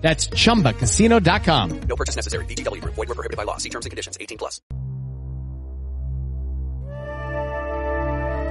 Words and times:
That's 0.00 0.28
chumbacasino.com. 0.30 1.80
No 1.88 1.96
purchase 1.96 2.16
necessary. 2.16 2.44
BGW. 2.46 2.80
Void 2.84 2.96
were 3.08 3.14
prohibited 3.14 3.36
by 3.36 3.44
law. 3.44 3.58
See 3.58 3.68
terms 3.70 3.86
and 3.86 3.90
conditions. 3.90 4.16
18 4.20 4.38
plus. 4.38 4.60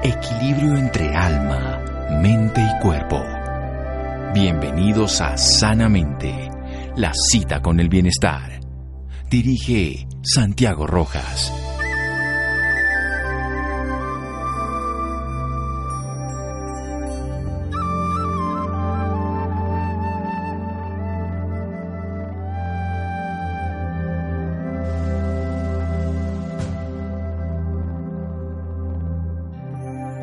Equilibrio 0.01 0.77
entre 0.77 1.13
alma, 1.13 1.83
mente 2.21 2.61
y 2.61 2.81
cuerpo. 2.81 3.21
Bienvenidos 4.33 5.19
a 5.19 5.37
Sanamente, 5.37 6.49
la 6.95 7.11
cita 7.13 7.61
con 7.61 7.81
el 7.81 7.89
bienestar. 7.89 8.61
Dirige 9.29 10.07
Santiago 10.21 10.87
Rojas. 10.87 11.51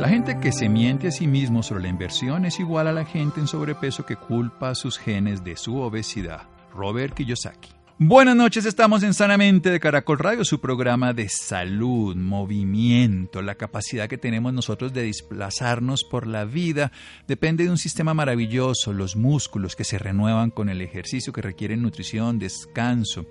La 0.07 0.13
gente 0.13 0.39
que 0.39 0.53
se 0.53 0.69
miente 0.69 1.09
a 1.09 1.11
sí 1.11 1.27
mismo 1.27 1.65
sobre 1.65 1.83
la 1.83 1.89
inversión 1.89 2.45
es 2.45 2.61
igual 2.61 2.87
a 2.87 2.93
la 2.93 3.05
gente 3.05 3.41
en 3.41 3.49
sobrepeso 3.49 4.07
que 4.07 4.15
culpa 4.15 4.71
a 4.71 4.77
sus 4.77 4.99
genes 4.99 5.43
de 5.43 5.57
su 5.57 5.79
obesidad. 5.79 6.43
Robert 6.73 7.13
Kiyosaki. 7.13 7.76
Buenas 7.99 8.37
noches, 8.37 8.67
estamos 8.67 9.03
en 9.05 9.15
Sanamente 9.15 9.71
de 9.71 9.81
Caracol 9.81 10.19
Radio, 10.19 10.45
su 10.45 10.61
programa 10.61 11.15
de 11.15 11.31
salud, 11.31 12.15
movimiento, 12.15 13.41
la 13.41 13.55
capacidad 13.55 14.07
que 14.07 14.19
tenemos 14.19 14.53
nosotros 14.53 14.93
de 14.93 15.05
desplazarnos 15.05 16.05
por 16.05 16.27
la 16.27 16.45
vida 16.45 16.93
depende 17.27 17.65
de 17.65 17.71
un 17.71 17.79
sistema 17.79 18.13
maravilloso, 18.13 18.93
los 18.93 19.17
músculos 19.17 19.77
que 19.77 19.85
se 19.85 19.97
renuevan 19.97 20.51
con 20.51 20.69
el 20.69 20.83
ejercicio, 20.83 21.33
que 21.33 21.41
requieren 21.41 21.81
nutrición, 21.81 22.39
descanso. 22.39 23.25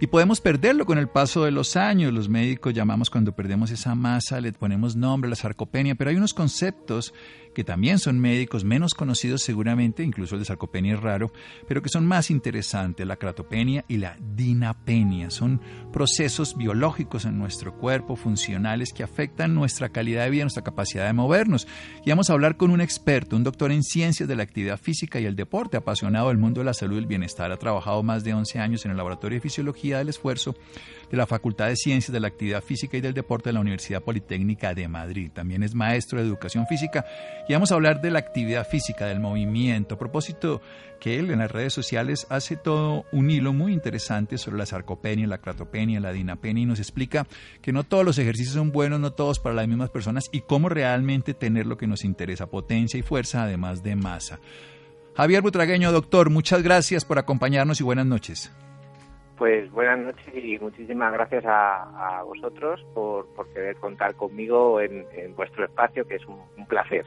Y 0.00 0.06
podemos 0.06 0.40
perderlo 0.40 0.86
con 0.86 0.98
el 0.98 1.08
paso 1.08 1.44
de 1.44 1.50
los 1.50 1.74
años, 1.74 2.12
los 2.12 2.28
médicos 2.28 2.72
llamamos 2.72 3.10
cuando 3.10 3.32
perdemos 3.32 3.72
esa 3.72 3.96
masa, 3.96 4.40
le 4.40 4.52
ponemos 4.52 4.94
nombre, 4.94 5.28
la 5.28 5.34
sarcopenia, 5.34 5.96
pero 5.96 6.10
hay 6.10 6.16
unos 6.16 6.34
conceptos 6.34 7.12
que 7.54 7.64
también 7.64 7.98
son 7.98 8.18
médicos 8.18 8.64
menos 8.64 8.94
conocidos 8.94 9.42
seguramente, 9.42 10.02
incluso 10.02 10.34
el 10.34 10.40
de 10.40 10.44
sarcopenia 10.44 10.94
es 10.94 11.00
raro, 11.00 11.32
pero 11.66 11.80
que 11.80 11.88
son 11.88 12.06
más 12.06 12.30
interesantes, 12.30 13.06
la 13.06 13.16
cratopenia 13.16 13.84
y 13.88 13.96
la 13.96 14.16
dinapenia. 14.20 15.30
Son 15.30 15.60
procesos 15.92 16.56
biológicos 16.56 17.24
en 17.24 17.38
nuestro 17.38 17.76
cuerpo, 17.78 18.16
funcionales, 18.16 18.92
que 18.92 19.02
afectan 19.02 19.54
nuestra 19.54 19.88
calidad 19.88 20.24
de 20.24 20.30
vida, 20.30 20.44
nuestra 20.44 20.64
capacidad 20.64 21.06
de 21.06 21.12
movernos. 21.12 21.66
Y 22.04 22.10
vamos 22.10 22.28
a 22.28 22.34
hablar 22.34 22.56
con 22.56 22.70
un 22.70 22.80
experto, 22.80 23.36
un 23.36 23.44
doctor 23.44 23.72
en 23.72 23.82
ciencias 23.82 24.28
de 24.28 24.36
la 24.36 24.42
actividad 24.42 24.78
física 24.78 25.20
y 25.20 25.26
el 25.26 25.36
deporte, 25.36 25.76
apasionado 25.76 26.28
del 26.28 26.38
mundo 26.38 26.60
de 26.60 26.66
la 26.66 26.74
salud 26.74 26.96
y 26.96 26.98
el 26.98 27.06
bienestar. 27.06 27.52
Ha 27.52 27.56
trabajado 27.56 28.02
más 28.02 28.24
de 28.24 28.34
11 28.34 28.58
años 28.58 28.84
en 28.84 28.90
el 28.90 28.96
Laboratorio 28.96 29.36
de 29.36 29.40
Fisiología 29.40 29.98
del 29.98 30.08
Esfuerzo 30.08 30.54
de 31.10 31.16
la 31.16 31.26
Facultad 31.26 31.68
de 31.68 31.76
Ciencias 31.76 32.12
de 32.12 32.20
la 32.20 32.28
Actividad 32.28 32.62
Física 32.62 32.96
y 32.96 33.00
del 33.00 33.14
Deporte 33.14 33.48
de 33.48 33.54
la 33.54 33.60
Universidad 33.60 34.02
Politécnica 34.02 34.74
de 34.74 34.88
Madrid. 34.88 35.30
También 35.32 35.62
es 35.62 35.74
maestro 35.74 36.18
de 36.18 36.26
Educación 36.26 36.66
Física 36.66 37.04
y 37.48 37.52
vamos 37.52 37.72
a 37.72 37.74
hablar 37.74 38.00
de 38.00 38.10
la 38.10 38.18
actividad 38.18 38.66
física, 38.66 39.06
del 39.06 39.20
movimiento. 39.20 39.94
A 39.94 39.98
propósito 39.98 40.60
que 41.00 41.18
él 41.18 41.30
en 41.30 41.40
las 41.40 41.50
redes 41.50 41.72
sociales 41.72 42.26
hace 42.30 42.56
todo 42.56 43.04
un 43.12 43.30
hilo 43.30 43.52
muy 43.52 43.72
interesante 43.72 44.38
sobre 44.38 44.58
la 44.58 44.66
sarcopenia, 44.66 45.26
la 45.26 45.38
cratopenia, 45.38 46.00
la 46.00 46.12
dinapenia 46.12 46.62
y 46.62 46.66
nos 46.66 46.78
explica 46.78 47.26
que 47.60 47.72
no 47.72 47.84
todos 47.84 48.04
los 48.04 48.18
ejercicios 48.18 48.54
son 48.54 48.72
buenos, 48.72 49.00
no 49.00 49.12
todos 49.12 49.38
para 49.38 49.54
las 49.54 49.68
mismas 49.68 49.90
personas 49.90 50.28
y 50.32 50.40
cómo 50.40 50.68
realmente 50.68 51.34
tener 51.34 51.66
lo 51.66 51.76
que 51.76 51.86
nos 51.86 52.04
interesa, 52.04 52.46
potencia 52.46 52.98
y 52.98 53.02
fuerza, 53.02 53.44
además 53.44 53.82
de 53.82 53.96
masa. 53.96 54.40
Javier 55.16 55.42
Butragueño, 55.42 55.92
doctor, 55.92 56.30
muchas 56.30 56.62
gracias 56.62 57.04
por 57.04 57.18
acompañarnos 57.18 57.80
y 57.80 57.84
buenas 57.84 58.06
noches. 58.06 58.50
Pues 59.36 59.68
buenas 59.72 59.98
noches 59.98 60.32
y 60.32 60.58
muchísimas 60.60 61.12
gracias 61.12 61.44
a, 61.44 62.18
a 62.18 62.22
vosotros 62.22 62.80
por, 62.94 63.26
por, 63.34 63.52
querer 63.52 63.76
contar 63.76 64.14
conmigo 64.14 64.80
en, 64.80 65.06
en 65.12 65.34
vuestro 65.34 65.64
espacio, 65.64 66.06
que 66.06 66.16
es 66.16 66.26
un, 66.26 66.40
un, 66.56 66.66
placer. 66.66 67.04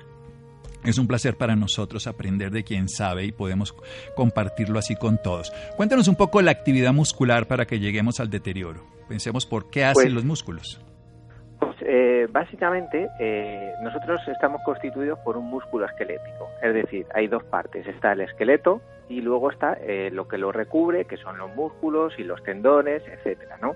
Es 0.84 0.98
un 0.98 1.08
placer 1.08 1.38
para 1.38 1.56
nosotros 1.56 2.06
aprender 2.06 2.52
de 2.52 2.66
quien 2.66 2.90
sabe 2.90 3.24
y 3.24 3.32
podemos 3.32 3.74
compartirlo 4.16 4.78
así 4.78 4.96
con 4.98 5.22
todos. 5.22 5.54
Cuéntanos 5.78 6.10
un 6.10 6.16
poco 6.16 6.42
la 6.42 6.52
actividad 6.52 6.92
muscular 6.92 7.48
para 7.48 7.66
que 7.66 7.80
lleguemos 7.80 8.20
al 8.20 8.30
deterioro. 8.30 8.84
Pensemos 9.08 9.46
por 9.46 9.70
qué 9.70 9.86
hacen 9.86 10.04
pues, 10.04 10.14
los 10.14 10.26
músculos. 10.26 10.82
Pues 11.60 11.78
eh, 11.82 12.28
básicamente 12.30 13.08
eh, 13.22 13.72
nosotros 13.82 14.20
estamos 14.28 14.62
constituidos 14.66 15.18
por 15.20 15.38
un 15.38 15.46
músculo 15.46 15.86
esquelético, 15.86 16.50
es 16.62 16.74
decir, 16.74 17.06
hay 17.16 17.28
dos 17.28 17.44
partes, 17.46 17.88
está 17.88 18.12
el 18.12 18.22
esqueleto 18.22 18.82
y 19.10 19.22
luego 19.22 19.52
está 19.52 19.74
eh, 19.82 20.10
lo 20.12 20.28
que 20.28 20.38
lo 20.38 20.52
recubre, 20.52 21.06
que 21.06 21.18
son 21.18 21.38
los 21.38 21.56
músculos 21.56 22.14
y 22.18 22.24
los 22.24 22.44
tendones, 22.44 23.04
etcétera, 23.08 23.58
¿no? 23.62 23.76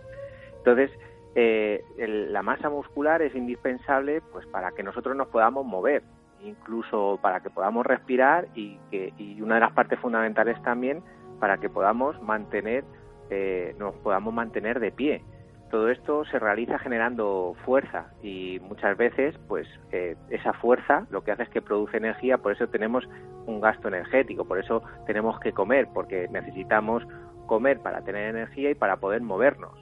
Entonces, 0.57 0.91
eh, 1.35 1.83
la 1.97 2.41
masa 2.41 2.69
muscular 2.69 3.21
es 3.21 3.33
indispensable 3.35 4.21
pues 4.31 4.45
para 4.47 4.71
que 4.71 4.83
nosotros 4.83 5.15
nos 5.15 5.27
podamos 5.29 5.65
mover, 5.65 6.03
incluso 6.41 7.19
para 7.21 7.39
que 7.39 7.49
podamos 7.49 7.85
respirar 7.85 8.47
y, 8.53 8.77
que, 8.89 9.13
y 9.17 9.41
una 9.41 9.55
de 9.55 9.61
las 9.61 9.71
partes 9.71 9.99
fundamentales 9.99 10.61
también 10.63 11.01
para 11.39 11.57
que 11.57 11.69
podamos 11.69 12.21
mantener, 12.21 12.83
eh, 13.29 13.75
nos 13.79 13.95
podamos 13.95 14.33
mantener 14.33 14.79
de 14.79 14.91
pie. 14.91 15.23
Todo 15.71 15.89
esto 15.89 16.25
se 16.25 16.37
realiza 16.37 16.77
generando 16.79 17.55
fuerza 17.65 18.07
y 18.21 18.59
muchas 18.59 18.97
veces, 18.97 19.35
pues 19.47 19.65
eh, 19.93 20.17
esa 20.29 20.51
fuerza 20.51 21.07
lo 21.09 21.23
que 21.23 21.31
hace 21.31 21.43
es 21.43 21.49
que 21.49 21.61
produce 21.61 21.95
energía, 21.95 22.37
por 22.37 22.51
eso 22.51 22.67
tenemos 22.67 23.07
un 23.45 23.61
gasto 23.61 23.87
energético, 23.87 24.43
por 24.43 24.59
eso 24.59 24.83
tenemos 25.07 25.39
que 25.39 25.53
comer, 25.53 25.87
porque 25.93 26.27
necesitamos 26.29 27.07
comer 27.45 27.79
para 27.79 28.01
tener 28.01 28.35
energía 28.35 28.69
y 28.71 28.75
para 28.75 28.97
poder 28.97 29.21
movernos. 29.21 29.73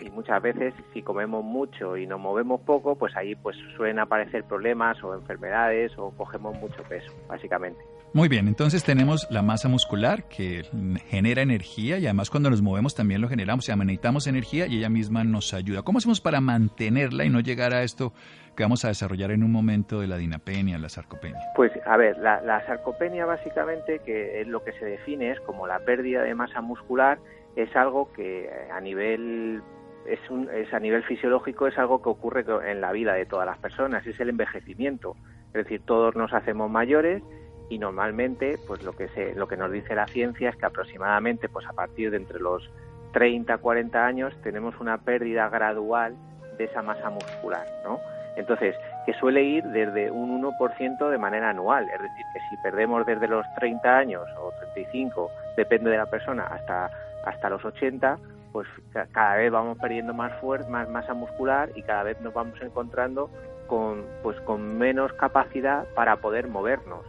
Y 0.00 0.10
muchas 0.10 0.40
veces, 0.42 0.74
si 0.92 1.02
comemos 1.02 1.44
mucho 1.44 1.96
y 1.96 2.06
nos 2.06 2.20
movemos 2.20 2.60
poco, 2.60 2.96
pues 2.96 3.16
ahí 3.16 3.34
pues 3.34 3.56
suelen 3.76 3.98
aparecer 3.98 4.44
problemas 4.44 5.02
o 5.02 5.14
enfermedades 5.14 5.96
o 5.98 6.10
cogemos 6.16 6.56
mucho 6.58 6.82
peso, 6.84 7.12
básicamente. 7.28 7.80
Muy 8.12 8.28
bien, 8.28 8.48
entonces 8.48 8.82
tenemos 8.82 9.26
la 9.30 9.42
masa 9.42 9.68
muscular 9.68 10.24
que 10.24 10.62
genera 11.08 11.42
energía 11.42 11.98
y 11.98 12.06
además 12.06 12.30
cuando 12.30 12.48
nos 12.48 12.62
movemos 12.62 12.94
también 12.94 13.20
lo 13.20 13.28
generamos, 13.28 13.64
o 13.64 13.66
sea, 13.66 13.76
necesitamos 13.76 14.26
energía 14.26 14.66
y 14.66 14.78
ella 14.78 14.88
misma 14.88 15.22
nos 15.22 15.52
ayuda. 15.52 15.82
¿Cómo 15.82 15.98
hacemos 15.98 16.20
para 16.20 16.40
mantenerla 16.40 17.24
y 17.24 17.30
no 17.30 17.40
llegar 17.40 17.74
a 17.74 17.82
esto 17.82 18.14
que 18.56 18.62
vamos 18.62 18.84
a 18.86 18.88
desarrollar 18.88 19.32
en 19.32 19.44
un 19.44 19.52
momento 19.52 20.00
de 20.00 20.06
la 20.06 20.16
dinapenia, 20.16 20.78
la 20.78 20.88
sarcopenia? 20.88 21.40
Pues 21.54 21.72
a 21.84 21.96
ver, 21.98 22.16
la, 22.18 22.40
la 22.40 22.64
sarcopenia 22.64 23.26
básicamente, 23.26 23.98
que 23.98 24.40
es 24.40 24.46
lo 24.46 24.64
que 24.64 24.72
se 24.72 24.86
define 24.86 25.32
es 25.32 25.40
como 25.40 25.66
la 25.66 25.80
pérdida 25.80 26.22
de 26.22 26.34
masa 26.34 26.62
muscular, 26.62 27.18
es 27.54 27.74
algo 27.76 28.12
que 28.12 28.48
a 28.72 28.80
nivel 28.80 29.62
es, 30.06 30.20
un, 30.30 30.48
es 30.50 30.72
a 30.72 30.80
nivel 30.80 31.02
fisiológico 31.04 31.66
es 31.66 31.76
algo 31.78 32.02
que 32.02 32.08
ocurre 32.08 32.44
en 32.70 32.80
la 32.80 32.92
vida 32.92 33.14
de 33.14 33.26
todas 33.26 33.46
las 33.46 33.58
personas, 33.58 34.06
es 34.06 34.18
el 34.20 34.28
envejecimiento. 34.28 35.16
Es 35.48 35.64
decir, 35.64 35.82
todos 35.84 36.14
nos 36.16 36.32
hacemos 36.32 36.70
mayores 36.70 37.22
y 37.68 37.78
normalmente 37.78 38.58
pues 38.66 38.82
lo 38.82 38.92
que 38.92 39.08
se, 39.08 39.34
lo 39.34 39.48
que 39.48 39.56
nos 39.56 39.70
dice 39.72 39.94
la 39.94 40.06
ciencia 40.06 40.50
es 40.50 40.56
que 40.56 40.66
aproximadamente 40.66 41.48
pues 41.48 41.66
a 41.66 41.72
partir 41.72 42.10
de 42.10 42.18
entre 42.18 42.40
los 42.40 42.70
30 43.12 43.58
40 43.58 44.06
años 44.06 44.34
tenemos 44.42 44.78
una 44.80 44.98
pérdida 44.98 45.48
gradual 45.48 46.14
de 46.58 46.64
esa 46.64 46.82
masa 46.82 47.10
muscular, 47.10 47.66
¿no? 47.84 48.00
Entonces, 48.36 48.76
que 49.06 49.14
suele 49.14 49.42
ir 49.42 49.64
desde 49.64 50.10
un 50.10 50.42
1% 50.42 51.10
de 51.10 51.18
manera 51.18 51.48
anual, 51.50 51.84
es 51.84 52.02
decir, 52.02 52.24
que 52.34 52.40
si 52.50 52.56
perdemos 52.62 53.06
desde 53.06 53.28
los 53.28 53.46
30 53.58 53.96
años 53.96 54.24
o 54.38 54.52
35, 54.74 55.30
depende 55.56 55.90
de 55.90 55.96
la 55.96 56.04
persona, 56.04 56.44
hasta 56.44 56.90
hasta 57.26 57.50
los 57.50 57.64
80, 57.64 58.18
pues 58.52 58.66
cada 59.12 59.36
vez 59.36 59.50
vamos 59.50 59.76
perdiendo 59.78 60.14
más, 60.14 60.32
más 60.70 60.88
masa 60.88 61.12
muscular 61.12 61.70
y 61.74 61.82
cada 61.82 62.04
vez 62.04 62.18
nos 62.20 62.32
vamos 62.32 62.58
encontrando 62.62 63.28
con, 63.66 64.04
pues, 64.22 64.40
con 64.42 64.78
menos 64.78 65.12
capacidad 65.14 65.84
para 65.94 66.16
poder 66.16 66.48
movernos. 66.48 67.04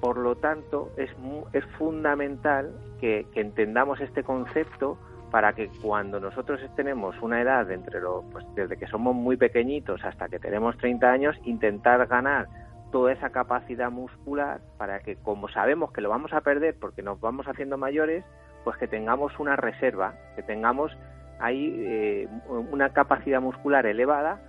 Por 0.00 0.16
lo 0.18 0.36
tanto, 0.36 0.90
es, 0.96 1.10
es 1.52 1.64
fundamental 1.76 2.72
que, 3.00 3.26
entendamos 3.34 4.00
este 4.00 4.22
concepto 4.22 4.98
para 5.30 5.52
que 5.52 5.68
cuando 5.82 6.20
nosotros 6.20 6.60
tenemos 6.76 7.20
una 7.20 7.42
edad 7.42 7.70
entre 7.70 8.00
lo, 8.00 8.22
pues 8.32 8.46
desde 8.54 8.76
que 8.76 8.86
somos 8.86 9.14
muy 9.14 9.36
pequeñitos 9.36 10.02
hasta 10.04 10.28
que 10.28 10.38
tenemos 10.38 10.76
30 10.78 11.10
años, 11.10 11.36
intentar 11.44 12.06
ganar 12.06 12.46
toda 12.90 13.12
esa 13.12 13.30
capacidad 13.30 13.90
muscular 13.90 14.60
para 14.78 15.00
que 15.00 15.16
como 15.16 15.48
sabemos 15.48 15.92
que 15.92 16.00
lo 16.00 16.08
vamos 16.08 16.32
a 16.32 16.40
perder 16.40 16.76
porque 16.80 17.02
nos 17.02 17.20
vamos 17.20 17.46
haciendo 17.46 17.76
mayores, 17.76 18.24
pues 18.64 18.78
que 18.78 18.88
tengamos 18.88 19.38
una 19.38 19.56
reserva, 19.56 20.14
que 20.36 20.42
tengamos 20.42 20.96
ahí 21.40 21.74
eh, 21.78 22.28
una 22.48 22.90
capacidad 22.90 23.40
muscular 23.40 23.84
elevada 23.84 24.40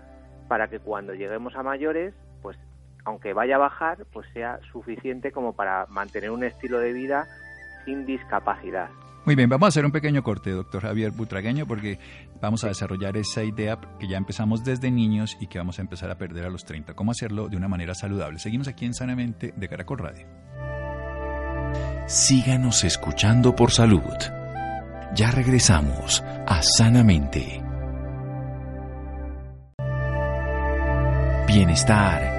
para 0.48 0.68
que 0.68 0.80
cuando 0.80 1.14
lleguemos 1.14 1.56
a 1.56 1.64
mayores, 1.64 2.14
pues 2.42 2.58
aunque 3.10 3.34
vaya 3.34 3.56
a 3.56 3.60
bajar, 3.60 4.06
pues 4.14 4.28
sea 4.34 4.60
suficiente 4.72 5.32
como 5.32 5.54
para 5.54 5.86
mantener 5.88 6.32
un 6.32 6.44
estilo 6.44 6.80
de 6.80 6.94
vida 6.94 7.28
sin 7.86 8.06
discapacidad. 8.06 8.90
Muy 9.26 9.36
bien, 9.36 9.50
vamos 9.50 9.66
a 9.66 9.70
hacer 9.70 9.86
un 9.86 9.92
pequeño 9.92 10.24
corte, 10.24 10.52
doctor 10.52 10.82
Javier 10.82 11.12
Butragueño, 11.12 11.68
porque 11.68 12.00
vamos 12.42 12.64
a 12.64 12.68
desarrollar 12.68 13.18
esa 13.18 13.44
idea 13.44 13.78
que 14.00 14.08
ya 14.08 14.18
empezamos 14.18 14.64
desde 14.64 14.90
niños 14.92 15.38
y 15.42 15.48
que 15.48 15.58
vamos 15.58 15.78
a 15.78 15.82
empezar 15.82 16.10
a 16.10 16.18
perder 16.18 16.46
a 16.46 16.50
los 16.50 16.66
30. 16.66 16.94
¿Cómo 16.94 17.12
hacerlo 17.12 17.50
de 17.50 17.58
una 17.58 17.68
manera 17.68 17.94
saludable? 17.94 18.40
Seguimos 18.40 18.68
aquí 18.68 18.86
en 18.86 18.94
Sanamente 18.94 19.54
de 19.56 19.68
Caracol 19.68 20.00
Radio. 20.00 20.26
Síganos 22.08 22.84
escuchando 22.84 23.56
por 23.56 23.72
salud. 23.72 24.02
Ya 25.16 25.32
regresamos 25.32 26.24
a 26.48 26.62
Sanamente. 26.62 27.62
Bienestar 31.48 32.39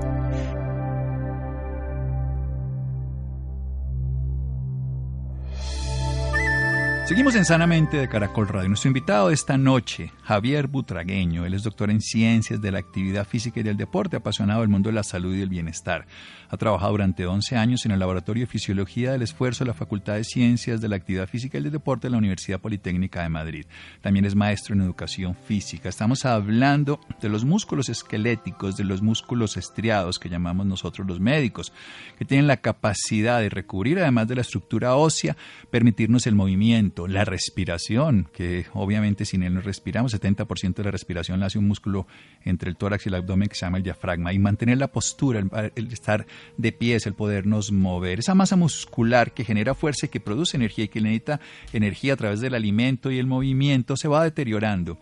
Seguimos 7.11 7.35
en 7.35 7.43
Sanamente 7.43 7.97
de 7.97 8.07
Caracol 8.07 8.47
Radio. 8.47 8.69
Nuestro 8.69 8.87
invitado 8.87 9.31
esta 9.31 9.57
noche, 9.57 10.13
Javier 10.23 10.67
Butragueño. 10.67 11.45
Él 11.45 11.53
es 11.53 11.63
doctor 11.63 11.91
en 11.91 11.99
Ciencias 11.99 12.61
de 12.61 12.71
la 12.71 12.79
Actividad 12.79 13.27
Física 13.27 13.59
y 13.59 13.63
del 13.63 13.75
Deporte, 13.75 14.15
apasionado 14.15 14.61
del 14.61 14.69
mundo 14.69 14.87
de 14.87 14.95
la 14.95 15.03
salud 15.03 15.35
y 15.35 15.39
del 15.39 15.49
bienestar. 15.49 16.07
Ha 16.47 16.55
trabajado 16.55 16.93
durante 16.93 17.25
11 17.25 17.57
años 17.57 17.85
en 17.85 17.91
el 17.91 17.99
Laboratorio 17.99 18.43
de 18.43 18.47
Fisiología 18.47 19.11
del 19.11 19.23
Esfuerzo 19.23 19.65
de 19.65 19.67
la 19.67 19.73
Facultad 19.73 20.13
de 20.13 20.23
Ciencias 20.23 20.79
de 20.79 20.87
la 20.87 20.95
Actividad 20.95 21.27
Física 21.27 21.57
y 21.57 21.61
del 21.61 21.73
Deporte 21.73 22.07
de 22.07 22.11
la 22.11 22.17
Universidad 22.17 22.61
Politécnica 22.61 23.23
de 23.23 23.29
Madrid. 23.29 23.65
También 23.99 24.23
es 24.23 24.33
maestro 24.33 24.73
en 24.73 24.81
Educación 24.81 25.35
Física. 25.35 25.89
Estamos 25.89 26.23
hablando 26.23 27.01
de 27.21 27.27
los 27.27 27.43
músculos 27.43 27.89
esqueléticos, 27.89 28.77
de 28.77 28.85
los 28.85 29.01
músculos 29.01 29.57
estriados 29.57 30.17
que 30.17 30.29
llamamos 30.29 30.65
nosotros 30.65 31.05
los 31.05 31.19
médicos, 31.19 31.73
que 32.17 32.23
tienen 32.23 32.47
la 32.47 32.57
capacidad 32.57 33.41
de 33.41 33.49
recubrir, 33.49 33.99
además 33.99 34.29
de 34.29 34.35
la 34.35 34.41
estructura 34.41 34.95
ósea, 34.95 35.35
permitirnos 35.69 36.25
el 36.25 36.35
movimiento 36.35 37.00
la 37.07 37.25
respiración, 37.25 38.27
que 38.33 38.65
obviamente 38.73 39.25
sin 39.25 39.43
él 39.43 39.53
no 39.53 39.61
respiramos, 39.61 40.13
70% 40.13 40.75
de 40.75 40.83
la 40.83 40.91
respiración 40.91 41.39
la 41.39 41.47
hace 41.47 41.59
un 41.59 41.67
músculo 41.67 42.07
entre 42.43 42.69
el 42.69 42.77
tórax 42.77 43.05
y 43.05 43.09
el 43.09 43.15
abdomen 43.15 43.47
que 43.47 43.55
se 43.55 43.65
llama 43.65 43.77
el 43.77 43.83
diafragma, 43.83 44.33
y 44.33 44.39
mantener 44.39 44.77
la 44.77 44.91
postura, 44.91 45.43
el, 45.75 45.87
estar 45.91 46.25
de 46.57 46.71
pies, 46.71 47.05
el 47.05 47.13
podernos 47.13 47.71
mover, 47.71 48.19
esa 48.19 48.35
masa 48.35 48.55
muscular 48.55 49.33
que 49.33 49.43
genera 49.43 49.73
fuerza 49.73 50.05
y 50.05 50.09
que 50.09 50.19
produce 50.19 50.57
energía 50.57 50.85
y 50.85 50.87
que 50.87 51.01
necesita 51.01 51.39
energía 51.73 52.13
a 52.13 52.17
través 52.17 52.41
del 52.41 52.55
alimento 52.55 53.11
y 53.11 53.19
el 53.19 53.27
movimiento, 53.27 53.97
se 53.97 54.07
va 54.07 54.23
deteriorando 54.23 54.97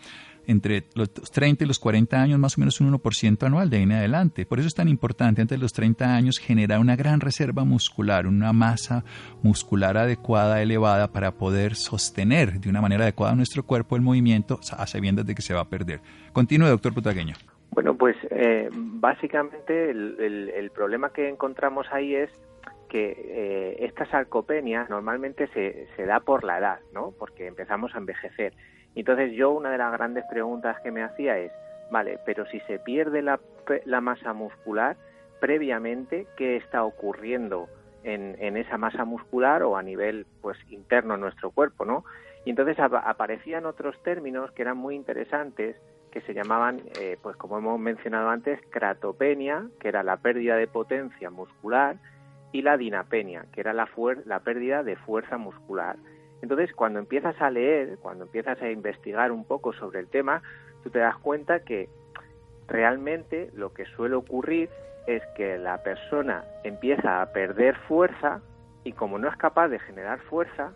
entre 0.49 0.85
los 0.95 1.11
30 1.11 1.63
y 1.63 1.67
los 1.67 1.77
40 1.77 2.19
años 2.19 2.39
más 2.39 2.57
o 2.57 2.61
menos 2.61 2.81
un 2.81 2.91
1% 2.91 3.43
anual 3.45 3.69
de 3.69 3.77
ahí 3.77 3.83
en 3.83 3.91
adelante. 3.91 4.47
Por 4.47 4.57
eso 4.57 4.67
es 4.67 4.73
tan 4.73 4.87
importante 4.87 5.41
antes 5.41 5.57
de 5.57 5.61
los 5.61 5.73
30 5.73 6.15
años 6.15 6.39
generar 6.39 6.79
una 6.79 6.95
gran 6.95 7.19
reserva 7.19 7.63
muscular, 7.63 8.25
una 8.25 8.51
masa 8.51 9.03
muscular 9.43 9.95
adecuada, 9.95 10.61
elevada, 10.61 11.11
para 11.11 11.33
poder 11.33 11.75
sostener 11.75 12.59
de 12.59 12.69
una 12.69 12.81
manera 12.81 13.03
adecuada 13.03 13.35
nuestro 13.35 13.61
cuerpo 13.63 13.95
el 13.95 14.01
movimiento 14.01 14.59
a 14.75 14.87
sabiendas 14.87 15.27
de 15.27 15.35
que 15.35 15.43
se 15.43 15.53
va 15.53 15.61
a 15.61 15.69
perder. 15.69 15.99
Continúe, 16.33 16.67
doctor 16.67 16.95
Putagueño. 16.95 17.35
Bueno, 17.71 17.95
pues 17.95 18.15
eh, 18.31 18.69
básicamente 18.73 19.91
el, 19.91 20.71
problema 20.73 21.11
que 21.13 21.29
encontramos 21.29 21.85
ahí 21.91 22.15
es 22.15 22.31
que 22.89 23.11
eh, 23.11 23.85
esta 23.85 24.05
sarcopenia 24.07 24.87
normalmente 24.89 25.47
se, 25.53 25.87
se 25.95 26.05
da 26.05 26.21
por 26.21 26.43
la 26.43 26.57
edad, 26.57 26.79
¿no? 26.91 27.13
Porque 27.19 27.45
empezamos 27.45 27.93
a 27.93 27.99
envejecer. 27.99 28.53
Entonces 28.95 29.33
yo 29.33 29.51
una 29.51 29.71
de 29.71 29.77
las 29.77 29.91
grandes 29.91 30.25
preguntas 30.29 30.79
que 30.81 30.91
me 30.91 31.03
hacía 31.03 31.37
es, 31.37 31.51
vale, 31.91 32.19
pero 32.25 32.45
si 32.47 32.59
se 32.61 32.79
pierde 32.79 33.21
la, 33.21 33.39
masa 34.01 34.33
muscular, 34.33 34.97
previamente, 35.39 36.27
¿qué 36.35 36.57
está 36.57 36.83
ocurriendo 36.83 37.67
en, 38.03 38.57
esa 38.57 38.77
masa 38.77 39.05
muscular 39.05 39.63
o 39.63 39.77
a 39.77 39.83
nivel 39.83 40.25
pues 40.41 40.57
interno 40.69 41.15
en 41.15 41.21
nuestro 41.21 41.51
cuerpo, 41.51 41.85
¿no? 41.85 42.03
Y 42.45 42.51
entonces 42.51 42.77
aparecían 42.79 43.65
otros 43.65 44.01
términos 44.03 44.51
que 44.51 44.61
eran 44.63 44.77
muy 44.77 44.95
interesantes, 44.95 45.75
que 46.11 46.21
se 46.21 46.33
llamaban, 46.33 46.81
eh, 46.99 47.17
pues 47.21 47.35
como 47.35 47.57
hemos 47.57 47.79
mencionado 47.79 48.29
antes, 48.29 48.59
cratopenia, 48.69 49.67
que 49.79 49.89
era 49.89 50.01
la 50.01 50.17
pérdida 50.17 50.55
de 50.55 50.67
potencia 50.67 51.29
muscular, 51.29 51.97
y 52.51 52.61
la 52.61 52.77
dinapenia, 52.77 53.45
que 53.53 53.61
era 53.61 53.73
la, 53.73 53.87
la 54.25 54.39
pérdida 54.39 54.83
de 54.83 54.95
fuerza 54.95 55.37
muscular. 55.37 55.97
Entonces, 56.41 56.73
cuando 56.73 56.99
empiezas 56.99 57.39
a 57.41 57.49
leer, 57.49 57.97
cuando 58.01 58.25
empiezas 58.25 58.61
a 58.61 58.69
investigar 58.69 59.31
un 59.31 59.45
poco 59.45 59.73
sobre 59.73 59.99
el 59.99 60.07
tema, 60.07 60.41
tú 60.83 60.89
te 60.89 60.99
das 60.99 61.17
cuenta 61.17 61.59
que 61.61 61.89
realmente 62.67 63.49
lo 63.53 63.73
que 63.73 63.85
suele 63.85 64.15
ocurrir 64.15 64.69
es 65.07 65.23
que 65.35 65.57
la 65.57 65.81
persona 65.83 66.43
empieza 66.63 67.21
a 67.21 67.31
perder 67.33 67.75
fuerza 67.87 68.41
y 68.83 68.93
como 68.93 69.17
no 69.17 69.27
es 69.27 69.35
capaz 69.37 69.67
de 69.67 69.79
generar 69.79 70.19
fuerza, 70.21 70.71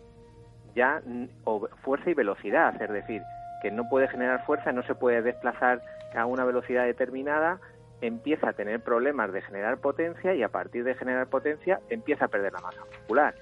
ya 0.75 1.01
o 1.43 1.67
fuerza 1.83 2.09
y 2.09 2.13
velocidad, 2.13 2.81
es 2.81 2.89
decir, 2.89 3.21
que 3.61 3.71
no 3.71 3.87
puede 3.87 4.07
generar 4.07 4.45
fuerza, 4.45 4.71
no 4.71 4.83
se 4.83 4.95
puede 4.95 5.21
desplazar 5.21 5.81
a 6.15 6.25
una 6.25 6.43
velocidad 6.45 6.85
determinada, 6.85 7.59
empieza 8.01 8.49
a 8.49 8.53
tener 8.53 8.81
problemas 8.81 9.31
de 9.31 9.41
generar 9.41 9.77
potencia 9.77 10.33
y 10.33 10.43
a 10.43 10.49
partir 10.49 10.83
de 10.83 10.95
generar 10.95 11.27
potencia 11.27 11.79
empieza 11.89 12.25
a 12.25 12.27
perder 12.27 12.51
la 12.53 12.59
masa 12.59 12.81
muscular. 12.85 13.35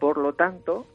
Por 0.00 0.18
lo 0.18 0.32
tanto, 0.32 0.86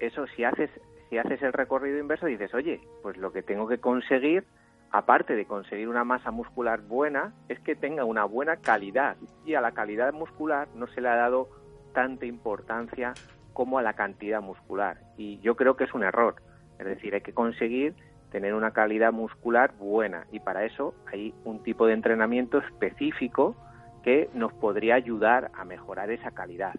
eso 0.00 0.26
si 0.28 0.44
haces 0.44 0.70
si 1.10 1.18
haces 1.18 1.42
el 1.42 1.52
recorrido 1.52 1.98
inverso 1.98 2.26
dices, 2.26 2.54
oye, 2.54 2.80
pues 3.02 3.16
lo 3.16 3.32
que 3.32 3.42
tengo 3.42 3.66
que 3.66 3.78
conseguir, 3.78 4.44
aparte 4.92 5.34
de 5.34 5.44
conseguir 5.44 5.88
una 5.88 6.04
masa 6.04 6.30
muscular 6.30 6.82
buena, 6.82 7.34
es 7.48 7.58
que 7.60 7.74
tenga 7.74 8.04
una 8.04 8.24
buena 8.24 8.58
calidad. 8.58 9.16
Y 9.44 9.54
a 9.54 9.60
la 9.60 9.72
calidad 9.72 10.12
muscular 10.12 10.68
no 10.76 10.86
se 10.86 11.00
le 11.00 11.08
ha 11.08 11.16
dado 11.16 11.48
tanta 11.92 12.26
importancia 12.26 13.12
como 13.52 13.78
a 13.78 13.82
la 13.82 13.94
cantidad 13.94 14.40
muscular. 14.40 15.00
Y 15.16 15.40
yo 15.40 15.56
creo 15.56 15.76
que 15.76 15.84
es 15.84 15.92
un 15.94 16.04
error. 16.04 16.36
Es 16.78 16.86
decir, 16.86 17.12
hay 17.12 17.22
que 17.22 17.34
conseguir 17.34 17.94
tener 18.30 18.54
una 18.54 18.70
calidad 18.70 19.12
muscular 19.12 19.72
buena. 19.76 20.28
Y 20.30 20.38
para 20.38 20.64
eso 20.64 20.94
hay 21.12 21.34
un 21.44 21.64
tipo 21.64 21.88
de 21.88 21.94
entrenamiento 21.94 22.58
específico 22.58 23.56
que 24.04 24.30
nos 24.32 24.52
podría 24.52 24.94
ayudar 24.94 25.50
a 25.54 25.64
mejorar 25.64 26.12
esa 26.12 26.30
calidad. 26.30 26.74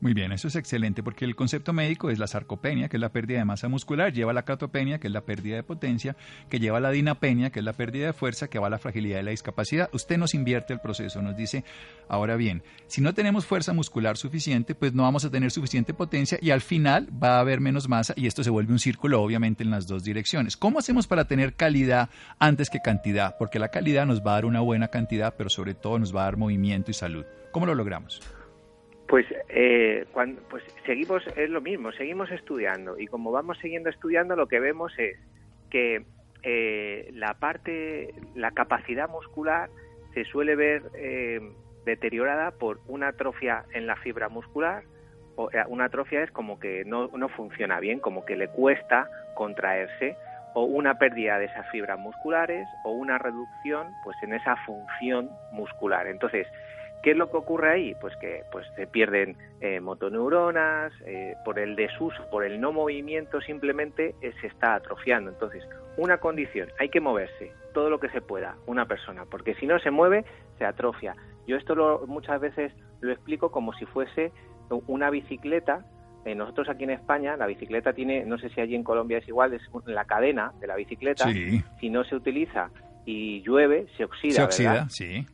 Muy 0.00 0.14
bien, 0.14 0.30
eso 0.30 0.46
es 0.46 0.54
excelente 0.54 1.02
porque 1.02 1.24
el 1.24 1.34
concepto 1.34 1.72
médico 1.72 2.08
es 2.08 2.20
la 2.20 2.28
sarcopenia, 2.28 2.88
que 2.88 2.98
es 2.98 3.00
la 3.00 3.08
pérdida 3.08 3.38
de 3.38 3.44
masa 3.44 3.66
muscular, 3.66 4.12
lleva 4.12 4.32
la 4.32 4.44
catopenia, 4.44 5.00
que 5.00 5.08
es 5.08 5.12
la 5.12 5.22
pérdida 5.22 5.56
de 5.56 5.64
potencia, 5.64 6.14
que 6.48 6.60
lleva 6.60 6.78
la 6.78 6.92
dinapenia, 6.92 7.50
que 7.50 7.58
es 7.58 7.64
la 7.64 7.72
pérdida 7.72 8.06
de 8.06 8.12
fuerza, 8.12 8.46
que 8.46 8.60
va 8.60 8.68
a 8.68 8.70
la 8.70 8.78
fragilidad 8.78 9.18
y 9.18 9.24
la 9.24 9.32
discapacidad. 9.32 9.90
Usted 9.92 10.16
nos 10.16 10.34
invierte 10.34 10.72
el 10.72 10.78
proceso, 10.78 11.20
nos 11.20 11.36
dice, 11.36 11.64
ahora 12.08 12.36
bien, 12.36 12.62
si 12.86 13.00
no 13.00 13.12
tenemos 13.12 13.44
fuerza 13.44 13.72
muscular 13.72 14.16
suficiente, 14.16 14.76
pues 14.76 14.94
no 14.94 15.02
vamos 15.02 15.24
a 15.24 15.30
tener 15.30 15.50
suficiente 15.50 15.92
potencia 15.94 16.38
y 16.40 16.50
al 16.50 16.60
final 16.60 17.08
va 17.20 17.38
a 17.38 17.40
haber 17.40 17.60
menos 17.60 17.88
masa 17.88 18.14
y 18.16 18.28
esto 18.28 18.44
se 18.44 18.50
vuelve 18.50 18.72
un 18.72 18.78
círculo 18.78 19.20
obviamente 19.20 19.64
en 19.64 19.70
las 19.70 19.88
dos 19.88 20.04
direcciones. 20.04 20.56
¿Cómo 20.56 20.78
hacemos 20.78 21.08
para 21.08 21.24
tener 21.24 21.54
calidad 21.54 22.08
antes 22.38 22.70
que 22.70 22.78
cantidad? 22.78 23.34
Porque 23.36 23.58
la 23.58 23.70
calidad 23.70 24.06
nos 24.06 24.20
va 24.20 24.30
a 24.30 24.34
dar 24.34 24.44
una 24.44 24.60
buena 24.60 24.86
cantidad, 24.88 25.34
pero 25.36 25.50
sobre 25.50 25.74
todo 25.74 25.98
nos 25.98 26.14
va 26.14 26.20
a 26.20 26.24
dar 26.26 26.36
movimiento 26.36 26.92
y 26.92 26.94
salud. 26.94 27.24
¿Cómo 27.50 27.66
lo 27.66 27.74
logramos? 27.74 28.20
Pues, 29.08 29.24
eh, 29.48 30.04
cuando, 30.12 30.42
pues 30.50 30.62
seguimos, 30.84 31.26
es 31.34 31.48
lo 31.48 31.62
mismo, 31.62 31.92
seguimos 31.92 32.30
estudiando. 32.30 32.98
Y 32.98 33.06
como 33.06 33.32
vamos 33.32 33.58
siguiendo 33.58 33.88
estudiando 33.88 34.36
lo 34.36 34.48
que 34.48 34.60
vemos 34.60 34.92
es 34.98 35.18
que 35.70 36.04
eh, 36.42 37.10
la 37.14 37.34
parte, 37.34 38.14
la 38.34 38.50
capacidad 38.50 39.08
muscular 39.08 39.70
se 40.12 40.24
suele 40.24 40.56
ver 40.56 40.82
eh, 40.94 41.40
deteriorada 41.86 42.50
por 42.50 42.80
una 42.86 43.08
atrofia 43.08 43.64
en 43.72 43.86
la 43.86 43.96
fibra 43.96 44.28
muscular, 44.28 44.84
o 45.36 45.48
una 45.68 45.86
atrofia 45.86 46.22
es 46.22 46.30
como 46.30 46.58
que 46.58 46.84
no, 46.84 47.08
no 47.08 47.28
funciona 47.30 47.80
bien, 47.80 48.00
como 48.00 48.26
que 48.26 48.36
le 48.36 48.48
cuesta 48.48 49.08
contraerse, 49.34 50.16
o 50.54 50.64
una 50.64 50.98
pérdida 50.98 51.38
de 51.38 51.46
esas 51.46 51.70
fibras 51.70 51.98
musculares, 51.98 52.66
o 52.84 52.90
una 52.90 53.16
reducción 53.16 53.94
pues 54.04 54.16
en 54.22 54.34
esa 54.34 54.56
función 54.66 55.30
muscular. 55.52 56.08
Entonces, 56.08 56.46
¿Qué 57.08 57.12
es 57.12 57.16
lo 57.16 57.30
que 57.30 57.38
ocurre 57.38 57.72
ahí? 57.72 57.94
Pues 58.02 58.14
que 58.16 58.42
pues 58.52 58.66
se 58.76 58.86
pierden 58.86 59.34
eh, 59.62 59.80
motoneuronas, 59.80 60.92
eh, 61.06 61.36
por 61.42 61.58
el 61.58 61.74
desuso, 61.74 62.22
por 62.30 62.44
el 62.44 62.60
no 62.60 62.70
movimiento 62.70 63.40
simplemente 63.40 64.14
eh, 64.20 64.34
se 64.42 64.48
está 64.48 64.74
atrofiando. 64.74 65.30
Entonces, 65.30 65.66
una 65.96 66.18
condición, 66.18 66.68
hay 66.78 66.90
que 66.90 67.00
moverse 67.00 67.50
todo 67.72 67.88
lo 67.88 67.98
que 67.98 68.10
se 68.10 68.20
pueda 68.20 68.56
una 68.66 68.84
persona, 68.84 69.24
porque 69.24 69.54
si 69.54 69.66
no 69.66 69.78
se 69.78 69.90
mueve, 69.90 70.26
se 70.58 70.66
atrofia. 70.66 71.16
Yo 71.46 71.56
esto 71.56 71.74
lo, 71.74 72.06
muchas 72.06 72.42
veces 72.42 72.74
lo 73.00 73.10
explico 73.10 73.50
como 73.50 73.72
si 73.72 73.86
fuese 73.86 74.30
una 74.86 75.08
bicicleta. 75.08 75.86
nosotros 76.36 76.68
aquí 76.68 76.84
en 76.84 76.90
España, 76.90 77.38
la 77.38 77.46
bicicleta 77.46 77.94
tiene, 77.94 78.26
no 78.26 78.36
sé 78.36 78.50
si 78.50 78.60
allí 78.60 78.74
en 78.74 78.84
Colombia 78.84 79.16
es 79.16 79.28
igual, 79.28 79.54
es 79.54 79.62
la 79.86 80.04
cadena 80.04 80.52
de 80.60 80.66
la 80.66 80.76
bicicleta. 80.76 81.24
Si 81.80 81.88
no 81.88 82.04
se 82.04 82.16
utiliza 82.16 82.68
y 83.06 83.40
llueve, 83.40 83.86
se 83.96 84.04
oxida. 84.04 84.34
Se 84.34 84.42
oxida, 84.42 84.90
sí 84.90 85.26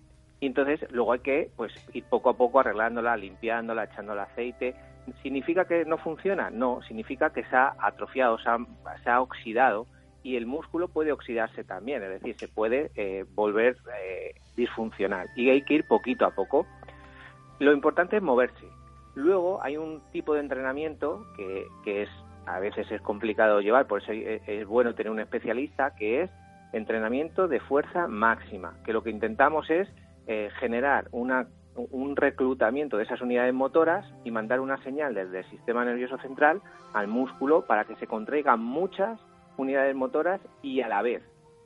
y 0.44 0.46
entonces 0.46 0.84
luego 0.92 1.14
hay 1.14 1.20
que 1.20 1.50
pues 1.56 1.72
ir 1.94 2.04
poco 2.04 2.28
a 2.28 2.36
poco 2.36 2.60
arreglándola, 2.60 3.16
limpiándola, 3.16 3.84
echándole 3.84 4.20
aceite. 4.20 4.74
¿Significa 5.22 5.64
que 5.64 5.86
no 5.86 5.96
funciona? 5.96 6.50
No, 6.50 6.82
significa 6.82 7.30
que 7.30 7.44
se 7.44 7.56
ha 7.56 7.74
atrofiado, 7.80 8.36
se 8.38 9.10
ha, 9.10 9.22
oxidado 9.22 9.86
y 10.22 10.36
el 10.36 10.44
músculo 10.44 10.88
puede 10.88 11.12
oxidarse 11.12 11.64
también, 11.64 12.02
es 12.02 12.10
decir, 12.10 12.36
se 12.36 12.46
puede 12.46 12.90
eh, 12.94 13.24
volver 13.34 13.78
eh, 13.98 14.34
disfuncional 14.54 15.30
y 15.34 15.48
hay 15.48 15.62
que 15.62 15.76
ir 15.76 15.88
poquito 15.88 16.26
a 16.26 16.32
poco. 16.32 16.66
Lo 17.58 17.72
importante 17.72 18.18
es 18.18 18.22
moverse. 18.22 18.68
Luego 19.14 19.62
hay 19.62 19.78
un 19.78 20.02
tipo 20.12 20.34
de 20.34 20.40
entrenamiento 20.40 21.24
que, 21.38 21.64
que 21.84 22.02
es 22.02 22.10
a 22.44 22.58
veces 22.58 22.90
es 22.92 23.00
complicado 23.00 23.62
llevar, 23.62 23.86
por 23.86 24.02
eso 24.02 24.12
es 24.12 24.66
bueno 24.66 24.94
tener 24.94 25.10
un 25.10 25.20
especialista, 25.20 25.94
que 25.96 26.20
es 26.20 26.30
entrenamiento 26.74 27.48
de 27.48 27.60
fuerza 27.60 28.08
máxima, 28.08 28.74
que 28.84 28.92
lo 28.92 29.02
que 29.02 29.08
intentamos 29.08 29.70
es 29.70 29.88
eh, 30.26 30.50
generar 30.58 31.08
una, 31.12 31.48
un 31.76 32.16
reclutamiento 32.16 32.96
de 32.96 33.04
esas 33.04 33.20
unidades 33.20 33.54
motoras 33.54 34.06
y 34.24 34.30
mandar 34.30 34.60
una 34.60 34.82
señal 34.82 35.14
desde 35.14 35.40
el 35.40 35.50
sistema 35.50 35.84
nervioso 35.84 36.18
central 36.18 36.60
al 36.92 37.08
músculo 37.08 37.66
para 37.66 37.84
que 37.84 37.96
se 37.96 38.06
contraigan 38.06 38.60
muchas 38.60 39.20
unidades 39.56 39.94
motoras 39.94 40.40
y 40.62 40.80
a 40.80 40.88
la 40.88 41.02
vez. 41.02 41.22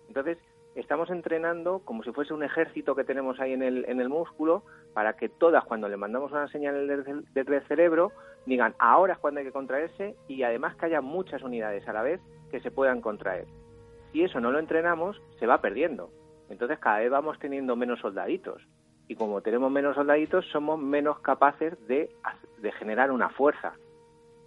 Entonces, 0.08 0.38
estamos 0.74 1.10
entrenando 1.10 1.80
como 1.80 2.02
si 2.02 2.12
fuese 2.12 2.34
un 2.34 2.42
ejército 2.42 2.94
que 2.94 3.04
tenemos 3.04 3.40
ahí 3.40 3.52
en 3.52 3.62
el, 3.62 3.84
en 3.88 4.00
el 4.00 4.08
músculo 4.08 4.62
para 4.94 5.14
que 5.14 5.28
todas, 5.28 5.64
cuando 5.64 5.88
le 5.88 5.96
mandamos 5.96 6.32
una 6.32 6.48
señal 6.48 6.86
desde 6.86 7.54
el 7.56 7.66
cerebro, 7.66 8.12
digan 8.46 8.74
ahora 8.78 9.14
es 9.14 9.18
cuando 9.18 9.40
hay 9.40 9.46
que 9.46 9.52
contraerse 9.52 10.16
y 10.26 10.42
además 10.42 10.76
que 10.76 10.86
haya 10.86 11.00
muchas 11.00 11.42
unidades 11.42 11.86
a 11.88 11.92
la 11.92 12.02
vez 12.02 12.20
que 12.50 12.60
se 12.60 12.70
puedan 12.70 13.00
contraer. 13.00 13.46
Si 14.12 14.22
eso 14.22 14.40
no 14.40 14.50
lo 14.50 14.58
entrenamos, 14.58 15.20
se 15.38 15.46
va 15.46 15.60
perdiendo. 15.60 16.10
Entonces 16.50 16.78
cada 16.78 16.98
vez 16.98 17.10
vamos 17.10 17.38
teniendo 17.38 17.76
menos 17.76 18.00
soldaditos. 18.00 18.62
Y 19.06 19.14
como 19.14 19.40
tenemos 19.40 19.70
menos 19.70 19.94
soldaditos, 19.94 20.46
somos 20.52 20.78
menos 20.78 21.20
capaces 21.20 21.74
de, 21.86 22.10
generar 22.78 23.10
una 23.10 23.30
fuerza. 23.30 23.72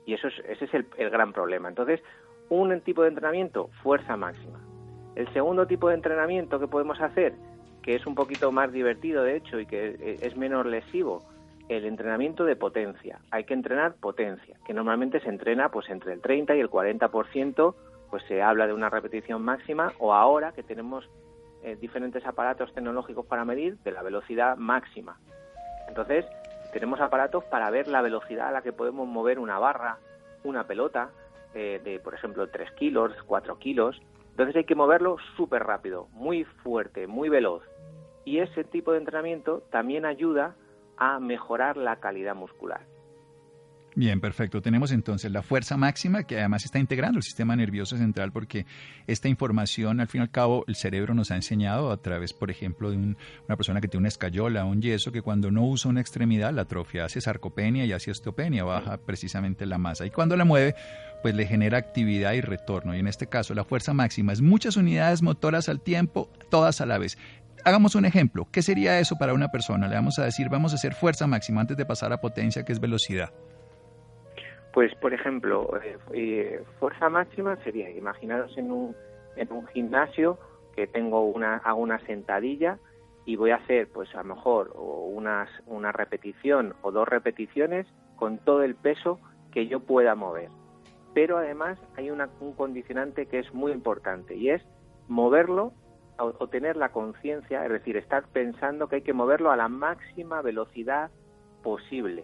Y 0.06 0.14
eso 0.14 0.28
es, 0.28 0.40
ese 0.48 0.66
es 0.66 0.74
el, 0.74 0.86
el 0.98 1.10
gran 1.10 1.34
problema. 1.34 1.70
Entonces, 1.70 2.02
un 2.50 2.80
tipo 2.82 3.02
de 3.04 3.10
entrenamiento, 3.10 3.70
fuerza 3.82 4.18
máxima. 4.18 4.60
El 5.16 5.32
segundo 5.34 5.66
tipo 5.66 5.90
de 5.90 5.96
entrenamiento 5.96 6.60
que 6.60 6.68
podemos 6.68 7.00
hacer, 7.02 7.34
que 7.82 7.96
es 7.96 8.06
un 8.06 8.16
poquito 8.16 8.52
más 8.52 8.72
divertido 8.72 9.24
de 9.24 9.38
hecho 9.38 9.60
y 9.60 9.66
que 9.66 10.18
es 10.22 10.38
menos 10.38 10.66
lesivo, 10.66 11.24
el 11.70 11.86
entrenamiento 11.86 12.44
de 12.44 12.56
potencia. 12.56 13.20
Hay 13.32 13.46
que 13.46 13.54
entrenar 13.54 13.96
potencia, 13.96 14.58
que 14.66 14.74
normalmente 14.74 15.20
se 15.22 15.30
entrena 15.30 15.70
pues 15.70 15.90
entre 15.90 16.14
el 16.14 16.22
30 16.22 16.56
y 16.56 16.60
el 16.60 16.70
40%, 16.70 17.76
pues 18.10 18.24
se 18.28 18.42
habla 18.42 18.68
de 18.68 18.74
una 18.74 18.90
repetición 18.90 19.42
máxima 19.42 19.94
o 20.00 20.14
ahora 20.14 20.52
que 20.52 20.64
tenemos 20.64 21.10
eh, 21.64 21.76
diferentes 21.76 22.26
aparatos 22.26 22.74
tecnológicos 22.74 23.26
para 23.26 23.46
medir 23.46 23.78
de 23.80 23.92
la 23.92 24.02
velocidad 24.02 24.58
máxima. 24.58 25.20
Entonces, 25.88 26.26
tenemos 26.74 27.00
aparatos 27.02 27.44
para 27.46 27.70
ver 27.70 27.88
la 27.88 28.02
velocidad 28.02 28.48
a 28.48 28.52
la 28.52 28.62
que 28.62 28.74
podemos 28.74 29.08
mover 29.08 29.40
una 29.40 29.60
barra, 29.60 29.98
una 30.44 30.66
pelota, 30.66 31.10
eh, 31.54 31.82
de, 31.84 32.00
por 32.00 32.14
ejemplo, 32.14 32.48
3 32.48 32.72
kilos, 32.72 33.12
4 33.26 33.60
kilos. 33.60 34.02
Entonces 34.32 34.56
hay 34.56 34.64
que 34.64 34.76
moverlo 34.76 35.18
súper 35.36 35.64
rápido, 35.64 36.08
muy 36.14 36.46
fuerte, 36.46 37.08
muy 37.08 37.28
veloz. 37.28 37.64
Y 38.24 38.40
ese 38.40 38.64
tipo 38.64 38.94
de 38.94 39.00
entrenamiento 39.00 39.62
también 39.70 40.06
ayuda 40.06 40.56
a 40.98 41.20
mejorar 41.20 41.76
la 41.78 41.98
calidad 41.98 42.36
muscular. 42.36 42.82
Bien, 43.94 44.22
perfecto. 44.22 44.62
Tenemos 44.62 44.94
entonces 44.94 45.30
la 45.32 45.42
fuerza 45.42 45.76
máxima 45.76 46.24
que 46.24 46.40
además 46.40 46.64
está 46.64 46.80
integrando 46.80 47.18
el 47.18 47.24
sistema 47.24 47.58
nervioso 47.58 47.98
central 47.98 48.32
porque 48.32 48.66
esta 49.06 49.28
información, 49.28 50.00
al 50.00 50.08
fin 50.08 50.22
y 50.22 50.24
al 50.24 50.32
cabo, 50.32 50.64
el 50.68 50.76
cerebro 50.76 51.14
nos 51.14 51.30
ha 51.32 51.36
enseñado 51.36 51.92
a 51.92 51.98
través, 51.98 52.32
por 52.32 52.50
ejemplo, 52.50 52.90
de 52.90 52.98
una 52.98 53.58
persona 53.58 53.82
que 53.82 53.90
tiene 53.90 54.04
una 54.04 54.08
escayola, 54.08 54.64
un 54.64 54.82
yeso, 54.82 55.12
que 55.12 55.22
cuando 55.22 55.52
no 55.52 55.66
usa 55.66 55.90
una 55.90 56.00
extremidad, 56.00 56.54
la 56.54 56.62
atrofia 56.62 57.04
hace 57.04 57.20
sarcopenia 57.20 57.84
y 57.84 57.92
hace 57.92 58.12
osteopenia, 58.12 58.64
baja 58.64 58.98
precisamente 58.98 59.66
la 59.66 59.78
masa. 59.78 60.06
Y 60.06 60.10
cuando 60.10 60.38
la 60.38 60.46
mueve, 60.46 60.74
pues 61.22 61.36
le 61.36 61.46
genera 61.46 61.78
actividad 61.78 62.32
y 62.32 62.40
retorno. 62.40 62.96
Y 62.96 63.00
en 63.00 63.08
este 63.08 63.28
caso, 63.28 63.54
la 63.54 63.66
fuerza 63.66 63.94
máxima 63.94 64.32
es 64.32 64.42
muchas 64.42 64.78
unidades 64.78 65.22
motoras 65.22 65.68
al 65.68 65.82
tiempo, 65.82 66.32
todas 66.50 66.80
a 66.80 66.86
la 66.86 66.98
vez. 66.98 67.18
Hagamos 67.66 67.96
un 67.96 68.06
ejemplo. 68.06 68.48
¿Qué 68.52 68.62
sería 68.62 69.00
eso 69.00 69.18
para 69.18 69.34
una 69.34 69.50
persona? 69.50 69.90
Le 69.90 69.96
vamos 69.96 70.18
a 70.18 70.24
decir, 70.24 70.48
vamos 70.48 70.72
a 70.72 70.76
hacer 70.76 70.94
fuerza 70.94 71.28
máxima 71.28 71.60
antes 71.60 71.76
de 71.76 71.86
pasar 71.86 72.14
a 72.14 72.22
potencia, 72.22 72.64
que 72.64 72.72
es 72.72 72.80
velocidad. 72.80 73.32
Pues, 74.74 74.96
por 74.96 75.14
ejemplo, 75.14 75.70
eh, 75.84 75.98
eh, 76.14 76.64
fuerza 76.80 77.10
máxima 77.10 77.58
sería, 77.58 77.90
imaginaros 77.90 78.58
en 78.58 78.72
un, 78.72 78.96
en 79.36 79.52
un 79.52 79.68
gimnasio 79.68 80.40
que 80.76 80.88
tengo 80.88 81.26
una, 81.26 81.58
hago 81.58 81.82
una 81.82 82.00
sentadilla 82.06 82.80
y 83.26 83.36
voy 83.36 83.52
a 83.52 83.58
hacer, 83.58 83.90
pues 83.90 84.14
a 84.16 84.24
lo 84.24 84.36
mejor, 84.36 84.72
unas, 84.78 85.50
una 85.66 85.92
repetición 85.92 86.74
o 86.82 86.92
dos 86.92 87.08
repeticiones 87.08 87.86
con 88.16 88.38
todo 88.38 88.64
el 88.64 88.76
peso 88.76 89.20
que 89.52 89.68
yo 89.68 89.82
pueda 89.82 90.16
mover. 90.16 90.50
Pero 91.14 91.38
además 91.38 91.78
hay 91.98 92.10
una, 92.10 92.30
un 92.40 92.54
condicionante 92.54 93.26
que 93.26 93.40
es 93.40 93.54
muy 93.54 93.74
importante 93.74 94.36
y 94.36 94.50
es 94.50 94.62
moverlo 95.10 95.74
o 96.18 96.48
tener 96.48 96.78
la 96.78 96.90
conciencia, 96.90 97.66
es 97.66 97.72
decir, 97.72 97.98
estar 97.98 98.28
pensando 98.28 98.88
que 98.88 98.98
hay 98.98 99.02
que 99.02 99.14
moverlo 99.14 99.52
a 99.52 99.56
la 99.56 99.68
máxima 99.68 100.42
velocidad 100.42 101.10
posible. 101.64 102.24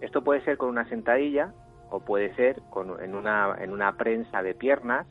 Esto 0.00 0.22
puede 0.24 0.42
ser 0.42 0.56
con 0.56 0.68
una 0.70 0.88
sentadilla 0.88 1.52
o 1.90 2.00
puede 2.00 2.34
ser 2.34 2.62
con, 2.70 3.02
en, 3.02 3.14
una, 3.14 3.56
en 3.58 3.72
una 3.72 3.96
prensa 3.96 4.42
de 4.42 4.54
piernas 4.54 5.06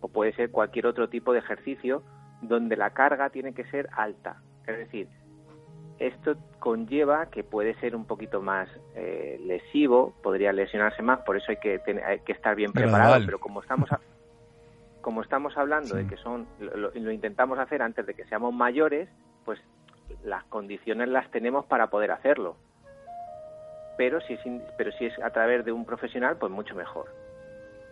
o 0.00 0.08
puede 0.08 0.34
ser 0.34 0.50
cualquier 0.50 0.86
otro 0.86 1.08
tipo 1.08 1.32
de 1.32 1.38
ejercicio 1.38 2.02
donde 2.42 2.76
la 2.76 2.90
carga 2.90 3.30
tiene 3.30 3.54
que 3.54 3.64
ser 3.64 3.88
alta. 3.96 4.42
Es 4.66 4.76
decir, 4.76 5.08
esto 5.98 6.36
conlleva 6.58 7.26
que 7.26 7.44
puede 7.44 7.74
ser 7.76 7.96
un 7.96 8.04
poquito 8.04 8.42
más 8.42 8.68
eh, 8.94 9.40
lesivo, 9.44 10.14
podría 10.22 10.52
lesionarse 10.52 11.02
más, 11.02 11.20
por 11.20 11.36
eso 11.36 11.46
hay 11.50 11.56
que, 11.58 11.80
hay 12.04 12.20
que 12.20 12.32
estar 12.32 12.54
bien 12.56 12.72
preparado, 12.72 13.24
pero 13.24 13.38
como 13.38 13.62
estamos 13.62 13.88
como 15.00 15.20
estamos 15.20 15.54
hablando 15.58 15.96
de 15.96 16.06
que 16.06 16.16
son 16.16 16.46
lo, 16.58 16.90
lo, 16.90 17.10
intentamos 17.10 17.58
hacer 17.58 17.82
antes 17.82 18.06
de 18.06 18.14
que 18.14 18.24
seamos 18.24 18.54
mayores, 18.54 19.06
pues 19.44 19.60
las 20.24 20.44
condiciones 20.44 21.08
las 21.08 21.30
tenemos 21.30 21.66
para 21.66 21.88
poder 21.88 22.10
hacerlo 22.10 22.56
pero 23.96 24.20
si 24.22 24.34
es, 24.34 24.40
pero 24.76 24.92
si 24.92 25.06
es 25.06 25.18
a 25.22 25.30
través 25.30 25.64
de 25.64 25.72
un 25.72 25.84
profesional, 25.84 26.36
pues 26.38 26.52
mucho 26.52 26.74
mejor. 26.74 27.06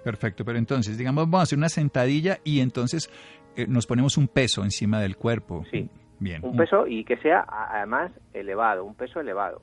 Perfecto, 0.04 0.44
pero 0.44 0.58
entonces, 0.58 0.98
digamos, 0.98 1.24
vamos 1.24 1.40
a 1.40 1.42
hacer 1.44 1.58
una 1.58 1.68
sentadilla 1.68 2.38
y 2.44 2.60
entonces 2.60 3.10
eh, 3.56 3.66
nos 3.68 3.86
ponemos 3.86 4.16
un 4.16 4.28
peso 4.28 4.62
encima 4.64 5.00
del 5.00 5.16
cuerpo. 5.16 5.64
Sí. 5.70 5.88
Bien. 6.18 6.40
Un 6.44 6.56
peso 6.56 6.86
y 6.86 7.04
que 7.04 7.16
sea 7.16 7.44
además 7.48 8.12
elevado, 8.32 8.84
un 8.84 8.94
peso 8.94 9.20
elevado 9.20 9.62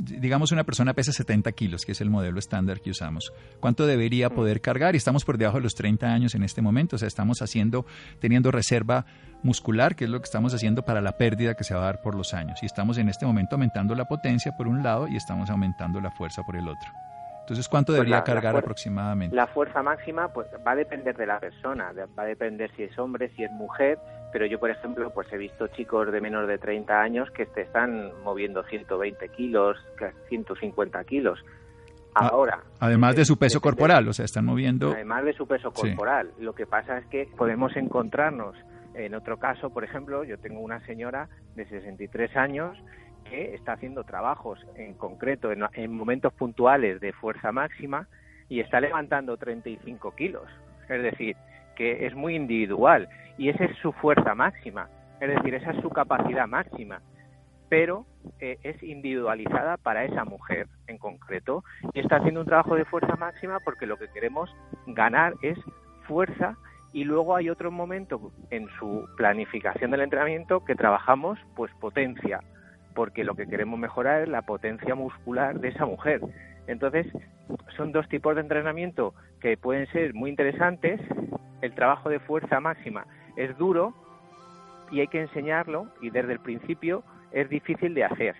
digamos 0.00 0.52
una 0.52 0.64
persona 0.64 0.94
pesa 0.94 1.12
70 1.12 1.52
kilos, 1.52 1.84
que 1.84 1.92
es 1.92 2.00
el 2.00 2.10
modelo 2.10 2.38
estándar 2.38 2.80
que 2.80 2.90
usamos, 2.90 3.32
¿cuánto 3.60 3.86
debería 3.86 4.28
mm. 4.28 4.34
poder 4.34 4.60
cargar? 4.60 4.94
Y 4.94 4.98
estamos 4.98 5.24
por 5.24 5.38
debajo 5.38 5.58
de 5.58 5.64
los 5.64 5.74
30 5.74 6.06
años 6.06 6.34
en 6.34 6.42
este 6.42 6.62
momento, 6.62 6.96
o 6.96 6.98
sea, 6.98 7.08
estamos 7.08 7.42
haciendo, 7.42 7.86
teniendo 8.20 8.50
reserva 8.50 9.06
muscular, 9.42 9.96
que 9.96 10.04
es 10.04 10.10
lo 10.10 10.20
que 10.20 10.24
estamos 10.24 10.54
haciendo 10.54 10.82
para 10.82 11.00
la 11.00 11.16
pérdida 11.16 11.54
que 11.54 11.64
se 11.64 11.74
va 11.74 11.82
a 11.82 11.84
dar 11.84 12.02
por 12.02 12.14
los 12.14 12.34
años. 12.34 12.62
Y 12.62 12.66
estamos 12.66 12.98
en 12.98 13.08
este 13.08 13.26
momento 13.26 13.56
aumentando 13.56 13.94
la 13.94 14.06
potencia 14.06 14.52
por 14.56 14.68
un 14.68 14.82
lado 14.82 15.08
y 15.08 15.16
estamos 15.16 15.50
aumentando 15.50 16.00
la 16.00 16.10
fuerza 16.10 16.42
por 16.42 16.56
el 16.56 16.68
otro. 16.68 17.09
Entonces, 17.40 17.68
¿cuánto 17.68 17.92
pues 17.92 17.98
debería 17.98 18.22
cargar 18.22 18.56
aproximadamente? 18.56 19.34
La 19.34 19.46
fuerza 19.48 19.82
máxima 19.82 20.28
pues 20.32 20.46
va 20.66 20.72
a 20.72 20.76
depender 20.76 21.16
de 21.16 21.26
la 21.26 21.40
persona, 21.40 21.92
va 22.18 22.22
a 22.22 22.26
depender 22.26 22.70
si 22.76 22.84
es 22.84 22.98
hombre, 22.98 23.30
si 23.34 23.42
es 23.42 23.50
mujer, 23.50 23.98
pero 24.32 24.46
yo, 24.46 24.60
por 24.60 24.70
ejemplo, 24.70 25.10
pues 25.10 25.32
he 25.32 25.36
visto 25.36 25.66
chicos 25.68 26.12
de 26.12 26.20
menos 26.20 26.46
de 26.46 26.58
30 26.58 27.00
años 27.00 27.30
que 27.32 27.46
te 27.46 27.62
están 27.62 28.12
moviendo 28.22 28.62
120 28.62 29.28
kilos, 29.30 29.76
150 30.28 31.04
kilos. 31.04 31.44
Ah, 32.14 32.28
Ahora. 32.28 32.60
Además 32.80 33.16
de 33.16 33.24
su 33.24 33.38
peso 33.38 33.60
corporal, 33.60 34.06
o 34.08 34.12
sea, 34.12 34.24
están 34.24 34.44
moviendo. 34.44 34.92
Además 34.92 35.24
de 35.24 35.32
su 35.32 35.46
peso 35.46 35.72
corporal. 35.72 36.30
Lo 36.38 36.54
que 36.54 36.66
pasa 36.66 36.98
es 36.98 37.06
que 37.06 37.28
podemos 37.36 37.76
encontrarnos, 37.76 38.56
en 38.94 39.14
otro 39.14 39.38
caso, 39.38 39.70
por 39.70 39.84
ejemplo, 39.84 40.24
yo 40.24 40.38
tengo 40.38 40.60
una 40.60 40.84
señora 40.86 41.28
de 41.54 41.66
63 41.66 42.36
años 42.36 42.76
que 43.30 43.54
está 43.54 43.74
haciendo 43.74 44.02
trabajos 44.02 44.58
en 44.74 44.94
concreto 44.94 45.50
en, 45.52 45.92
momentos 45.92 46.32
puntuales 46.32 47.00
de 47.00 47.12
fuerza 47.12 47.52
máxima 47.52 48.08
y 48.48 48.60
está 48.60 48.80
levantando 48.80 49.36
35 49.36 50.14
kilos. 50.16 50.48
Es 50.88 51.02
decir, 51.02 51.36
que 51.76 52.06
es 52.06 52.14
muy 52.14 52.34
individual 52.34 53.08
y 53.38 53.48
esa 53.48 53.64
es 53.64 53.76
su 53.78 53.92
fuerza 53.92 54.34
máxima. 54.34 54.88
Es 55.20 55.28
decir, 55.28 55.54
esa 55.54 55.70
es 55.70 55.80
su 55.80 55.90
capacidad 55.90 56.46
máxima. 56.46 57.00
pero 57.68 58.04
eh, 58.40 58.58
es 58.64 58.82
individualizada 58.82 59.76
para 59.76 60.04
esa 60.04 60.24
mujer 60.24 60.66
en 60.88 60.98
concreto 60.98 61.62
y 61.94 62.00
está 62.00 62.16
haciendo 62.16 62.40
un 62.40 62.46
trabajo 62.46 62.74
de 62.74 62.84
fuerza 62.84 63.14
máxima 63.14 63.60
porque 63.60 63.86
lo 63.86 63.96
que 63.96 64.08
queremos 64.08 64.50
ganar 64.88 65.34
es 65.40 65.56
fuerza 66.08 66.56
y 66.92 67.04
luego 67.04 67.36
hay 67.36 67.48
otro 67.48 67.70
momento 67.70 68.32
en 68.50 68.66
su 68.76 69.08
planificación 69.16 69.92
del 69.92 70.00
entrenamiento 70.00 70.64
que 70.64 70.74
trabajamos 70.74 71.38
pues 71.54 71.70
potencia 71.80 72.40
porque 72.94 73.24
lo 73.24 73.34
que 73.34 73.46
queremos 73.46 73.78
mejorar 73.78 74.22
es 74.22 74.28
la 74.28 74.42
potencia 74.42 74.94
muscular 74.94 75.60
de 75.60 75.68
esa 75.68 75.86
mujer. 75.86 76.20
Entonces, 76.66 77.06
son 77.76 77.92
dos 77.92 78.08
tipos 78.08 78.34
de 78.34 78.42
entrenamiento 78.42 79.14
que 79.40 79.56
pueden 79.56 79.86
ser 79.88 80.14
muy 80.14 80.30
interesantes. 80.30 81.00
El 81.62 81.74
trabajo 81.74 82.08
de 82.08 82.20
fuerza 82.20 82.60
máxima 82.60 83.06
es 83.36 83.56
duro 83.58 83.94
y 84.90 85.00
hay 85.00 85.08
que 85.08 85.20
enseñarlo 85.20 85.88
y 86.00 86.10
desde 86.10 86.32
el 86.32 86.40
principio 86.40 87.02
es 87.32 87.48
difícil 87.48 87.94
de 87.94 88.04
hacer, 88.04 88.34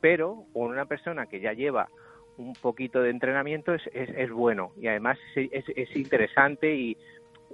pero 0.00 0.44
con 0.52 0.66
una 0.66 0.84
persona 0.84 1.26
que 1.26 1.40
ya 1.40 1.52
lleva 1.52 1.88
un 2.36 2.52
poquito 2.52 3.00
de 3.00 3.10
entrenamiento 3.10 3.72
es, 3.72 3.82
es, 3.94 4.30
bueno 4.30 4.72
y 4.78 4.88
además 4.88 5.16
es, 5.34 5.64
es 5.74 5.96
interesante 5.96 6.74
y 6.74 6.96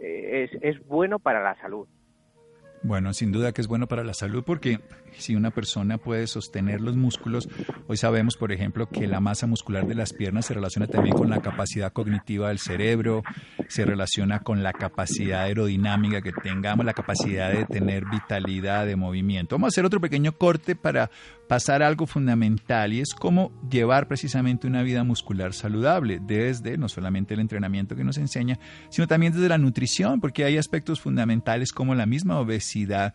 eh, 0.01 0.49
es, 0.51 0.63
es 0.63 0.87
bueno 0.87 1.21
para 1.21 1.41
la 1.41 1.55
salud. 1.61 1.87
Bueno, 2.85 3.13
sin 3.15 3.31
duda 3.31 3.53
que 3.53 3.61
es 3.61 3.69
bueno 3.69 3.87
para 3.87 4.03
la 4.03 4.13
salud 4.13 4.43
porque 4.45 4.81
si 5.17 5.37
una 5.37 5.53
persona 5.53 5.99
puede 5.99 6.27
sostener 6.27 6.81
los 6.81 6.97
músculos, 6.97 7.49
hoy 7.87 7.97
sabemos, 7.97 8.37
por 8.37 8.51
ejemplo, 8.51 8.89
que 8.89 9.07
la 9.07 9.21
masa 9.21 9.47
muscular 9.47 9.87
de 9.87 9.95
las 9.95 10.13
piernas 10.13 10.47
se 10.47 10.55
relaciona 10.55 10.89
también 10.89 11.15
con 11.15 11.31
la 11.31 11.41
capacidad 11.41 11.93
cognitiva 11.93 12.49
del 12.49 12.59
cerebro, 12.59 13.23
se 13.69 13.85
relaciona 13.85 14.41
con 14.41 14.65
la 14.65 14.73
capacidad 14.73 15.43
aerodinámica 15.43 16.23
que 16.23 16.33
tengamos, 16.33 16.85
la 16.85 16.93
capacidad 16.93 17.53
de 17.53 17.67
tener 17.67 18.05
vitalidad 18.07 18.85
de 18.85 18.97
movimiento. 18.97 19.55
Vamos 19.57 19.69
a 19.69 19.73
hacer 19.75 19.85
otro 19.85 20.01
pequeño 20.01 20.33
corte 20.33 20.75
para 20.75 21.11
pasar 21.53 21.83
algo 21.83 22.07
fundamental 22.07 22.95
y 22.95 23.01
es 23.01 23.13
cómo 23.13 23.53
llevar 23.69 24.09
precisamente 24.09 24.67
una 24.67 24.83
vida 24.83 25.05
muscular 25.05 25.53
saludable 25.53 26.19
desde 26.19 26.79
no 26.79 26.89
solamente 26.89 27.35
el 27.35 27.41
entrenamiento 27.41 27.95
que 27.95 28.05
nos 28.05 28.17
enseña, 28.17 28.59
sino 28.89 29.07
también 29.07 29.35
desde 29.35 29.51
la 29.51 29.59
nutrición, 29.59 30.19
porque 30.19 30.47
hay 30.47 30.57
aspectos 30.57 31.03
fundamentales 31.03 31.71
como 31.75 31.95
la 31.95 32.07
misma 32.07 32.41
obesidad 32.41 33.13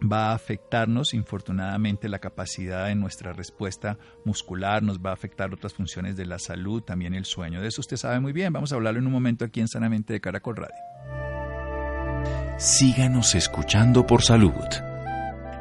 va 0.00 0.30
a 0.30 0.34
afectarnos 0.34 1.12
infortunadamente 1.12 2.08
la 2.08 2.18
capacidad 2.18 2.86
de 2.86 2.94
nuestra 2.94 3.34
respuesta 3.34 3.98
muscular, 4.24 4.82
nos 4.82 4.98
va 4.98 5.10
a 5.10 5.12
afectar 5.12 5.52
otras 5.52 5.74
funciones 5.74 6.16
de 6.16 6.24
la 6.24 6.38
salud, 6.38 6.82
también 6.82 7.12
el 7.12 7.26
sueño. 7.26 7.60
De 7.60 7.68
eso 7.68 7.82
usted 7.82 7.98
sabe 7.98 8.20
muy 8.20 8.32
bien. 8.32 8.54
Vamos 8.54 8.72
a 8.72 8.76
hablarlo 8.76 9.00
en 9.00 9.06
un 9.06 9.12
momento 9.12 9.44
aquí 9.44 9.60
en 9.60 9.68
Sanamente 9.68 10.14
de 10.14 10.22
Caracol 10.22 10.56
Radio. 10.56 10.74
Síganos 12.56 13.34
escuchando 13.34 14.06
por 14.06 14.22
salud. 14.22 14.89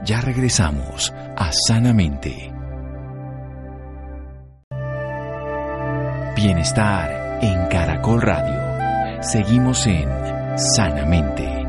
Ya 0.06 0.22
regresamos 0.22 1.14
a 1.36 1.52
Sanamente. 1.52 2.54
Bienestar 6.38 7.40
en 7.42 7.68
Caracol 7.68 8.22
Radio. 8.22 9.22
Seguimos 9.22 9.86
en 9.88 10.08
Sanamente. 10.58 11.60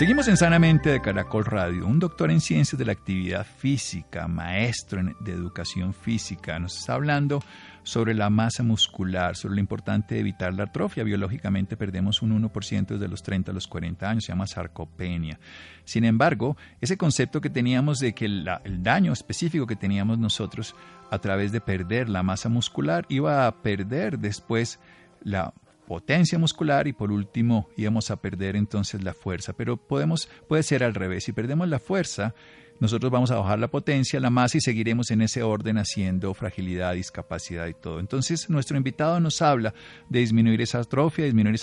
Seguimos 0.00 0.28
en 0.28 0.36
Sanamente 0.36 0.90
de 0.90 1.00
Caracol 1.00 1.44
Radio. 1.44 1.86
Un 1.86 1.98
doctor 1.98 2.30
en 2.30 2.40
ciencias 2.40 2.78
de 2.78 2.84
la 2.84 2.92
actividad 2.92 3.46
física, 3.46 4.28
maestro 4.28 5.02
de 5.20 5.32
educación 5.32 5.94
física, 5.94 6.58
nos 6.58 6.76
está 6.76 6.94
hablando 6.94 7.42
sobre 7.82 8.14
la 8.14 8.30
masa 8.30 8.62
muscular, 8.62 9.36
sobre 9.36 9.54
lo 9.54 9.60
importante 9.60 10.14
de 10.14 10.20
evitar 10.20 10.54
la 10.54 10.64
atrofia. 10.64 11.04
Biológicamente 11.04 11.76
perdemos 11.76 12.22
un 12.22 12.42
1% 12.42 12.86
desde 12.86 13.08
los 13.08 13.22
30 13.22 13.50
a 13.50 13.54
los 13.54 13.66
40 13.68 14.08
años, 14.08 14.24
se 14.24 14.32
llama 14.32 14.46
sarcopenia. 14.46 15.38
Sin 15.84 16.04
embargo, 16.04 16.56
ese 16.80 16.96
concepto 16.96 17.40
que 17.40 17.50
teníamos 17.50 17.98
de 17.98 18.12
que 18.14 18.26
el 18.26 18.82
daño 18.82 19.12
específico 19.12 19.66
que 19.66 19.76
teníamos 19.76 20.18
nosotros 20.18 20.74
a 21.10 21.18
través 21.18 21.52
de 21.52 21.60
perder 21.60 22.08
la 22.08 22.22
masa 22.22 22.48
muscular 22.48 23.06
iba 23.08 23.46
a 23.46 23.62
perder 23.62 24.18
después 24.18 24.78
la 25.22 25.52
potencia 25.90 26.38
muscular 26.38 26.86
y 26.86 26.92
por 26.92 27.10
último 27.10 27.68
íbamos 27.76 28.12
a 28.12 28.16
perder 28.20 28.54
entonces 28.54 29.02
la 29.02 29.12
fuerza. 29.12 29.54
Pero 29.54 29.76
podemos, 29.76 30.28
puede 30.48 30.62
ser 30.62 30.84
al 30.84 30.94
revés. 30.94 31.24
Si 31.24 31.32
perdemos 31.32 31.68
la 31.68 31.80
fuerza, 31.80 32.32
nosotros 32.80 33.12
vamos 33.12 33.30
a 33.30 33.36
bajar 33.36 33.58
la 33.58 33.68
potencia, 33.68 34.18
la 34.20 34.30
masa 34.30 34.56
y 34.56 34.60
seguiremos 34.62 35.10
en 35.10 35.20
ese 35.20 35.42
orden 35.42 35.76
haciendo 35.76 36.32
fragilidad, 36.32 36.94
discapacidad 36.94 37.66
y 37.66 37.74
todo. 37.74 38.00
Entonces, 38.00 38.48
nuestro 38.48 38.78
invitado 38.78 39.20
nos 39.20 39.42
habla 39.42 39.74
de 40.08 40.20
disminuir 40.20 40.62
esa 40.62 40.80
atrofia, 40.80 41.26
disminuir 41.26 41.60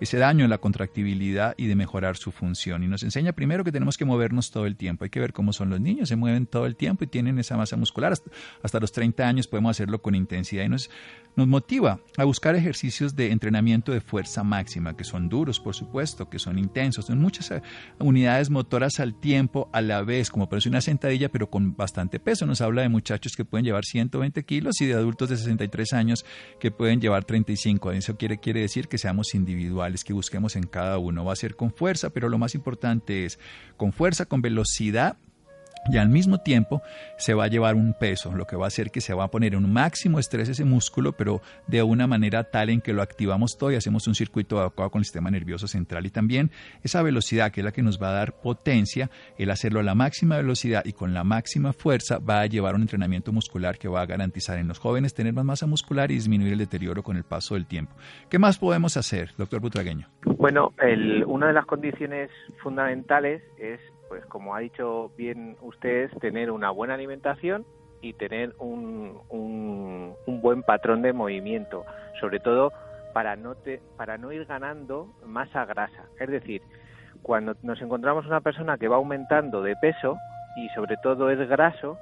ese 0.00 0.18
daño 0.18 0.44
en 0.44 0.50
la 0.50 0.58
contractibilidad 0.58 1.54
y 1.56 1.66
de 1.66 1.76
mejorar 1.76 2.16
su 2.16 2.32
función. 2.32 2.82
Y 2.82 2.88
nos 2.88 3.04
enseña 3.04 3.32
primero 3.32 3.62
que 3.62 3.70
tenemos 3.70 3.96
que 3.96 4.04
movernos 4.04 4.50
todo 4.50 4.66
el 4.66 4.76
tiempo. 4.76 5.04
Hay 5.04 5.10
que 5.10 5.20
ver 5.20 5.32
cómo 5.32 5.52
son 5.52 5.70
los 5.70 5.80
niños, 5.80 6.08
se 6.08 6.16
mueven 6.16 6.46
todo 6.46 6.66
el 6.66 6.74
tiempo 6.74 7.04
y 7.04 7.06
tienen 7.06 7.38
esa 7.38 7.56
masa 7.56 7.76
muscular. 7.76 8.12
Hasta, 8.62 8.80
los 8.80 8.92
30 8.92 9.26
años 9.26 9.46
podemos 9.46 9.70
hacerlo 9.70 10.02
con 10.02 10.14
intensidad 10.14 10.64
y 10.64 10.68
nos, 10.68 10.90
nos 11.36 11.46
motiva 11.46 12.00
a 12.16 12.24
buscar 12.24 12.56
ejercicios 12.56 13.14
de 13.14 13.30
entrenamiento 13.30 13.92
de 13.92 14.00
fuerza 14.00 14.42
máxima, 14.42 14.96
que 14.96 15.04
son 15.04 15.28
duros, 15.28 15.60
por 15.60 15.74
supuesto, 15.74 16.28
que 16.28 16.38
son 16.38 16.58
intensos, 16.58 17.06
son 17.06 17.20
muchas 17.20 17.50
eh, 17.52 17.62
unidades 17.98 18.50
motoras 18.50 19.00
al 19.00 19.14
tiempo 19.14 19.68
a 19.72 19.80
la 19.80 20.02
vez, 20.02 20.30
como 20.30 20.48
es 20.58 20.66
una 20.66 20.80
sentadilla, 20.80 21.28
pero 21.28 21.48
con 21.50 21.76
bastante 21.76 22.18
peso. 22.18 22.46
Nos 22.46 22.60
habla 22.60 22.82
de 22.82 22.88
muchachos 22.88 23.36
que 23.36 23.44
pueden 23.44 23.64
llevar 23.64 23.84
120 23.84 24.44
kilos 24.44 24.80
y 24.80 24.86
de 24.86 24.94
adultos 24.94 25.28
de 25.28 25.36
63 25.36 25.92
años 25.92 26.24
que 26.58 26.70
pueden 26.70 27.00
llevar 27.00 27.24
35. 27.24 27.92
Eso 27.92 28.16
quiere, 28.16 28.38
quiere 28.38 28.60
decir 28.60 28.88
que 28.88 28.98
seamos 28.98 29.34
individuales, 29.34 30.04
que 30.04 30.12
busquemos 30.12 30.56
en 30.56 30.66
cada 30.66 30.98
uno. 30.98 31.24
Va 31.24 31.32
a 31.32 31.36
ser 31.36 31.56
con 31.56 31.72
fuerza, 31.72 32.10
pero 32.10 32.28
lo 32.28 32.38
más 32.38 32.54
importante 32.54 33.24
es 33.24 33.38
con 33.76 33.92
fuerza, 33.92 34.26
con 34.26 34.42
velocidad 34.42 35.16
y 35.90 35.98
al 35.98 36.08
mismo 36.08 36.38
tiempo 36.38 36.82
se 37.18 37.34
va 37.34 37.44
a 37.44 37.48
llevar 37.48 37.74
un 37.74 37.94
peso, 37.94 38.32
lo 38.32 38.46
que 38.46 38.56
va 38.56 38.64
a 38.64 38.68
hacer 38.68 38.90
que 38.90 39.00
se 39.00 39.14
va 39.14 39.24
a 39.24 39.30
poner 39.30 39.54
en 39.54 39.64
un 39.64 39.72
máximo 39.72 40.18
estrés 40.18 40.48
ese 40.48 40.64
músculo, 40.64 41.12
pero 41.12 41.40
de 41.66 41.82
una 41.82 42.06
manera 42.06 42.44
tal 42.44 42.70
en 42.70 42.80
que 42.80 42.92
lo 42.92 43.02
activamos 43.02 43.56
todo 43.58 43.72
y 43.72 43.76
hacemos 43.76 44.06
un 44.06 44.14
circuito 44.14 44.60
adecuado 44.60 44.90
con 44.90 45.00
el 45.00 45.04
sistema 45.04 45.30
nervioso 45.30 45.66
central. 45.66 46.06
Y 46.06 46.10
también 46.10 46.50
esa 46.82 47.02
velocidad, 47.02 47.50
que 47.50 47.60
es 47.60 47.64
la 47.64 47.72
que 47.72 47.82
nos 47.82 48.00
va 48.00 48.10
a 48.10 48.12
dar 48.12 48.40
potencia, 48.40 49.10
el 49.38 49.50
hacerlo 49.50 49.80
a 49.80 49.82
la 49.82 49.94
máxima 49.94 50.36
velocidad 50.36 50.84
y 50.84 50.92
con 50.92 51.14
la 51.14 51.24
máxima 51.24 51.72
fuerza, 51.72 52.18
va 52.18 52.40
a 52.40 52.46
llevar 52.46 52.74
un 52.74 52.82
entrenamiento 52.82 53.32
muscular 53.32 53.78
que 53.78 53.88
va 53.88 54.02
a 54.02 54.06
garantizar 54.06 54.58
en 54.58 54.68
los 54.68 54.78
jóvenes 54.78 55.14
tener 55.14 55.32
más 55.32 55.44
masa 55.44 55.66
muscular 55.66 56.10
y 56.10 56.14
disminuir 56.14 56.52
el 56.52 56.58
deterioro 56.58 57.02
con 57.02 57.16
el 57.16 57.24
paso 57.24 57.54
del 57.54 57.66
tiempo. 57.66 57.94
¿Qué 58.28 58.38
más 58.38 58.58
podemos 58.58 58.96
hacer, 58.96 59.30
doctor 59.38 59.60
Butragueño? 59.60 60.08
Bueno, 60.24 60.72
una 61.26 61.48
de 61.48 61.52
las 61.52 61.66
condiciones 61.66 62.30
fundamentales 62.62 63.42
es 63.58 63.80
pues 64.08 64.24
como 64.26 64.54
ha 64.54 64.60
dicho 64.60 65.10
bien 65.16 65.56
usted, 65.60 66.10
tener 66.20 66.50
una 66.50 66.70
buena 66.70 66.94
alimentación 66.94 67.64
y 68.00 68.12
tener 68.14 68.54
un, 68.58 69.20
un, 69.28 70.40
buen 70.40 70.62
patrón 70.62 71.02
de 71.02 71.12
movimiento, 71.12 71.84
sobre 72.20 72.40
todo 72.40 72.72
para 73.12 73.36
no, 73.36 73.56
para 73.96 74.18
no 74.18 74.32
ir 74.32 74.44
ganando 74.44 75.08
masa 75.24 75.64
grasa. 75.64 76.04
Es 76.20 76.28
decir, 76.28 76.62
cuando 77.22 77.54
nos 77.62 77.80
encontramos 77.80 78.26
una 78.26 78.40
persona 78.40 78.78
que 78.78 78.88
va 78.88 78.96
aumentando 78.96 79.62
de 79.62 79.74
peso 79.76 80.16
y 80.56 80.68
sobre 80.70 80.96
todo 80.98 81.30
es 81.30 81.48
graso, 81.48 81.98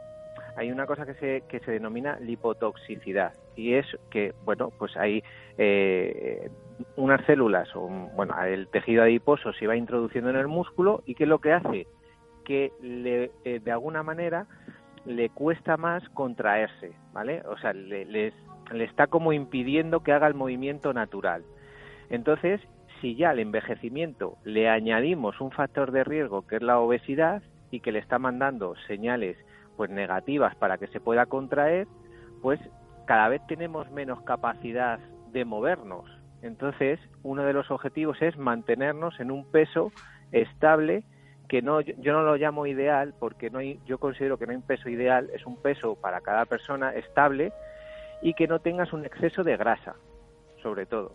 hay 0.56 0.70
una 0.70 0.86
cosa 0.86 1.06
que 1.06 1.14
se, 1.14 1.42
que 1.48 1.60
se 1.60 1.70
denomina 1.70 2.18
lipotoxicidad 2.20 3.32
y 3.56 3.74
es 3.74 3.86
que, 4.10 4.34
bueno, 4.44 4.70
pues 4.78 4.96
hay 4.96 5.22
eh, 5.58 6.50
unas 6.96 7.24
células, 7.26 7.68
o, 7.74 7.88
bueno, 7.88 8.34
el 8.44 8.68
tejido 8.68 9.02
adiposo 9.02 9.52
se 9.52 9.66
va 9.66 9.76
introduciendo 9.76 10.30
en 10.30 10.36
el 10.36 10.48
músculo 10.48 11.02
y 11.06 11.14
que 11.14 11.26
lo 11.26 11.38
que 11.40 11.52
hace 11.52 11.86
que 12.44 12.72
le, 12.82 13.30
eh, 13.44 13.60
de 13.60 13.70
alguna 13.72 14.02
manera 14.02 14.46
le 15.06 15.30
cuesta 15.30 15.76
más 15.76 16.06
contraerse, 16.10 16.92
¿vale? 17.12 17.42
O 17.48 17.56
sea, 17.58 17.72
le, 17.72 18.04
le 18.04 18.32
está 18.84 19.06
como 19.06 19.32
impidiendo 19.32 20.00
que 20.00 20.12
haga 20.12 20.26
el 20.26 20.34
movimiento 20.34 20.92
natural. 20.92 21.42
Entonces, 22.10 22.60
si 23.00 23.16
ya 23.16 23.30
al 23.30 23.38
envejecimiento 23.38 24.36
le 24.44 24.68
añadimos 24.68 25.40
un 25.40 25.50
factor 25.50 25.92
de 25.92 26.04
riesgo 26.04 26.46
que 26.46 26.56
es 26.56 26.62
la 26.62 26.78
obesidad 26.78 27.42
y 27.70 27.80
que 27.80 27.92
le 27.92 27.98
está 27.98 28.18
mandando 28.18 28.74
señales 28.86 29.36
pues 29.76 29.90
negativas 29.90 30.54
para 30.56 30.78
que 30.78 30.86
se 30.86 31.00
pueda 31.00 31.26
contraer, 31.26 31.86
pues 32.40 32.60
cada 33.06 33.28
vez 33.28 33.42
tenemos 33.46 33.90
menos 33.90 34.22
capacidad 34.22 34.98
de 35.32 35.44
movernos. 35.44 36.04
Entonces, 36.42 37.00
uno 37.22 37.42
de 37.44 37.52
los 37.52 37.70
objetivos 37.70 38.20
es 38.20 38.36
mantenernos 38.36 39.18
en 39.20 39.30
un 39.30 39.50
peso 39.50 39.92
estable 40.32 41.04
que 41.48 41.62
no 41.62 41.80
yo 41.80 42.12
no 42.12 42.22
lo 42.22 42.36
llamo 42.36 42.66
ideal 42.66 43.14
porque 43.18 43.50
no 43.50 43.58
hay, 43.58 43.78
yo 43.86 43.98
considero 43.98 44.38
que 44.38 44.46
no 44.46 44.52
hay 44.52 44.56
un 44.56 44.62
peso 44.62 44.88
ideal, 44.88 45.30
es 45.34 45.44
un 45.46 45.56
peso 45.56 45.94
para 45.94 46.20
cada 46.20 46.46
persona 46.46 46.94
estable 46.94 47.52
y 48.22 48.34
que 48.34 48.46
no 48.46 48.60
tengas 48.60 48.92
un 48.92 49.04
exceso 49.04 49.44
de 49.44 49.56
grasa, 49.56 49.94
sobre 50.62 50.86
todo. 50.86 51.14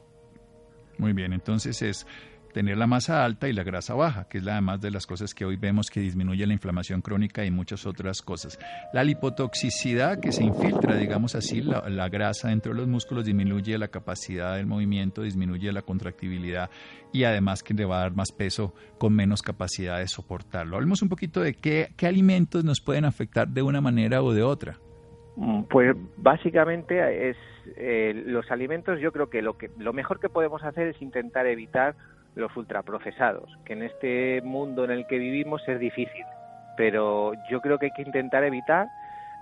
Muy 0.97 1.13
bien, 1.13 1.33
entonces 1.33 1.81
es 1.81 2.05
tener 2.53 2.77
la 2.77 2.87
masa 2.87 3.23
alta 3.23 3.47
y 3.47 3.53
la 3.53 3.63
grasa 3.63 3.93
baja, 3.95 4.27
que 4.27 4.39
es 4.39 4.43
la 4.43 4.53
además 4.53 4.81
de 4.81 4.91
las 4.91 5.05
cosas 5.05 5.33
que 5.33 5.45
hoy 5.45 5.55
vemos 5.55 5.89
que 5.89 5.99
disminuye 5.99 6.45
la 6.45 6.53
inflamación 6.53 7.01
crónica 7.01 7.45
y 7.45 7.51
muchas 7.51 7.85
otras 7.85 8.21
cosas. 8.21 8.59
La 8.93 9.03
lipotoxicidad 9.03 10.19
que 10.19 10.31
se 10.31 10.43
infiltra, 10.43 10.95
digamos 10.95 11.35
así, 11.35 11.61
la, 11.61 12.09
grasa 12.09 12.49
dentro 12.49 12.73
de 12.73 12.79
los 12.79 12.87
músculos 12.87 13.25
disminuye 13.25 13.77
la 13.77 13.89
capacidad 13.89 14.55
del 14.55 14.65
movimiento, 14.65 15.21
disminuye 15.21 15.71
la 15.71 15.81
contractibilidad 15.81 16.69
y 17.13 17.23
además 17.23 17.63
que 17.63 17.73
le 17.73 17.85
va 17.85 17.97
a 17.97 18.01
dar 18.01 18.15
más 18.15 18.31
peso 18.31 18.73
con 18.97 19.13
menos 19.13 19.41
capacidad 19.41 19.99
de 19.99 20.07
soportarlo. 20.07 20.75
Hablemos 20.75 21.01
un 21.01 21.09
poquito 21.09 21.41
de 21.41 21.53
qué, 21.53 21.89
qué 21.95 22.07
alimentos 22.07 22.63
nos 22.63 22.81
pueden 22.81 23.05
afectar 23.05 23.47
de 23.47 23.61
una 23.61 23.81
manera 23.81 24.21
o 24.21 24.33
de 24.33 24.43
otra. 24.43 24.77
Mm, 25.35 25.63
pues 25.69 25.95
básicamente 26.17 27.29
es 27.29 27.37
eh, 27.77 28.13
los 28.25 28.49
alimentos. 28.51 28.99
Yo 28.99 29.11
creo 29.11 29.29
que 29.29 29.41
lo 29.41 29.57
que 29.57 29.69
lo 29.77 29.93
mejor 29.93 30.19
que 30.19 30.29
podemos 30.29 30.63
hacer 30.63 30.87
es 30.87 31.01
intentar 31.01 31.47
evitar 31.47 31.95
los 32.39 32.55
ultraprocesados, 32.55 33.57
que 33.65 33.73
en 33.73 33.83
este 33.83 34.41
mundo 34.41 34.83
en 34.83 34.91
el 34.91 35.07
que 35.07 35.17
vivimos 35.17 35.61
es 35.67 35.79
difícil, 35.79 36.25
pero 36.77 37.33
yo 37.49 37.61
creo 37.61 37.77
que 37.77 37.87
hay 37.87 37.91
que 37.91 38.03
intentar 38.03 38.43
evitar 38.43 38.87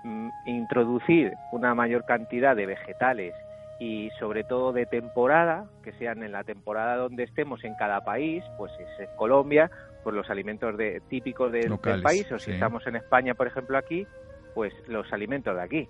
mm, 0.04 0.28
introducir 0.46 1.34
una 1.52 1.74
mayor 1.74 2.04
cantidad 2.04 2.56
de 2.56 2.66
vegetales 2.66 3.34
y 3.78 4.10
sobre 4.18 4.42
todo 4.42 4.72
de 4.72 4.86
temporada, 4.86 5.66
que 5.82 5.92
sean 5.92 6.22
en 6.22 6.32
la 6.32 6.42
temporada 6.42 6.96
donde 6.96 7.22
estemos 7.22 7.62
en 7.64 7.74
cada 7.76 8.04
país, 8.04 8.42
pues 8.56 8.72
es 8.72 9.08
en 9.08 9.16
Colombia, 9.16 9.70
pues 10.02 10.16
los 10.16 10.28
alimentos 10.30 10.76
de, 10.76 11.00
típicos 11.08 11.52
del 11.52 11.78
país, 11.78 12.30
o 12.32 12.38
si 12.38 12.52
estamos 12.52 12.86
en 12.86 12.96
España, 12.96 13.34
por 13.34 13.46
ejemplo, 13.46 13.78
aquí, 13.78 14.06
pues 14.54 14.72
los 14.88 15.12
alimentos 15.12 15.54
de 15.54 15.62
aquí. 15.62 15.88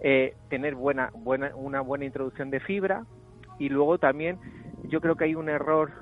Eh, 0.00 0.34
tener 0.48 0.74
buena, 0.74 1.10
buena, 1.14 1.54
una 1.56 1.80
buena 1.80 2.04
introducción 2.04 2.50
de 2.50 2.60
fibra 2.60 3.04
y 3.58 3.68
luego 3.68 3.98
también 3.98 4.38
yo 4.84 5.00
creo 5.00 5.16
que 5.16 5.24
hay 5.24 5.34
un 5.34 5.48
error 5.48 5.92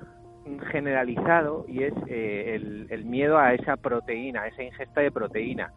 generalizado 0.58 1.64
y 1.68 1.84
es 1.84 1.94
eh, 2.08 2.54
el, 2.56 2.86
el, 2.90 3.04
miedo 3.04 3.38
a 3.38 3.54
esa 3.54 3.76
proteína, 3.76 4.42
a 4.42 4.48
esa 4.48 4.62
ingesta 4.62 5.00
de 5.00 5.12
proteína. 5.12 5.72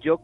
Yo 0.00 0.20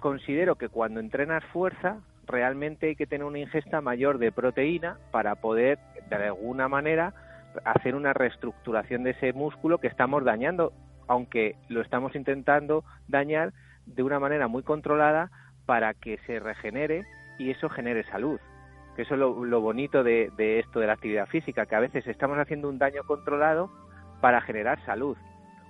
considero 0.00 0.56
que 0.56 0.68
cuando 0.68 1.00
entrenas 1.00 1.44
fuerza, 1.52 2.00
realmente 2.26 2.88
hay 2.88 2.96
que 2.96 3.06
tener 3.06 3.24
una 3.24 3.38
ingesta 3.38 3.80
mayor 3.80 4.18
de 4.18 4.32
proteína 4.32 4.98
para 5.10 5.36
poder, 5.36 5.78
de 6.08 6.16
alguna 6.16 6.68
manera, 6.68 7.14
hacer 7.64 7.94
una 7.94 8.12
reestructuración 8.12 9.02
de 9.02 9.10
ese 9.10 9.32
músculo 9.32 9.78
que 9.78 9.88
estamos 9.88 10.24
dañando, 10.24 10.72
aunque 11.06 11.56
lo 11.68 11.80
estamos 11.80 12.14
intentando 12.14 12.84
dañar 13.08 13.52
de 13.86 14.02
una 14.02 14.20
manera 14.20 14.48
muy 14.48 14.62
controlada 14.62 15.30
para 15.66 15.94
que 15.94 16.18
se 16.26 16.38
regenere 16.40 17.04
y 17.38 17.50
eso 17.50 17.68
genere 17.68 18.04
salud. 18.04 18.40
Que 19.00 19.04
eso 19.04 19.14
es 19.14 19.20
lo, 19.20 19.60
bonito 19.62 20.04
de, 20.04 20.30
esto 20.58 20.78
de 20.78 20.86
la 20.86 20.92
actividad 20.92 21.26
física, 21.26 21.64
que 21.64 21.74
a 21.74 21.80
veces 21.80 22.06
estamos 22.06 22.36
haciendo 22.36 22.68
un 22.68 22.76
daño 22.76 23.02
controlado 23.04 23.70
para 24.20 24.42
generar 24.42 24.78
salud. 24.84 25.16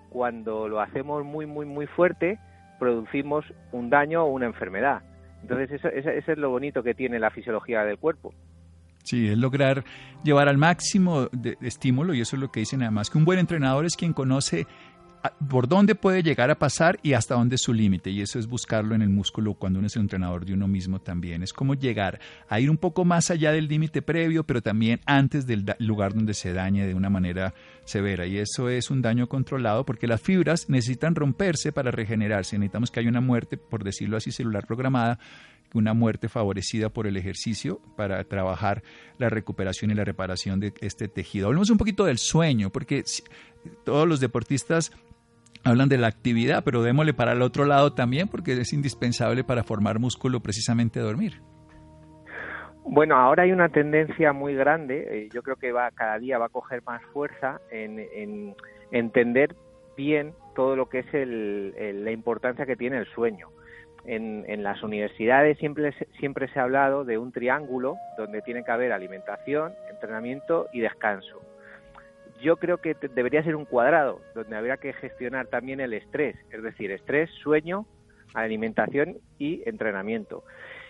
Cuando 0.08 0.66
lo 0.66 0.80
hacemos 0.80 1.24
muy, 1.24 1.46
muy, 1.46 1.64
muy 1.64 1.86
fuerte, 1.86 2.40
producimos 2.80 3.44
un 3.70 3.88
daño 3.88 4.24
o 4.24 4.32
una 4.32 4.46
enfermedad. 4.46 5.02
Entonces, 5.42 5.70
eso, 5.70 5.86
eso, 5.86 6.10
es 6.10 6.38
lo 6.38 6.50
bonito 6.50 6.82
que 6.82 6.92
tiene 6.92 7.20
la 7.20 7.30
fisiología 7.30 7.84
del 7.84 7.98
cuerpo. 7.98 8.34
Sí, 9.04 9.28
es 9.28 9.38
lograr 9.38 9.84
llevar 10.24 10.48
al 10.48 10.58
máximo 10.58 11.28
de, 11.30 11.56
estímulo 11.60 12.14
y 12.14 12.22
eso 12.22 12.34
es 12.34 12.42
lo 12.42 12.50
que 12.50 12.58
dicen 12.58 12.82
además, 12.82 13.10
que 13.10 13.18
un 13.18 13.24
buen 13.24 13.38
entrenador 13.38 13.84
es 13.84 13.94
quien 13.94 14.12
conoce 14.12 14.66
por 15.48 15.68
dónde 15.68 15.94
puede 15.94 16.22
llegar 16.22 16.50
a 16.50 16.58
pasar 16.58 16.98
y 17.02 17.12
hasta 17.12 17.34
dónde 17.34 17.56
es 17.56 17.62
su 17.62 17.72
límite. 17.72 18.10
Y 18.10 18.22
eso 18.22 18.38
es 18.38 18.46
buscarlo 18.46 18.94
en 18.94 19.02
el 19.02 19.10
músculo 19.10 19.54
cuando 19.54 19.78
uno 19.78 19.86
es 19.86 19.96
el 19.96 20.02
entrenador 20.02 20.44
de 20.44 20.54
uno 20.54 20.68
mismo 20.68 21.00
también. 21.00 21.42
Es 21.42 21.52
como 21.52 21.74
llegar 21.74 22.20
a 22.48 22.60
ir 22.60 22.70
un 22.70 22.78
poco 22.78 23.04
más 23.04 23.30
allá 23.30 23.52
del 23.52 23.68
límite 23.68 24.02
previo, 24.02 24.44
pero 24.44 24.62
también 24.62 25.00
antes 25.06 25.46
del 25.46 25.64
lugar 25.78 26.14
donde 26.14 26.34
se 26.34 26.52
dañe 26.52 26.86
de 26.86 26.94
una 26.94 27.10
manera 27.10 27.54
severa. 27.84 28.26
Y 28.26 28.38
eso 28.38 28.68
es 28.68 28.90
un 28.90 29.02
daño 29.02 29.28
controlado 29.28 29.84
porque 29.84 30.06
las 30.06 30.20
fibras 30.20 30.68
necesitan 30.68 31.14
romperse 31.14 31.72
para 31.72 31.90
regenerarse. 31.90 32.58
Necesitamos 32.58 32.90
que 32.90 33.00
haya 33.00 33.10
una 33.10 33.20
muerte, 33.20 33.56
por 33.56 33.84
decirlo 33.84 34.16
así, 34.16 34.32
celular 34.32 34.66
programada 34.66 35.18
una 35.74 35.94
muerte 35.94 36.28
favorecida 36.28 36.88
por 36.88 37.06
el 37.06 37.16
ejercicio 37.16 37.80
para 37.96 38.24
trabajar 38.24 38.82
la 39.18 39.28
recuperación 39.28 39.90
y 39.90 39.94
la 39.94 40.04
reparación 40.04 40.60
de 40.60 40.74
este 40.80 41.08
tejido. 41.08 41.46
Hablemos 41.46 41.70
un 41.70 41.78
poquito 41.78 42.04
del 42.04 42.18
sueño, 42.18 42.70
porque 42.70 43.04
todos 43.84 44.08
los 44.08 44.20
deportistas 44.20 44.92
hablan 45.64 45.88
de 45.88 45.98
la 45.98 46.08
actividad, 46.08 46.62
pero 46.64 46.82
démosle 46.82 47.14
para 47.14 47.32
el 47.32 47.42
otro 47.42 47.64
lado 47.64 47.92
también 47.92 48.28
porque 48.28 48.52
es 48.52 48.72
indispensable 48.72 49.44
para 49.44 49.62
formar 49.62 49.98
músculo 49.98 50.40
precisamente 50.40 51.00
dormir. 51.00 51.40
Bueno, 52.84 53.16
ahora 53.16 53.44
hay 53.44 53.52
una 53.52 53.68
tendencia 53.68 54.32
muy 54.32 54.54
grande, 54.54 55.06
eh, 55.10 55.28
yo 55.32 55.42
creo 55.42 55.56
que 55.56 55.70
va 55.70 55.90
cada 55.90 56.18
día 56.18 56.38
va 56.38 56.46
a 56.46 56.50
coger 56.50 56.82
más 56.82 57.02
fuerza 57.12 57.60
en, 57.70 58.54
entender 58.90 59.54
bien 59.96 60.32
todo 60.56 60.76
lo 60.76 60.88
que 60.88 61.00
es 61.00 61.06
la 61.12 62.10
importancia 62.10 62.66
que 62.66 62.76
tiene 62.76 62.98
el 62.98 63.06
sueño. 63.06 63.48
En, 64.06 64.44
en, 64.48 64.62
las 64.62 64.82
universidades 64.82 65.58
siempre, 65.58 65.92
siempre 66.18 66.48
se 66.48 66.58
ha 66.58 66.62
hablado 66.62 67.04
de 67.04 67.18
un 67.18 67.32
triángulo 67.32 67.96
donde 68.16 68.40
tiene 68.40 68.64
que 68.64 68.70
haber 68.72 68.92
alimentación, 68.92 69.74
entrenamiento 69.90 70.68
y 70.72 70.80
descanso 70.80 71.42
yo 72.42 72.56
creo 72.56 72.78
que 72.78 72.94
debería 73.14 73.42
ser 73.42 73.56
un 73.56 73.64
cuadrado 73.64 74.20
donde 74.34 74.56
habría 74.56 74.76
que 74.78 74.92
gestionar 74.92 75.46
también 75.48 75.80
el 75.80 75.92
estrés, 75.92 76.36
es 76.50 76.62
decir, 76.62 76.90
estrés, 76.90 77.30
sueño, 77.42 77.86
alimentación 78.34 79.18
y 79.38 79.62
entrenamiento. 79.68 80.44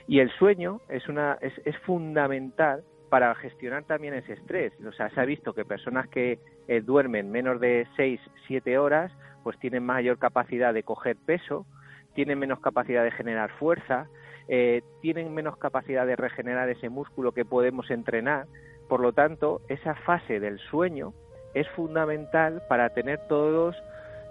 Y 0.06 0.20
el 0.20 0.30
sueño 0.32 0.80
es, 0.88 1.08
una, 1.08 1.38
es, 1.40 1.52
es 1.64 1.76
fundamental 1.78 2.82
para 3.10 3.34
gestionar 3.34 3.84
también 3.84 4.14
ese 4.14 4.34
estrés. 4.34 4.72
O 4.86 4.92
sea, 4.92 5.10
se 5.10 5.20
ha 5.20 5.24
visto 5.24 5.52
que 5.52 5.64
personas 5.64 6.08
que 6.08 6.38
eh, 6.68 6.80
duermen 6.80 7.30
menos 7.30 7.60
de 7.60 7.86
6, 7.96 8.20
7 8.46 8.78
horas, 8.78 9.12
pues 9.42 9.58
tienen 9.58 9.84
mayor 9.84 10.18
capacidad 10.18 10.72
de 10.72 10.84
coger 10.84 11.16
peso, 11.16 11.66
tienen 12.14 12.38
menos 12.38 12.60
capacidad 12.60 13.04
de 13.04 13.10
generar 13.10 13.50
fuerza, 13.58 14.08
eh, 14.48 14.82
tienen 15.02 15.34
menos 15.34 15.56
capacidad 15.58 16.06
de 16.06 16.16
regenerar 16.16 16.68
ese 16.70 16.88
músculo 16.88 17.32
que 17.32 17.44
podemos 17.44 17.90
entrenar. 17.90 18.46
Por 18.88 19.00
lo 19.00 19.12
tanto, 19.12 19.60
esa 19.68 19.94
fase 19.94 20.40
del 20.40 20.58
sueño 20.58 21.12
es 21.54 21.68
fundamental 21.70 22.62
para 22.68 22.90
tener 22.90 23.18
todos 23.28 23.76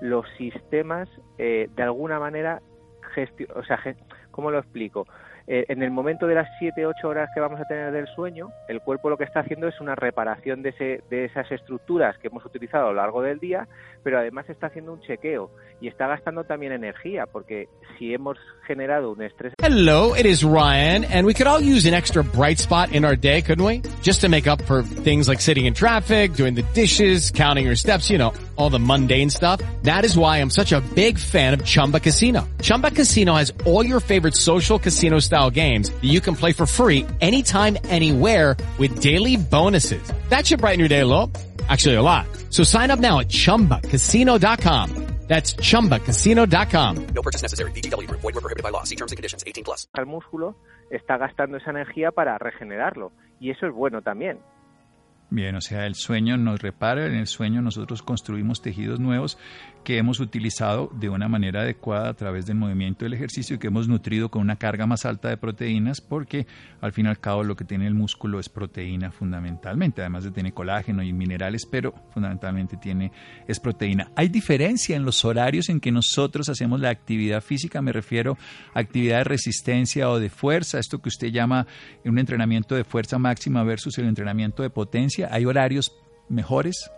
los 0.02 0.26
sistemas 0.38 1.10
eh, 1.38 1.70
de 1.76 1.84
alguna 1.84 2.20
manera 2.20 2.62
o 3.56 3.64
sea, 3.64 3.80
¿cómo 4.32 4.52
lo 4.52 4.60
explico? 4.60 5.08
Eh, 5.52 5.66
en 5.70 5.82
el 5.82 5.90
momento 5.90 6.28
de 6.28 6.36
las 6.36 6.48
7, 6.60 6.86
8 6.86 7.08
horas 7.08 7.32
que 7.34 7.40
vamos 7.40 7.60
a 7.60 7.66
tener 7.66 7.92
del 7.92 8.06
sueño, 8.14 8.52
el 8.68 8.82
cuerpo 8.82 9.10
lo 9.10 9.18
que 9.18 9.24
está 9.24 9.40
haciendo 9.40 9.68
es 9.68 9.82
una 9.82 9.96
reparación 9.96 10.62
de, 10.62 10.70
ese, 10.70 11.02
de 11.10 11.26
esas 11.26 11.52
estructuras 11.52 12.16
que 12.20 12.28
hemos 12.28 12.46
utilizado 12.46 12.86
a 12.86 12.90
lo 12.90 12.98
largo 12.98 13.24
del 13.24 13.40
día, 13.40 13.68
pero 14.04 14.20
además 14.20 14.48
está 14.48 14.68
haciendo 14.68 14.94
un 14.94 15.02
chequeo 15.02 15.50
y 15.82 15.88
está 15.88 16.06
gastando 16.06 16.44
también 16.44 16.72
energía, 16.72 17.26
porque 17.26 17.68
si 17.98 18.14
hemos 18.14 18.38
generado 18.68 19.12
un 19.12 19.24
estrés. 19.24 19.54
Hello, 19.60 20.14
it 20.14 20.28
is 20.28 20.44
Ryan, 20.44 21.04
and 21.06 21.26
we 21.26 21.34
could 21.34 21.48
all 21.48 21.60
use 21.60 21.88
an 21.88 21.96
extra 21.96 22.24
bright 22.24 22.60
spot 22.60 22.92
in 22.92 23.04
our 23.04 23.16
day, 23.16 23.42
couldn't 23.42 23.66
we? 23.66 23.82
Just 24.04 24.22
to 24.22 24.30
make 24.30 24.46
up 24.46 24.62
for 24.68 24.84
things 24.84 25.28
like 25.28 25.42
sitting 25.42 25.66
in 25.66 25.74
traffic, 25.74 26.34
doing 26.34 26.54
the 26.54 26.66
dishes, 26.76 27.32
counting 27.32 27.66
your 27.66 27.76
steps, 27.76 28.12
you 28.12 28.20
know, 28.20 28.34
all 28.56 28.70
the 28.70 28.78
mundane 28.78 29.32
stuff. 29.32 29.62
That 29.82 30.06
is 30.06 30.16
why 30.16 30.38
I'm 30.38 30.52
such 30.52 30.74
a 30.74 30.82
big 30.94 31.18
fan 31.18 31.56
of 31.56 31.66
Chumba 31.66 32.00
Casino. 32.00 32.48
Chumba 32.62 32.92
Casino 32.92 33.34
has 33.34 33.52
all 33.66 33.84
your 33.84 34.00
favorite 34.00 34.36
social 34.36 34.78
casino 34.78 35.18
style 35.20 35.39
style 35.40 35.52
games 35.52 35.90
that 35.90 36.08
you 36.08 36.22
can 36.22 36.36
play 36.36 36.54
for 36.54 36.66
free 36.66 37.06
anytime, 37.22 37.78
anywhere 37.90 38.56
with 38.78 39.02
daily 39.02 39.38
bonuses. 39.38 40.02
That 40.30 40.46
should 40.46 40.62
brighten 40.62 40.80
your 40.80 40.90
day 40.90 41.02
a 41.02 41.08
little. 41.08 41.32
Actually, 41.68 41.96
a 41.96 42.02
lot. 42.02 42.26
So 42.50 42.64
sign 42.64 42.92
up 42.92 43.00
now 43.00 43.20
at 43.20 43.28
ChumbaCasino.com. 43.30 45.06
That's 45.30 45.54
ChumbaCasino.com. 45.54 47.08
No 47.14 47.22
purchase 47.22 47.44
necessary. 47.44 47.72
BGW. 47.74 48.10
Void 48.10 48.34
were 48.34 48.42
prohibited 48.42 48.64
by 48.64 48.72
law. 48.72 48.82
See 48.84 48.96
terms 48.96 49.12
and 49.12 49.18
conditions. 49.18 49.44
18 49.46 49.64
plus. 49.64 49.88
El 49.94 50.08
músculo 50.08 50.56
está 50.90 51.18
gastando 51.20 51.58
esa 51.58 51.70
energía 51.70 52.10
para 52.10 52.36
regenerarlo. 52.40 53.12
Y 53.40 53.52
eso 53.52 53.68
es 53.68 53.74
bueno 53.74 54.02
también. 54.02 54.40
Bien, 55.30 55.56
o 55.56 55.62
sea, 55.62 55.86
el 55.86 55.94
sueño 55.94 56.38
nos 56.38 56.64
repara, 56.64 57.06
en 57.06 57.14
el 57.14 57.28
sueño 57.28 57.62
nosotros 57.62 58.02
construimos 58.02 58.64
tejidos 58.64 59.00
nuevos 59.00 59.38
que 59.84 59.98
hemos 59.98 60.20
utilizado 60.20 60.92
de 60.94 61.10
una 61.10 61.28
manera 61.28 61.62
adecuada 61.62 62.10
a 62.10 62.14
través 62.14 62.46
del 62.46 62.58
movimiento 62.58 63.06
del 63.06 63.14
ejercicio 63.14 63.56
y 63.56 63.60
que 63.60 63.68
hemos 63.68 63.88
nutrido 63.88 64.30
con 64.30 64.42
una 64.42 64.58
carga 64.58 64.86
más 64.86 65.06
alta 65.06 65.30
de 65.30 65.38
proteínas 65.38 66.02
porque 66.02 66.48
al 66.82 66.92
fin 66.92 67.06
y 67.06 67.10
al 67.10 67.20
cabo 67.20 67.44
lo 67.44 67.56
que 67.56 67.66
tiene 67.66 67.88
el 67.88 67.94
músculo 67.94 68.40
es 68.40 68.50
proteína 68.50 69.12
fundamentalmente, 69.12 70.02
además 70.02 70.24
de 70.24 70.32
tener 70.32 70.54
colágeno 70.54 71.02
y 71.04 71.14
minerales, 71.14 71.66
pero 71.66 71.94
fundamentalmente 72.14 72.78
tiene 72.78 73.12
es 73.48 73.60
proteína. 73.60 74.12
¿Hay 74.16 74.30
diferencia 74.30 74.96
en 74.96 75.06
los 75.06 75.24
horarios 75.26 75.70
en 75.70 75.80
que 75.80 75.92
nosotros 75.92 76.50
hacemos 76.50 76.80
la 76.80 76.90
actividad 76.90 77.42
física? 77.42 77.82
Me 77.82 77.92
refiero 77.92 78.38
a 78.74 78.80
actividad 78.80 79.20
de 79.20 79.24
resistencia 79.26 80.10
o 80.10 80.20
de 80.20 80.30
fuerza, 80.30 80.80
esto 80.80 81.02
que 81.02 81.10
usted 81.10 81.30
llama 81.30 81.66
un 82.06 82.20
entrenamiento 82.20 82.76
de 82.76 82.84
fuerza 82.84 83.18
máxima 83.18 83.64
versus 83.64 83.98
el 83.98 84.06
entrenamiento 84.06 84.64
de 84.64 84.70
potencia. 84.70 85.30
¿Hay 85.32 85.46
horarios 85.46 85.92
mejores? 86.28 86.92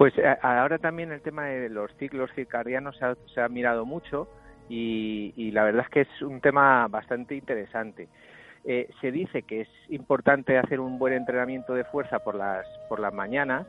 Pues 0.00 0.16
eh, 0.16 0.36
ahora 0.40 0.78
también 0.78 1.12
el 1.12 1.20
tema 1.20 1.44
de 1.44 1.68
los 1.68 1.94
ciclos 1.98 2.30
circadianos 2.34 2.98
se 3.34 3.38
ha, 3.42 3.48
mirado 3.50 3.84
mucho 3.84 4.28
y, 4.66 5.50
la 5.52 5.62
verdad 5.62 5.84
es 5.84 5.90
que 5.90 6.00
es 6.00 6.22
un 6.22 6.40
tema 6.40 6.88
bastante 6.88 7.34
interesante. 7.34 8.08
Eh, 8.64 8.88
se 9.02 9.12
dice 9.12 9.42
que 9.42 9.60
es 9.60 9.68
importante 9.90 10.56
hacer 10.56 10.80
un 10.80 10.98
buen 10.98 11.12
entrenamiento 11.12 11.74
de 11.74 11.84
fuerza 11.84 12.20
por 12.20 12.34
las, 12.34 12.66
por 12.88 12.98
las 12.98 13.12
mañanas 13.12 13.66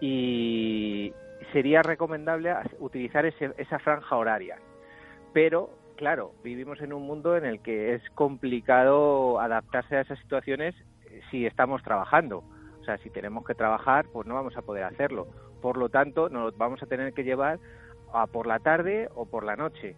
y 0.00 1.12
sería 1.52 1.82
recomendable 1.82 2.52
utilizar 2.80 3.24
esa 3.24 3.78
franja 3.78 4.16
horaria. 4.16 4.56
Pero, 5.32 5.70
claro, 5.94 6.32
vivimos 6.42 6.80
en 6.80 6.92
un 6.92 7.06
mundo 7.06 7.36
en 7.36 7.44
el 7.44 7.60
que 7.60 7.94
es 7.94 8.02
complicado 8.16 9.38
adaptarse 9.38 9.96
a 9.96 10.00
esas 10.00 10.18
situaciones 10.18 10.74
eh, 11.04 11.20
si 11.30 11.46
estamos 11.46 11.84
trabajando. 11.84 12.42
O 12.80 12.84
sea, 12.84 12.98
si 12.98 13.10
tenemos 13.10 13.46
que 13.46 13.54
trabajar, 13.54 14.06
pues 14.12 14.26
no 14.26 14.34
vamos 14.34 14.56
a 14.56 14.62
poder 14.62 14.82
hacerlo. 14.82 15.28
Por 15.60 15.76
lo 15.76 15.88
tanto, 15.88 16.28
nos 16.28 16.56
vamos 16.56 16.82
a 16.82 16.86
tener 16.86 17.12
que 17.12 17.24
llevar 17.24 17.58
a 18.12 18.26
por 18.26 18.46
la 18.46 18.58
tarde 18.58 19.08
o 19.14 19.26
por 19.26 19.44
la 19.44 19.56
noche. 19.56 19.96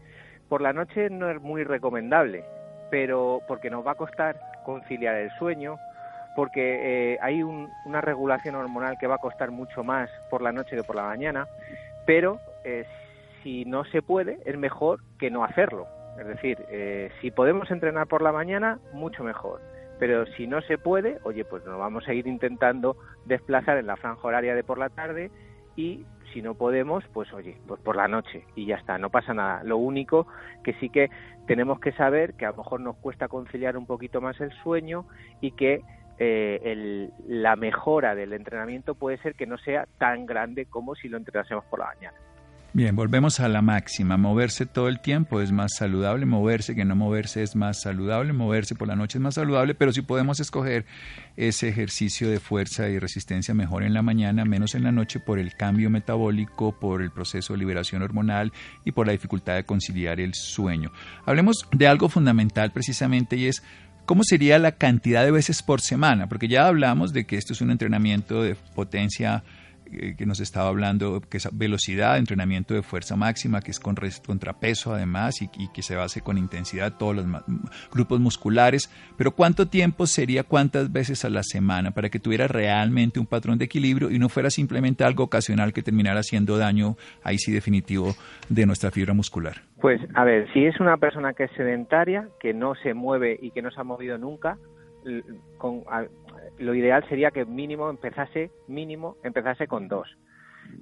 Por 0.49 0.61
la 0.61 0.73
noche 0.73 1.11
no 1.11 1.31
es 1.31 1.41
muy 1.41 1.65
recomendable, 1.65 2.45
pero 2.91 3.41
porque 3.47 3.71
nos 3.71 3.87
va 3.87 3.93
a 3.93 3.97
costar 3.97 4.41
conciliar 4.65 5.17
el 5.17 5.31
sueño, 5.39 5.77
porque 6.37 7.13
eh, 7.15 7.19
hay 7.23 7.43
una 7.43 8.01
regulación 8.01 8.55
hormonal 8.55 8.99
que 8.99 9.07
va 9.07 9.17
a 9.17 9.19
costar 9.19 9.51
mucho 9.51 9.85
más 9.85 10.11
por 10.29 10.43
la 10.43 10.53
noche 10.53 10.77
que 10.77 10.83
por 10.83 10.97
la 10.97 11.05
mañana, 11.05 11.47
pero 12.07 12.41
eh, 12.65 12.85
si 13.43 13.65
no 13.65 13.85
se 13.85 14.03
puede, 14.03 14.39
es 14.45 14.57
mejor 14.59 15.01
que 15.19 15.31
no 15.31 15.45
hacerlo. 15.45 15.87
Es 16.19 16.27
decir, 16.27 16.59
eh, 16.69 17.11
si 17.21 17.31
podemos 17.31 17.71
entrenar 17.71 18.07
por 18.07 18.23
la 18.23 18.33
mañana, 18.33 18.79
mucho 18.93 19.25
mejor. 19.25 19.61
Pero 19.99 20.27
si 20.27 20.47
no 20.47 20.61
se 20.63 20.79
puede, 20.79 21.19
oye, 21.25 21.45
pues 21.45 21.65
nos 21.65 21.79
vamos 21.79 22.09
a 22.09 22.15
ir 22.15 22.27
intentando 22.27 22.97
desplazar 23.27 23.79
en 23.79 23.87
la 23.87 23.97
franja 23.97 24.27
horaria 24.27 24.55
de 24.55 24.65
por 24.65 24.79
la 24.79 24.89
tarde 24.89 25.31
y 25.81 26.05
si 26.33 26.43
no 26.43 26.55
podemos, 26.55 27.03
pues 27.13 27.33
oye, 27.33 27.57
pues 27.67 27.81
por 27.81 27.97
la 27.97 28.07
noche 28.07 28.45
y 28.55 28.67
ya 28.67 28.77
está, 28.77 28.99
no 28.99 29.11
pasa 29.11 29.33
nada. 29.35 29.65
Lo 29.65 29.79
único 29.79 30.27
que 30.63 30.75
sí 30.75 30.91
que 30.91 31.11
tenemos 31.47 31.81
que 31.81 31.93
saber 31.93 32.35
que 32.35 32.45
a 32.45 32.51
lo 32.51 32.59
mejor 32.59 32.81
nos 32.81 32.97
cuesta 32.97 33.29
conciliar 33.29 33.77
un 33.77 33.87
poquito 33.87 34.21
más 34.21 34.41
el 34.41 34.53
sueño 34.63 35.07
y 35.41 35.53
que 35.53 35.83
eh, 36.19 37.11
la 37.27 37.57
mejora 37.57 38.15
del 38.15 38.35
entrenamiento 38.35 38.95
puede 38.95 39.17
ser 39.19 39.35
que 39.35 39.47
no 39.47 39.57
sea 39.59 39.87
tan 39.99 40.27
grande 40.27 40.67
como 40.67 40.95
si 40.95 41.09
lo 41.09 41.17
entrenásemos 41.17 41.65
por 41.65 41.79
la 41.81 41.87
mañana. 41.87 42.17
Bien, 42.73 42.95
volvemos 42.95 43.41
a 43.41 43.49
la 43.49 43.63
máxima. 43.63 44.17
Moverse 44.17 44.65
todo 44.65 44.87
el 44.87 45.01
tiempo 45.01 45.41
es 45.41 45.51
más 45.51 45.73
saludable, 45.77 46.25
moverse 46.25 46.77
que 46.77 46.85
no 46.85 46.95
moverse 46.95 47.43
es 47.43 47.57
más 47.57 47.81
saludable, 47.81 48.33
moverse 48.33 48.77
por 48.77 48.87
la 48.87 48.95
noche 48.95 49.19
es 49.19 49.23
más 49.23 49.35
saludable, 49.35 49.75
pero 49.75 49.93
si 49.93 50.03
podemos 50.03 50.39
escoger 50.39 50.87
ese 51.37 51.69
ejercicio 51.69 52.31
de 52.31 52.39
fuerza 52.39 52.89
y 52.89 53.01
resistencia 53.01 53.55
mejor 53.55 53.83
en 53.83 53.93
la 53.93 54.03
mañana, 54.03 54.45
menos 54.45 54.77
en 54.77 54.85
la 54.85 54.93
noche 54.93 55.19
por 55.19 55.41
el 55.41 55.57
cambio 55.57 55.91
metabólico, 55.91 56.79
por 56.79 57.03
el 57.03 57.11
proceso 57.11 57.55
de 57.55 57.59
liberación 57.59 58.03
hormonal 58.03 58.53
y 58.85 58.93
por 58.93 59.05
la 59.05 59.13
dificultad 59.13 59.57
de 59.57 59.65
conciliar 59.65 60.21
el 60.21 60.35
sueño. 60.35 60.93
Hablemos 61.27 61.67
de 61.73 61.89
algo 61.89 62.09
fundamental 62.09 62.71
precisamente 62.71 63.35
y 63.35 63.47
es 63.47 63.65
¿Cómo 64.07 64.25
sería 64.25 64.59
la 64.59 64.73
cantidad 64.73 65.25
de 65.25 65.31
veces 65.31 65.63
por 65.63 65.81
semana? 65.81 66.29
Porque 66.29 66.49
ya 66.49 66.67
hablamos 66.67 67.13
de 67.13 67.27
que 67.27 67.37
esto 67.37 67.53
es 67.53 67.61
un 67.61 67.71
entrenamiento 67.71 68.43
de 68.43 68.57
potencia 68.75 69.45
que 69.91 70.27
nos 70.27 70.41
estaba 70.41 70.69
hablando, 70.69 71.21
que 71.21 71.39
es 71.39 71.49
velocidad, 71.53 72.19
entrenamiento 72.19 72.75
de 72.75 72.83
fuerza 72.83 73.17
máxima, 73.17 73.61
que 73.61 73.71
es 73.71 73.81
con 73.81 73.97
contrapeso 74.25 74.95
además 74.95 75.43
y, 75.43 75.49
que 75.73 75.83
se 75.83 75.97
base 75.97 76.21
con 76.21 76.39
intensidad 76.39 76.97
todos 76.97 77.17
los 77.17 77.27
grupos 77.93 78.21
musculares. 78.21 78.91
Pero 79.17 79.33
¿cuánto 79.33 79.67
tiempo 79.67 80.07
sería 80.07 80.45
cuántas 80.45 80.93
veces 80.93 81.25
a 81.25 81.31
la 81.31 81.43
semana 81.43 81.91
para 81.91 82.09
que 82.09 82.19
tuviera 82.19 82.47
realmente 82.49 83.21
un 83.21 83.27
patrón 83.27 83.59
de 83.59 83.67
equilibrio 83.67 84.11
y 84.11 84.19
no 84.19 84.29
fuera 84.29 84.51
simplemente 84.51 85.05
algo 85.05 85.25
ocasional 85.25 85.73
que 85.73 85.83
terminara 85.83 86.21
haciendo 86.21 86.57
daño, 86.57 86.97
ahí 87.23 87.39
sí 87.39 87.53
definitivo, 87.53 88.15
de 88.49 88.67
nuestra 88.67 88.91
fibra 88.91 89.13
muscular? 89.13 89.63
Pues 89.81 90.01
a 90.15 90.25
ver, 90.25 90.53
si 90.53 90.65
es 90.65 90.79
una 90.81 90.97
persona 90.97 91.33
que 91.33 91.45
es 91.45 91.51
sedentaria, 91.53 92.29
que 92.39 92.55
no 92.55 92.75
se 92.75 92.95
mueve 92.95 93.39
y 93.41 93.51
que 93.51 93.63
no 93.63 93.71
se 93.71 93.81
ha 93.81 93.85
movido 93.85 94.19
nunca, 94.19 94.59
con, 95.59 95.83
lo 96.61 96.75
ideal 96.75 97.05
sería 97.09 97.31
que 97.31 97.45
mínimo 97.45 97.89
empezase, 97.91 98.51
mínimo 98.69 99.17
empezase 99.25 99.67
con 99.67 99.89
dos. 99.89 100.09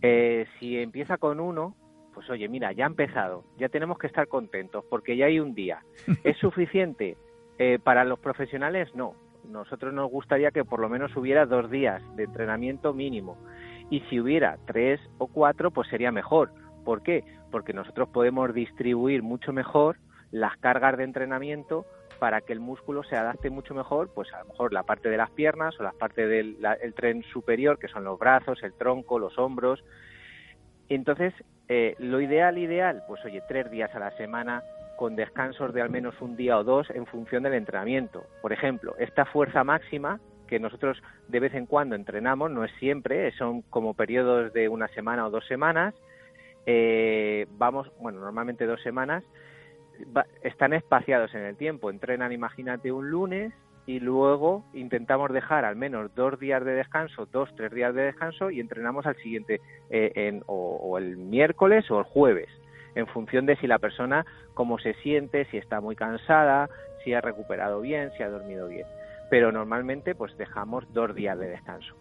Eh, 0.02 0.46
si 0.58 0.76
empieza 0.78 1.18
con 1.18 1.40
uno, 1.40 1.74
pues 2.12 2.28
oye, 2.30 2.48
mira, 2.48 2.72
ya 2.72 2.84
ha 2.84 2.88
empezado, 2.88 3.44
ya 3.56 3.68
tenemos 3.68 3.96
que 3.98 4.08
estar 4.08 4.26
contentos 4.26 4.84
porque 4.90 5.16
ya 5.16 5.26
hay 5.26 5.38
un 5.38 5.54
día. 5.54 5.80
¿Es 6.24 6.36
suficiente? 6.40 7.16
Eh, 7.58 7.78
para 7.82 8.04
los 8.04 8.18
profesionales 8.18 8.94
no. 8.94 9.14
Nosotros 9.44 9.94
nos 9.94 10.10
gustaría 10.10 10.50
que 10.50 10.64
por 10.64 10.80
lo 10.80 10.88
menos 10.88 11.16
hubiera 11.16 11.46
dos 11.46 11.70
días 11.70 12.02
de 12.16 12.24
entrenamiento 12.24 12.92
mínimo. 12.92 13.38
Y 13.88 14.00
si 14.10 14.20
hubiera 14.20 14.58
tres 14.66 15.00
o 15.18 15.28
cuatro, 15.28 15.70
pues 15.70 15.88
sería 15.88 16.12
mejor. 16.12 16.50
¿Por 16.84 17.02
qué? 17.02 17.24
Porque 17.50 17.72
nosotros 17.72 18.08
podemos 18.10 18.52
distribuir 18.52 19.22
mucho 19.22 19.52
mejor 19.52 19.96
las 20.30 20.56
cargas 20.58 20.98
de 20.98 21.04
entrenamiento 21.04 21.86
para 22.18 22.40
que 22.40 22.52
el 22.52 22.60
músculo 22.60 23.02
se 23.02 23.16
adapte 23.16 23.50
mucho 23.50 23.74
mejor, 23.74 24.10
pues 24.14 24.32
a 24.34 24.40
lo 24.40 24.46
mejor 24.46 24.72
la 24.72 24.82
parte 24.82 25.08
de 25.08 25.16
las 25.16 25.30
piernas 25.30 25.78
o 25.78 25.82
la 25.82 25.92
parte 25.92 26.26
del 26.26 26.58
tren 26.94 27.22
superior, 27.32 27.78
que 27.78 27.88
son 27.88 28.04
los 28.04 28.18
brazos, 28.18 28.62
el 28.62 28.74
tronco, 28.74 29.18
los 29.18 29.38
hombros. 29.38 29.84
Entonces, 30.88 31.34
eh, 31.68 31.94
lo 31.98 32.20
ideal, 32.20 32.58
ideal, 32.58 33.02
pues 33.06 33.24
oye, 33.24 33.42
tres 33.46 33.70
días 33.70 33.94
a 33.94 33.98
la 33.98 34.10
semana 34.16 34.62
con 34.96 35.14
descansos 35.14 35.72
de 35.72 35.80
al 35.80 35.90
menos 35.90 36.20
un 36.20 36.36
día 36.36 36.58
o 36.58 36.64
dos 36.64 36.90
en 36.90 37.06
función 37.06 37.44
del 37.44 37.54
entrenamiento. 37.54 38.24
Por 38.42 38.52
ejemplo, 38.52 38.96
esta 38.98 39.24
fuerza 39.26 39.62
máxima 39.62 40.18
que 40.48 40.58
nosotros 40.58 41.00
de 41.28 41.40
vez 41.40 41.54
en 41.54 41.66
cuando 41.66 41.94
entrenamos, 41.94 42.50
no 42.50 42.64
es 42.64 42.72
siempre, 42.80 43.30
son 43.32 43.62
como 43.62 43.94
periodos 43.94 44.52
de 44.52 44.68
una 44.68 44.88
semana 44.88 45.26
o 45.26 45.30
dos 45.30 45.46
semanas, 45.46 45.94
eh, 46.66 47.46
vamos, 47.50 47.90
bueno, 48.00 48.20
normalmente 48.20 48.66
dos 48.66 48.82
semanas, 48.82 49.22
están 50.42 50.72
espaciados 50.72 51.34
en 51.34 51.42
el 51.42 51.56
tiempo. 51.56 51.90
Entrenan, 51.90 52.32
imagínate, 52.32 52.92
un 52.92 53.10
lunes 53.10 53.52
y 53.88 54.00
luego 54.00 54.64
intentamos 54.74 55.32
dejar 55.32 55.64
al 55.64 55.74
menos 55.74 56.14
dos 56.14 56.38
días 56.38 56.62
de 56.62 56.74
descanso, 56.74 57.26
dos, 57.32 57.48
tres 57.56 57.72
días 57.72 57.94
de 57.94 58.02
descanso 58.02 58.50
y 58.50 58.60
entrenamos 58.60 59.06
al 59.06 59.16
siguiente, 59.16 59.62
eh, 59.88 60.12
en, 60.14 60.42
o, 60.46 60.98
el 60.98 61.16
miércoles 61.16 61.90
o 61.90 61.98
el 61.98 62.04
jueves, 62.04 62.50
en 62.94 63.06
función 63.06 63.46
de 63.46 63.56
si 63.56 63.66
la 63.66 63.78
persona 63.78 64.26
cómo 64.52 64.78
se 64.78 64.92
siente, 64.94 65.46
si 65.46 65.56
está 65.56 65.80
muy 65.80 65.96
cansada, 65.96 66.68
si 67.02 67.14
ha 67.14 67.22
recuperado 67.22 67.80
bien, 67.80 68.10
si 68.16 68.22
ha 68.22 68.28
dormido 68.28 68.68
bien. 68.68 68.86
Pero 69.30 69.52
normalmente 69.52 70.14
pues 70.14 70.36
dejamos 70.36 70.84
dos 70.92 71.14
días 71.14 71.38
de 71.38 71.48
descanso. 71.48 71.96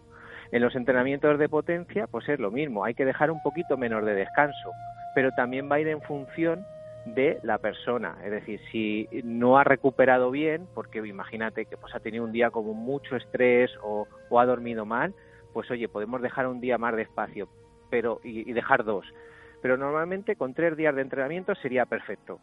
En 0.52 0.60
los 0.60 0.76
entrenamientos 0.76 1.38
de 1.38 1.48
potencia 1.48 2.06
pues 2.06 2.28
es 2.28 2.38
lo 2.38 2.50
mismo, 2.50 2.84
hay 2.84 2.92
que 2.92 3.06
dejar 3.06 3.30
un 3.30 3.40
poquito 3.42 3.78
menos 3.78 4.04
de 4.04 4.14
descanso, 4.14 4.72
pero 5.14 5.30
también 5.32 5.70
va 5.70 5.76
a 5.76 5.80
ir 5.80 5.88
en 5.88 6.02
función 6.02 6.66
de 7.14 7.38
la 7.42 7.58
persona. 7.58 8.18
Es 8.24 8.30
decir, 8.30 8.60
si 8.70 9.08
no 9.24 9.58
ha 9.58 9.64
recuperado 9.64 10.30
bien, 10.30 10.66
porque 10.74 10.98
imagínate 10.98 11.66
que 11.66 11.76
pues, 11.76 11.94
ha 11.94 12.00
tenido 12.00 12.24
un 12.24 12.32
día 12.32 12.50
como 12.50 12.74
mucho 12.74 13.16
estrés 13.16 13.70
o, 13.82 14.06
ha 14.38 14.46
dormido 14.46 14.84
mal, 14.84 15.14
pues 15.52 15.70
oye, 15.70 15.88
podemos 15.88 16.22
dejar 16.22 16.46
un 16.46 16.60
día 16.60 16.78
más 16.78 16.94
de 16.94 17.02
espacio 17.02 17.48
pero, 17.90 18.20
y, 18.22 18.48
y 18.48 18.52
dejar 18.52 18.84
dos. 18.84 19.06
Pero 19.62 19.76
normalmente 19.76 20.36
con 20.36 20.54
tres 20.54 20.76
días 20.76 20.94
de 20.94 21.02
entrenamiento 21.02 21.54
sería 21.56 21.86
perfecto. 21.86 22.38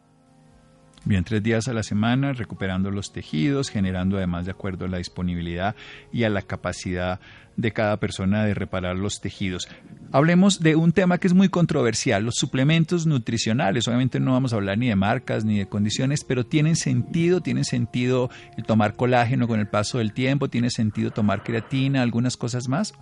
Bien, 1.08 1.24
tres 1.24 1.44
días 1.44 1.68
a 1.68 1.74
la 1.74 1.84
semana, 1.84 2.34
recuperando 2.34 2.89
los 2.89 3.13
tejidos, 3.13 3.70
generando 3.70 4.18
además 4.18 4.46
de 4.46 4.52
acuerdo 4.52 4.86
a 4.86 4.88
la 4.88 4.98
disponibilidad 4.98 5.76
y 6.12 6.24
a 6.24 6.32
la 6.32 6.41
capacidad 6.41 7.20
de 7.58 7.72
cada 7.74 7.98
persona 7.98 8.44
de 8.44 8.56
reparar 8.56 8.96
los 8.96 9.22
tejidos. 9.22 9.68
Hablemos 10.12 10.62
de 10.62 10.76
un 10.76 10.94
tema 10.94 11.20
que 11.20 11.28
es 11.28 11.36
muy 11.36 11.48
controversial, 11.48 12.24
los 12.24 12.34
suplementos 12.36 13.06
nutricionales. 13.06 13.88
Obviamente 13.88 14.20
no 14.20 14.32
vamos 14.32 14.52
a 14.52 14.56
hablar 14.56 14.80
ni 14.80 14.88
de 14.88 14.96
marcas 14.96 15.46
ni 15.46 15.60
de 15.60 15.68
condiciones, 15.68 16.24
pero 16.24 16.44
tienen 16.44 16.76
sentido, 16.76 17.39
tiene 17.39 17.65
sentido 17.65 18.32
el 18.58 18.63
tomar 18.63 18.96
colágeno 18.96 19.48
con 19.48 19.60
el 19.60 19.68
paso 19.68 20.00
del 20.00 20.12
tiempo, 20.12 20.50
tiene 20.50 20.72
sentido 20.72 21.12
tomar 21.12 21.44
creatina, 21.44 22.02
algunas 22.02 22.36
cosas 22.36 22.68
más. 22.68 22.96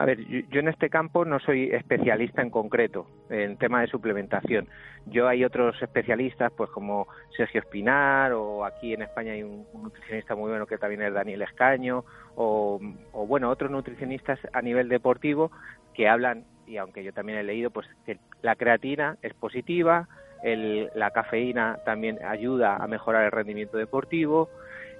A 0.00 0.06
ver, 0.06 0.18
yo, 0.48 0.60
en 0.60 0.68
este 0.68 0.88
campo 0.88 1.26
no 1.26 1.38
soy 1.40 1.64
especialista 1.72 2.40
en 2.40 2.48
concreto 2.48 3.06
en 3.28 3.58
tema 3.58 3.82
de 3.82 3.86
suplementación. 3.86 4.66
Yo 5.04 5.28
hay 5.28 5.44
otros 5.44 5.76
especialistas, 5.82 6.50
pues 6.56 6.70
como 6.70 7.06
Sergio 7.36 7.60
Espinar, 7.60 8.32
o 8.32 8.64
aquí 8.64 8.94
en 8.94 9.02
España 9.02 9.32
hay 9.32 9.42
un, 9.42 9.66
nutricionista 9.74 10.34
muy 10.34 10.48
bueno 10.48 10.66
que 10.66 10.78
también 10.78 11.02
es 11.02 11.12
Daniel 11.12 11.42
Escaño, 11.42 12.06
o, 12.34 12.80
bueno, 13.28 13.50
otros 13.50 13.70
nutricionistas 13.70 14.38
a 14.54 14.62
nivel 14.62 14.88
deportivo 14.88 15.52
que 15.92 16.08
hablan, 16.08 16.44
y 16.66 16.78
aunque 16.78 17.04
yo 17.04 17.12
también 17.12 17.36
he 17.36 17.42
leído, 17.42 17.70
pues 17.70 17.86
que 18.06 18.16
la 18.40 18.56
creatina 18.56 19.18
es 19.20 19.34
positiva, 19.34 20.08
la 20.42 21.10
cafeína 21.10 21.76
también 21.84 22.24
ayuda 22.24 22.76
a 22.76 22.86
mejorar 22.86 23.26
el 23.26 23.32
rendimiento 23.32 23.76
deportivo, 23.76 24.48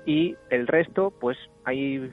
y 0.04 0.36
el 0.50 0.66
resto, 0.66 1.10
pues 1.18 1.38
hay 1.64 2.12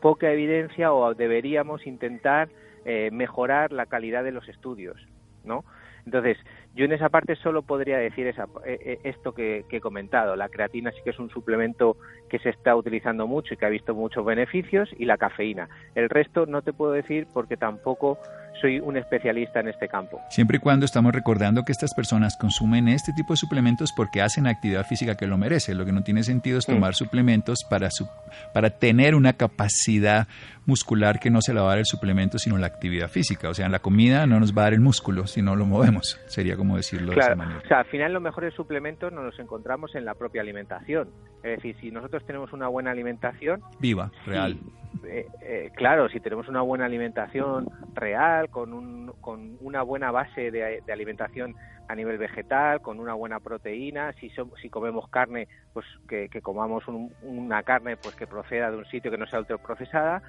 poca 0.00 0.30
evidencia 0.30 0.92
o 0.92 1.14
deberíamos 1.14 1.86
intentar 1.86 2.48
eh, 2.84 3.10
mejorar 3.12 3.72
la 3.72 3.86
calidad 3.86 4.24
de 4.24 4.32
los 4.32 4.48
estudios, 4.48 4.96
¿no? 5.44 5.64
Entonces, 6.06 6.38
yo 6.74 6.84
en 6.84 6.92
esa 6.92 7.08
parte 7.08 7.36
solo 7.36 7.62
podría 7.62 7.98
decir 7.98 8.26
esa, 8.26 8.44
eh, 8.64 8.78
eh, 8.80 8.98
esto 9.04 9.32
que, 9.32 9.64
he 9.70 9.80
comentado. 9.80 10.34
La 10.36 10.48
creatina 10.48 10.90
sí 10.92 10.98
que 11.04 11.10
es 11.10 11.18
un 11.18 11.30
suplemento 11.30 11.96
que 12.28 12.38
se 12.38 12.48
está 12.48 12.74
utilizando 12.74 13.26
mucho 13.26 13.54
y 13.54 13.56
que 13.56 13.66
ha 13.66 13.70
visto 13.70 13.94
muchos 13.94 14.24
beneficios, 14.24 14.88
y 14.98 15.04
la 15.04 15.18
cafeína. 15.18 15.68
El 15.94 16.08
resto 16.08 16.46
no 16.46 16.62
te 16.62 16.72
puedo 16.72 16.92
decir 16.92 17.26
porque 17.32 17.56
tampoco 17.56 18.18
soy 18.60 18.80
un 18.80 18.96
especialista 18.96 19.60
en 19.60 19.68
este 19.68 19.88
campo. 19.88 20.20
Siempre 20.28 20.58
y 20.58 20.60
cuando 20.60 20.86
estamos 20.86 21.12
recordando 21.12 21.64
que 21.64 21.72
estas 21.72 21.94
personas 21.94 22.36
consumen 22.36 22.88
este 22.88 23.12
tipo 23.12 23.32
de 23.32 23.36
suplementos 23.36 23.92
porque 23.92 24.22
hacen 24.22 24.46
actividad 24.46 24.84
física 24.86 25.16
que 25.16 25.26
lo 25.26 25.38
merece. 25.38 25.74
Lo 25.74 25.84
que 25.84 25.92
no 25.92 26.02
tiene 26.02 26.22
sentido 26.22 26.58
es 26.58 26.66
tomar 26.66 26.94
suplementos 26.94 27.64
para, 27.68 27.90
su, 27.90 28.08
para 28.52 28.70
tener 28.70 29.14
una 29.14 29.32
capacidad 29.32 30.26
muscular 30.66 31.18
que 31.18 31.30
no 31.30 31.40
se 31.40 31.52
la 31.52 31.62
va 31.62 31.68
a 31.68 31.70
dar 31.70 31.78
el 31.78 31.86
suplemento, 31.86 32.38
sino 32.38 32.58
la 32.58 32.66
actividad 32.66 33.08
física. 33.08 33.48
O 33.48 33.54
sea, 33.54 33.68
la 33.68 33.80
comida 33.80 34.26
no 34.26 34.40
nos 34.40 34.56
va 34.56 34.62
a 34.62 34.64
dar 34.66 34.74
el 34.74 34.80
músculo 34.80 35.26
si 35.26 35.42
no 35.42 35.56
lo 35.56 35.66
movemos. 35.66 36.20
Sería 36.26 36.56
como 36.56 36.76
decirlo 36.76 37.12
de 37.12 37.20
esa 37.20 37.34
manera. 37.34 37.60
O 37.64 37.68
sea, 37.68 37.80
al 37.80 37.86
final 37.86 38.12
los 38.12 38.22
mejores 38.22 38.54
suplementos 38.54 39.12
nos 39.12 39.24
los 39.24 39.38
encontramos 39.38 39.94
en 39.94 40.04
la 40.04 40.14
propia 40.14 40.42
alimentación. 40.42 41.08
Es 41.42 41.56
decir, 41.56 41.76
si 41.80 41.90
nosotros 41.90 42.24
tenemos 42.26 42.52
una 42.52 42.68
buena 42.68 42.90
alimentación... 42.90 43.62
Viva, 43.80 44.10
real. 44.26 44.58
Eh, 45.04 45.26
eh, 45.42 45.70
claro, 45.74 46.08
si 46.08 46.20
tenemos 46.20 46.48
una 46.48 46.60
buena 46.62 46.84
alimentación 46.84 47.68
real, 47.94 48.39
con, 48.48 48.72
un, 48.72 49.12
con 49.20 49.56
una 49.60 49.82
buena 49.82 50.10
base 50.10 50.50
de, 50.50 50.82
alimentación 50.90 51.54
a 51.88 51.94
nivel 51.94 52.18
vegetal, 52.18 52.80
con 52.80 53.00
una 53.00 53.14
buena 53.14 53.40
proteína, 53.40 54.12
si, 54.14 54.30
si 54.62 54.70
comemos 54.70 55.08
carne, 55.08 55.48
pues 55.72 55.86
que, 56.08 56.28
comamos 56.40 56.84
una 57.22 57.62
carne 57.62 57.96
pues 57.96 58.14
que 58.14 58.26
proceda 58.26 58.70
de 58.70 58.78
un 58.78 58.86
sitio 58.86 59.10
que 59.10 59.18
no 59.18 59.26
sea 59.26 59.40
ultraprocesada, 59.40 60.22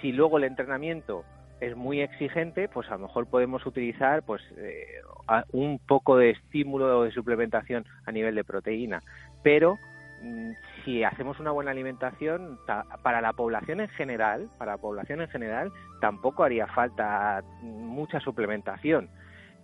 si 0.00 0.12
luego 0.12 0.38
el 0.38 0.44
entrenamiento 0.44 1.24
es 1.60 1.76
muy 1.76 2.00
exigente, 2.00 2.68
pues 2.68 2.88
a 2.88 2.92
lo 2.92 3.00
mejor 3.00 3.26
podemos 3.26 3.66
utilizar 3.66 4.22
pues 4.22 4.42
eh, 4.56 5.02
un 5.52 5.78
poco 5.78 6.16
de 6.16 6.30
estímulo 6.30 7.00
o 7.00 7.04
de 7.04 7.12
suplementación 7.12 7.84
a 8.06 8.12
nivel 8.12 8.34
de 8.34 8.44
proteína, 8.44 9.02
pero 9.42 9.78
mm, 10.22 10.52
si 10.84 11.04
hacemos 11.04 11.38
una 11.40 11.50
buena 11.50 11.70
alimentación 11.70 12.58
para 13.02 13.20
la 13.20 13.32
población 13.32 13.80
en 13.80 13.88
general, 13.88 14.48
para 14.58 14.72
la 14.72 14.78
población 14.78 15.20
en 15.20 15.28
general 15.28 15.72
tampoco 16.00 16.44
haría 16.44 16.66
falta 16.66 17.42
mucha 17.62 18.20
suplementación. 18.20 19.08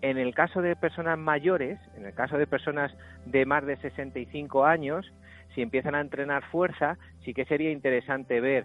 En 0.02 0.18
el 0.18 0.35
caso 0.35 0.61
de 0.61 0.76
personas 0.76 1.18
mayores, 1.18 1.79
en 1.96 2.05
el 2.05 2.14
caso 2.14 2.37
de 2.37 2.46
personas 2.46 2.92
de 3.24 3.46
más 3.46 3.64
de 3.64 3.76
65 3.79 4.64
años, 4.64 5.11
si 5.55 5.62
empiezan 5.62 5.94
a 5.94 6.00
entrenar 6.00 6.44
fuerza, 6.50 6.98
sí 7.24 7.33
que 7.33 7.46
sería 7.46 7.70
interesante 7.70 8.40
ver 8.40 8.64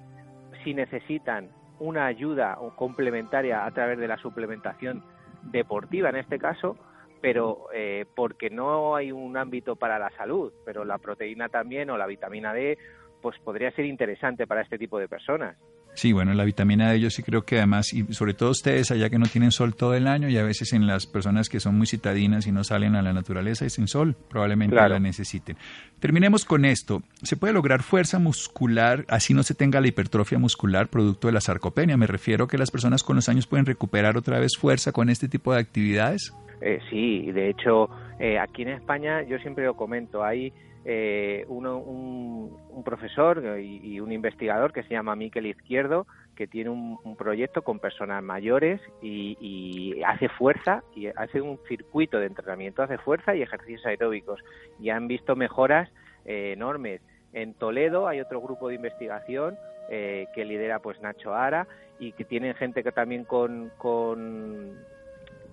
si 0.63 0.73
necesitan 0.73 1.49
una 1.79 2.05
ayuda 2.05 2.57
complementaria 2.75 3.65
a 3.65 3.71
través 3.71 3.97
de 3.97 4.07
la 4.07 4.17
suplementación 4.17 5.03
deportiva 5.43 6.09
en 6.09 6.17
este 6.17 6.37
caso, 6.37 6.77
pero 7.21 7.67
eh, 7.73 8.05
porque 8.15 8.49
no 8.49 8.95
hay 8.95 9.12
un 9.12 9.38
ámbito 9.38 9.75
para 9.75 9.99
la 9.99 10.10
salud, 10.12 10.51
pero 10.65 10.84
la 10.84 10.97
proteína 10.97 11.49
también 11.49 11.89
o 11.89 11.97
la 11.97 12.07
vitamina 12.07 12.53
D, 12.53 12.77
pues 13.21 13.38
podría 13.39 13.71
ser 13.71 13.86
interesante 13.86 14.47
para 14.47 14.62
este 14.62 14.77
tipo 14.77 14.97
de 14.99 15.07
personas. 15.07 15.55
Sí, 15.93 16.13
bueno, 16.13 16.34
la 16.34 16.45
vitamina 16.45 16.91
D 16.91 16.99
yo 16.99 17.10
sí 17.10 17.21
creo 17.21 17.43
que 17.43 17.58
además, 17.58 17.93
y 17.93 18.13
sobre 18.13 18.34
todo 18.34 18.51
ustedes 18.51 18.91
allá 18.91 19.10
que 19.10 19.19
no 19.19 19.25
tienen 19.25 19.51
sol 19.51 19.75
todo 19.75 19.93
el 19.93 20.08
año 20.08 20.30
y 20.30 20.38
a 20.38 20.43
veces 20.43 20.73
en 20.73 20.88
las 20.88 21.06
personas 21.06 21.49
que 21.49 21.60
son 21.60 21.77
muy 21.77 21.86
citadinas 21.86 22.47
y 22.47 22.51
no 22.51 22.63
salen 22.63 22.95
a 22.95 23.01
la 23.01 23.13
naturaleza 23.13 23.65
y 23.65 23.69
sin 23.69 23.88
sol, 23.88 24.15
probablemente 24.30 24.75
la 24.75 24.99
necesiten. 24.99 25.58
Terminemos 25.99 26.45
con 26.45 26.65
esto. 26.65 27.04
¿Se 27.21 27.36
puede 27.36 27.54
lograr 27.54 27.84
fuerza 27.84 28.19
muscular 28.19 29.06
así 29.10 29.34
no 29.34 29.43
se 29.43 29.54
tenga 29.54 29.82
la 29.82 29.88
hipertrofia 29.88 30.39
muscular 30.39 30.88
producto 30.88 31.27
de 31.27 31.34
la 31.34 31.41
sarcopenia? 31.41 31.97
Me 31.97 32.08
refiero 32.08 32.47
que 32.47 32.58
las 32.58 32.71
personas 32.71 33.04
con 33.04 33.17
los 33.17 33.27
años 33.30 33.45
pueden 33.45 33.65
recuperar 33.65 34.17
otra 34.17 34.39
vez 34.39 34.58
fuerza 34.58 34.91
con 34.91 35.10
este 35.10 35.27
tipo 35.27 35.54
de 35.54 35.60
actividades. 35.60 36.34
Eh, 36.62 36.80
sí, 36.89 37.32
de 37.32 37.49
hecho, 37.49 37.89
eh, 38.19 38.39
aquí 38.39 38.62
en 38.62 38.69
España 38.69 39.23
yo 39.23 39.38
siempre 39.39 39.65
lo 39.65 39.75
comento, 39.75 40.23
hay 40.23 40.54
eh, 40.83 41.45
uno, 41.47 41.77
un, 41.77 42.83
profesor 42.83 43.59
y, 43.59 43.99
un 43.99 44.11
investigador 44.11 44.73
que 44.73 44.81
se 44.83 44.89
llama 44.89 45.15
Miquel 45.15 45.45
Izquierdo, 45.45 46.07
que 46.35 46.47
tiene 46.47 46.71
un, 46.71 47.15
proyecto 47.15 47.61
con 47.61 47.79
personas 47.79 48.23
mayores 48.23 48.81
y, 49.01 50.01
hace 50.05 50.29
fuerza, 50.29 50.83
y 50.95 51.07
hace 51.07 51.41
un 51.41 51.59
circuito 51.67 52.19
de 52.19 52.25
entrenamiento, 52.25 52.81
hace 52.81 52.97
fuerza 52.97 53.35
y 53.35 53.43
ejercicios 53.43 53.85
aeróbicos. 53.85 54.39
Y 54.79 54.89
han 54.89 55.07
visto 55.07 55.35
mejoras 55.35 55.89
eh, 56.25 56.53
enormes. 56.53 57.01
En 57.33 57.53
Toledo 57.53 58.07
hay 58.07 58.19
otro 58.19 58.41
grupo 58.41 58.69
de 58.69 58.75
investigación 58.75 59.55
eh, 59.89 60.25
que 60.33 60.45
lidera 60.45 60.79
pues 60.79 60.99
Nacho 61.01 61.35
Ara 61.35 61.67
y 61.99 62.13
que 62.13 62.25
tienen 62.25 62.55
gente 62.55 62.83
que 62.83 62.91
también 62.91 63.23
con 63.23 63.71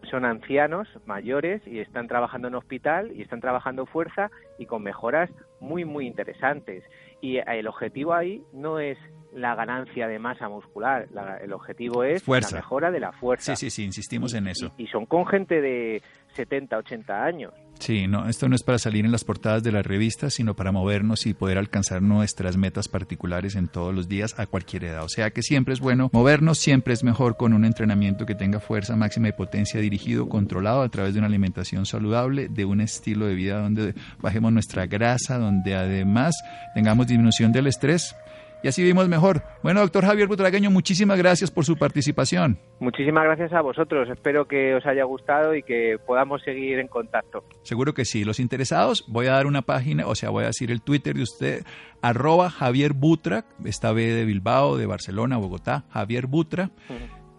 son 0.08 0.24
ancianos 0.24 0.88
mayores 1.06 1.62
y 1.66 1.80
están 1.80 2.08
trabajando 2.08 2.48
en 2.48 2.54
hospital 2.54 3.12
y 3.14 3.22
están 3.22 3.40
trabajando 3.40 3.86
fuerza 3.86 4.30
y 4.58 4.66
con 4.66 4.82
mejoras 4.82 5.30
muy 5.60 5.84
muy 5.84 6.06
interesantes 6.06 6.84
y 7.20 7.38
el 7.38 7.66
objetivo 7.66 8.14
ahí 8.14 8.42
no 8.52 8.78
es 8.78 8.98
la 9.32 9.54
ganancia 9.54 10.08
de 10.08 10.18
masa 10.18 10.48
muscular. 10.48 11.08
el 11.42 11.52
objetivo 11.52 12.04
es 12.04 12.26
la 12.26 12.40
mejora 12.52 12.90
de 12.90 13.00
la 13.00 13.12
fuerza. 13.12 13.54
Sí, 13.56 13.66
sí, 13.66 13.70
sí, 13.70 13.84
insistimos 13.84 14.34
en 14.34 14.48
eso. 14.48 14.72
Y, 14.78 14.86
son 14.86 15.06
con 15.06 15.26
gente 15.26 15.60
de 15.60 16.02
70, 16.34 16.78
80 16.78 17.24
años. 17.24 17.52
Sí, 17.78 18.08
no, 18.08 18.28
esto 18.28 18.48
no 18.48 18.56
es 18.56 18.62
para 18.62 18.78
salir 18.78 19.04
en 19.04 19.12
las 19.12 19.24
portadas 19.24 19.62
de 19.62 19.72
las 19.72 19.86
revistas, 19.86 20.34
sino 20.34 20.54
para 20.54 20.72
movernos 20.72 21.26
y 21.26 21.34
poder 21.34 21.58
alcanzar 21.58 22.02
nuestras 22.02 22.56
metas 22.56 22.88
particulares 22.88 23.54
en 23.54 23.68
todos 23.68 23.94
los 23.94 24.08
días 24.08 24.34
a 24.38 24.46
cualquier 24.46 24.84
edad. 24.84 25.04
O 25.04 25.08
sea 25.08 25.30
que 25.30 25.42
siempre 25.42 25.74
es 25.74 25.80
bueno 25.80 26.10
movernos, 26.12 26.58
siempre 26.58 26.92
es 26.92 27.04
mejor 27.04 27.36
con 27.36 27.52
un 27.52 27.64
entrenamiento 27.64 28.26
que 28.26 28.34
tenga 28.34 28.60
fuerza 28.60 28.96
máxima 28.96 29.28
y 29.28 29.32
potencia 29.32 29.80
dirigido, 29.80 30.28
controlado 30.28 30.82
a 30.82 30.88
través 30.88 31.14
de 31.14 31.20
una 31.20 31.28
alimentación 31.28 31.86
saludable, 31.86 32.48
de 32.48 32.64
un 32.64 32.80
estilo 32.80 33.26
de 33.26 33.34
vida 33.34 33.60
donde 33.60 33.94
bajemos 34.20 34.52
nuestra 34.52 34.86
grasa, 34.86 35.38
donde 35.38 35.74
además 35.74 36.36
tengamos 36.74 37.06
disminución 37.06 37.52
del 37.52 37.68
estrés 37.68 38.16
y 38.62 38.68
así 38.68 38.82
vivimos 38.82 39.08
mejor. 39.08 39.42
Bueno, 39.62 39.80
doctor 39.80 40.04
Javier 40.04 40.28
Butragueño, 40.28 40.70
muchísimas 40.70 41.18
gracias 41.18 41.50
por 41.50 41.64
su 41.64 41.76
participación. 41.76 42.58
Muchísimas 42.80 43.24
gracias 43.24 43.52
a 43.52 43.60
vosotros. 43.60 44.08
Espero 44.08 44.46
que 44.46 44.74
os 44.74 44.86
haya 44.86 45.04
gustado 45.04 45.54
y 45.54 45.62
que 45.62 45.96
podamos 46.06 46.42
seguir 46.42 46.78
en 46.78 46.88
contacto. 46.88 47.44
Seguro 47.62 47.94
que 47.94 48.04
sí. 48.04 48.24
Los 48.24 48.40
interesados, 48.40 49.04
voy 49.08 49.26
a 49.26 49.32
dar 49.32 49.46
una 49.46 49.62
página, 49.62 50.06
o 50.06 50.14
sea, 50.14 50.30
voy 50.30 50.44
a 50.44 50.48
decir 50.48 50.70
el 50.70 50.82
Twitter 50.82 51.14
de 51.14 51.22
usted, 51.22 51.64
arroba 52.02 52.50
Javier 52.50 52.92
Butra, 52.92 53.44
esta 53.64 53.92
B 53.92 54.02
de 54.02 54.24
Bilbao, 54.24 54.76
de 54.76 54.86
Barcelona, 54.86 55.36
Bogotá, 55.36 55.84
Javier 55.90 56.26
Butra. 56.26 56.70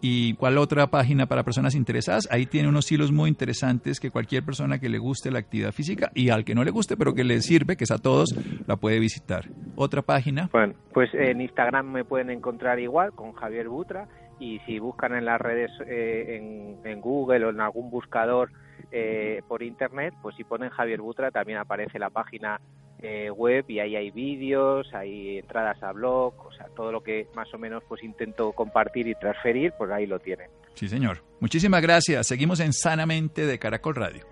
¿Y 0.02 0.34
cuál 0.36 0.58
otra 0.58 0.88
página 0.88 1.26
para 1.26 1.44
personas 1.44 1.76
interesadas? 1.76 2.28
Ahí 2.32 2.46
tiene 2.46 2.70
unos 2.70 2.90
hilos 2.92 3.12
muy 3.12 3.30
interesantes 3.30 4.00
que 4.00 4.12
cualquier 4.12 4.44
persona 4.44 4.80
que 4.80 4.88
le 4.88 4.98
guste 4.98 5.30
la 5.30 5.40
actividad 5.40 5.74
física 5.74 6.10
y 6.14 6.30
al 6.30 6.46
que 6.46 6.56
no 6.56 6.64
le 6.64 6.72
guste, 6.72 6.96
pero 6.96 7.14
que 7.14 7.26
le 7.26 7.42
sirve, 7.42 7.76
que 7.76 7.84
es 7.84 7.92
a 7.92 7.98
todos, 7.98 8.34
la 8.66 8.78
puede 8.78 9.00
visitar. 9.00 9.46
Otra 9.76 10.02
página. 10.02 10.50
Bueno, 10.54 10.74
pues 10.94 11.14
en 11.14 11.42
Instagram 11.42 11.92
me 11.92 12.06
pueden 12.06 12.30
encontrar 12.30 12.80
igual 12.80 13.12
con 13.12 13.34
Javier 13.34 13.68
Butra 13.68 14.08
y 14.40 14.60
si 14.60 14.80
buscan 14.80 15.16
en 15.16 15.26
las 15.26 15.40
redes, 15.40 15.70
eh, 15.86 16.78
en, 16.84 17.02
Google 17.02 17.46
o 17.46 17.50
en 17.50 17.60
algún 17.60 17.90
buscador 17.90 18.52
eh, 18.92 19.42
por 19.48 19.64
Internet, 19.64 20.14
pues 20.22 20.36
si 20.36 20.44
ponen 20.44 20.70
Javier 20.70 21.02
Butra 21.02 21.32
también 21.32 21.60
aparece 21.60 22.00
la 22.00 22.10
página 22.10 22.60
eh, 23.02 23.30
web 23.32 23.66
y 23.70 23.80
ahí 23.80 23.96
hay 23.96 24.12
vídeos, 24.12 24.88
hay 24.94 25.38
entradas 25.38 25.82
a 25.82 25.92
blog, 25.92 26.34
o 26.46 26.52
sea, 26.52 26.68
todo 26.76 26.92
lo 26.92 27.02
que 27.02 27.28
más 27.34 27.54
o 27.54 27.58
menos 27.58 27.84
pues 27.88 28.04
intento 28.04 28.52
compartir 28.52 29.08
y 29.08 29.16
transferir, 29.16 29.74
pues 29.78 29.90
ahí 29.92 30.06
lo 30.06 30.20
tienen. 30.20 30.50
Sí, 30.74 30.88
señor. 30.88 31.24
Muchísimas 31.40 31.82
gracias. 31.82 32.28
Seguimos 32.28 32.60
en 32.60 32.74
Sanamente 32.74 33.46
de 33.46 33.58
Caracol 33.60 33.96
Radio. 33.96 34.26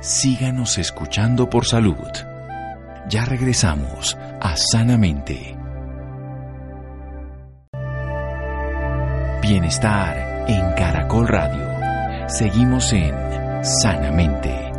Síganos 0.00 0.78
escuchando 0.78 1.50
por 1.50 1.66
salud. 1.66 2.08
Ya 3.08 3.24
regresamos 3.24 4.16
a 4.40 4.56
Sanamente. 4.56 5.56
Bienestar 9.42 10.46
en 10.48 10.72
Caracol 10.74 11.28
Radio. 11.28 12.28
Seguimos 12.28 12.92
en 12.92 13.14
Sanamente. 13.64 14.69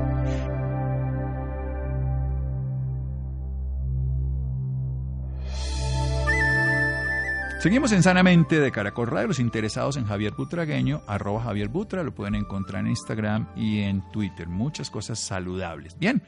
Seguimos 7.61 7.91
en 7.91 8.01
Sanamente 8.01 8.59
de 8.59 8.71
Caracol 8.71 9.05
Radio. 9.05 9.27
Los 9.27 9.39
interesados 9.39 9.95
en 9.95 10.05
Javier 10.05 10.33
Butragueño, 10.33 11.03
arroba 11.05 11.43
Javier 11.43 11.69
Butra, 11.69 12.01
lo 12.01 12.11
pueden 12.11 12.33
encontrar 12.33 12.79
en 12.79 12.87
Instagram 12.87 13.49
y 13.55 13.81
en 13.81 14.01
Twitter. 14.09 14.47
Muchas 14.47 14.89
cosas 14.89 15.19
saludables. 15.19 15.95
Bien, 15.99 16.23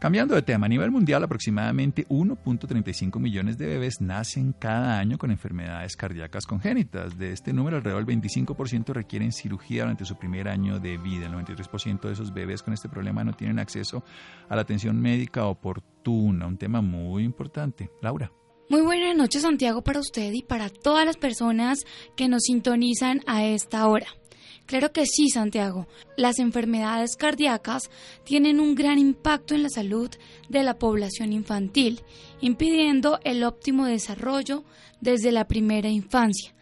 cambiando 0.00 0.34
de 0.34 0.42
tema, 0.42 0.66
a 0.66 0.68
nivel 0.68 0.90
mundial 0.90 1.22
aproximadamente 1.22 2.08
1.35 2.08 3.20
millones 3.20 3.56
de 3.56 3.68
bebés 3.68 4.00
nacen 4.00 4.52
cada 4.52 4.98
año 4.98 5.16
con 5.16 5.30
enfermedades 5.30 5.96
cardíacas 5.96 6.44
congénitas. 6.44 7.16
De 7.16 7.32
este 7.32 7.52
número, 7.52 7.76
alrededor 7.76 8.04
del 8.04 8.20
25% 8.20 8.92
requieren 8.92 9.30
cirugía 9.30 9.82
durante 9.82 10.04
su 10.04 10.16
primer 10.16 10.48
año 10.48 10.80
de 10.80 10.98
vida. 10.98 11.26
El 11.26 11.34
93% 11.34 12.00
de 12.00 12.12
esos 12.14 12.34
bebés 12.34 12.64
con 12.64 12.74
este 12.74 12.88
problema 12.88 13.22
no 13.22 13.32
tienen 13.32 13.60
acceso 13.60 14.02
a 14.48 14.56
la 14.56 14.62
atención 14.62 15.00
médica 15.00 15.44
oportuna. 15.44 16.48
Un 16.48 16.58
tema 16.58 16.80
muy 16.80 17.22
importante. 17.22 17.92
Laura. 18.02 18.32
Muy 18.70 18.82
buenas 18.82 19.16
noches 19.16 19.40
Santiago 19.40 19.80
para 19.80 19.98
usted 19.98 20.30
y 20.34 20.42
para 20.42 20.68
todas 20.68 21.06
las 21.06 21.16
personas 21.16 21.86
que 22.16 22.28
nos 22.28 22.42
sintonizan 22.42 23.22
a 23.26 23.46
esta 23.46 23.88
hora. 23.88 24.08
Claro 24.66 24.92
que 24.92 25.06
sí, 25.06 25.30
Santiago. 25.30 25.86
Las 26.18 26.38
enfermedades 26.38 27.16
cardíacas 27.16 27.84
tienen 28.24 28.60
un 28.60 28.74
gran 28.74 28.98
impacto 28.98 29.54
en 29.54 29.62
la 29.62 29.70
salud 29.70 30.10
de 30.50 30.62
la 30.64 30.78
población 30.78 31.32
infantil, 31.32 32.02
impidiendo 32.42 33.18
el 33.24 33.42
óptimo 33.42 33.86
desarrollo 33.86 34.64
desde 35.00 35.32
la 35.32 35.48
primera 35.48 35.88
infancia. 35.88 36.54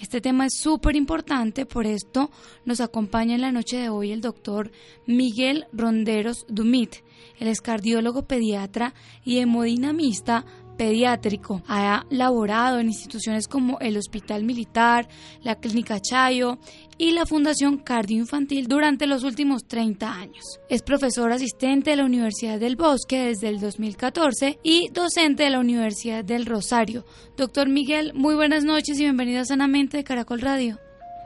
Este 0.00 0.20
tema 0.20 0.46
es 0.46 0.54
súper 0.58 0.96
importante, 0.96 1.64
por 1.64 1.86
esto 1.86 2.32
nos 2.64 2.80
acompaña 2.80 3.36
en 3.36 3.40
la 3.40 3.52
noche 3.52 3.76
de 3.76 3.88
hoy 3.88 4.10
el 4.10 4.20
doctor 4.20 4.72
Miguel 5.06 5.66
Ronderos 5.72 6.44
Dumit. 6.48 6.96
Él 7.38 7.46
es 7.46 7.60
cardiólogo 7.60 8.26
pediatra 8.26 8.94
y 9.24 9.38
hemodinamista 9.38 10.44
pediátrico. 10.82 11.62
Ha 11.68 12.02
laborado 12.10 12.80
en 12.80 12.88
instituciones 12.88 13.46
como 13.46 13.78
el 13.78 13.96
Hospital 13.96 14.42
Militar, 14.42 15.06
la 15.44 15.54
Clínica 15.54 16.00
Chayo 16.00 16.58
y 16.98 17.12
la 17.12 17.24
Fundación 17.24 17.78
Cardioinfantil 17.78 18.66
durante 18.66 19.06
los 19.06 19.22
últimos 19.22 19.68
30 19.68 20.12
años. 20.12 20.58
Es 20.68 20.82
profesor 20.82 21.30
asistente 21.30 21.90
de 21.90 21.98
la 21.98 22.04
Universidad 22.04 22.58
del 22.58 22.74
Bosque 22.74 23.26
desde 23.26 23.48
el 23.48 23.60
2014 23.60 24.58
y 24.64 24.88
docente 24.88 25.44
de 25.44 25.50
la 25.50 25.60
Universidad 25.60 26.24
del 26.24 26.46
Rosario. 26.46 27.04
Doctor 27.36 27.68
Miguel, 27.68 28.12
muy 28.12 28.34
buenas 28.34 28.64
noches 28.64 28.98
y 28.98 29.04
bienvenido 29.04 29.42
a 29.42 29.44
Sanamente 29.44 29.98
de 29.98 30.02
Caracol 30.02 30.40
Radio. 30.40 30.78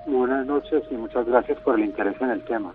Buenas 0.07 0.44
noches 0.44 0.82
y 0.90 0.96
muchas 0.96 1.24
gracias 1.24 1.59
por 1.62 1.80
el 1.80 1.86
interés 1.86 2.20
en 2.20 2.28
el 2.28 2.44
tema. 2.44 2.74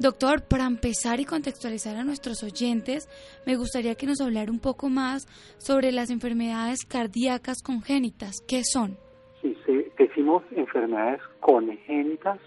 Doctor, 0.00 0.42
para 0.42 0.66
empezar 0.66 1.20
y 1.20 1.24
contextualizar 1.24 1.94
a 1.96 2.02
nuestros 2.02 2.42
oyentes, 2.42 3.08
me 3.46 3.54
gustaría 3.54 3.94
que 3.94 4.06
nos 4.06 4.20
hablara 4.20 4.50
un 4.50 4.58
poco 4.58 4.88
más 4.88 5.24
sobre 5.58 5.92
las 5.92 6.10
enfermedades 6.10 6.84
cardíacas 6.84 7.62
congénitas. 7.62 8.40
¿Qué 8.48 8.62
son? 8.64 8.98
Si 9.40 9.56
decimos 9.96 10.42
enfermedades 10.56 11.20
congénitas, 11.38 12.40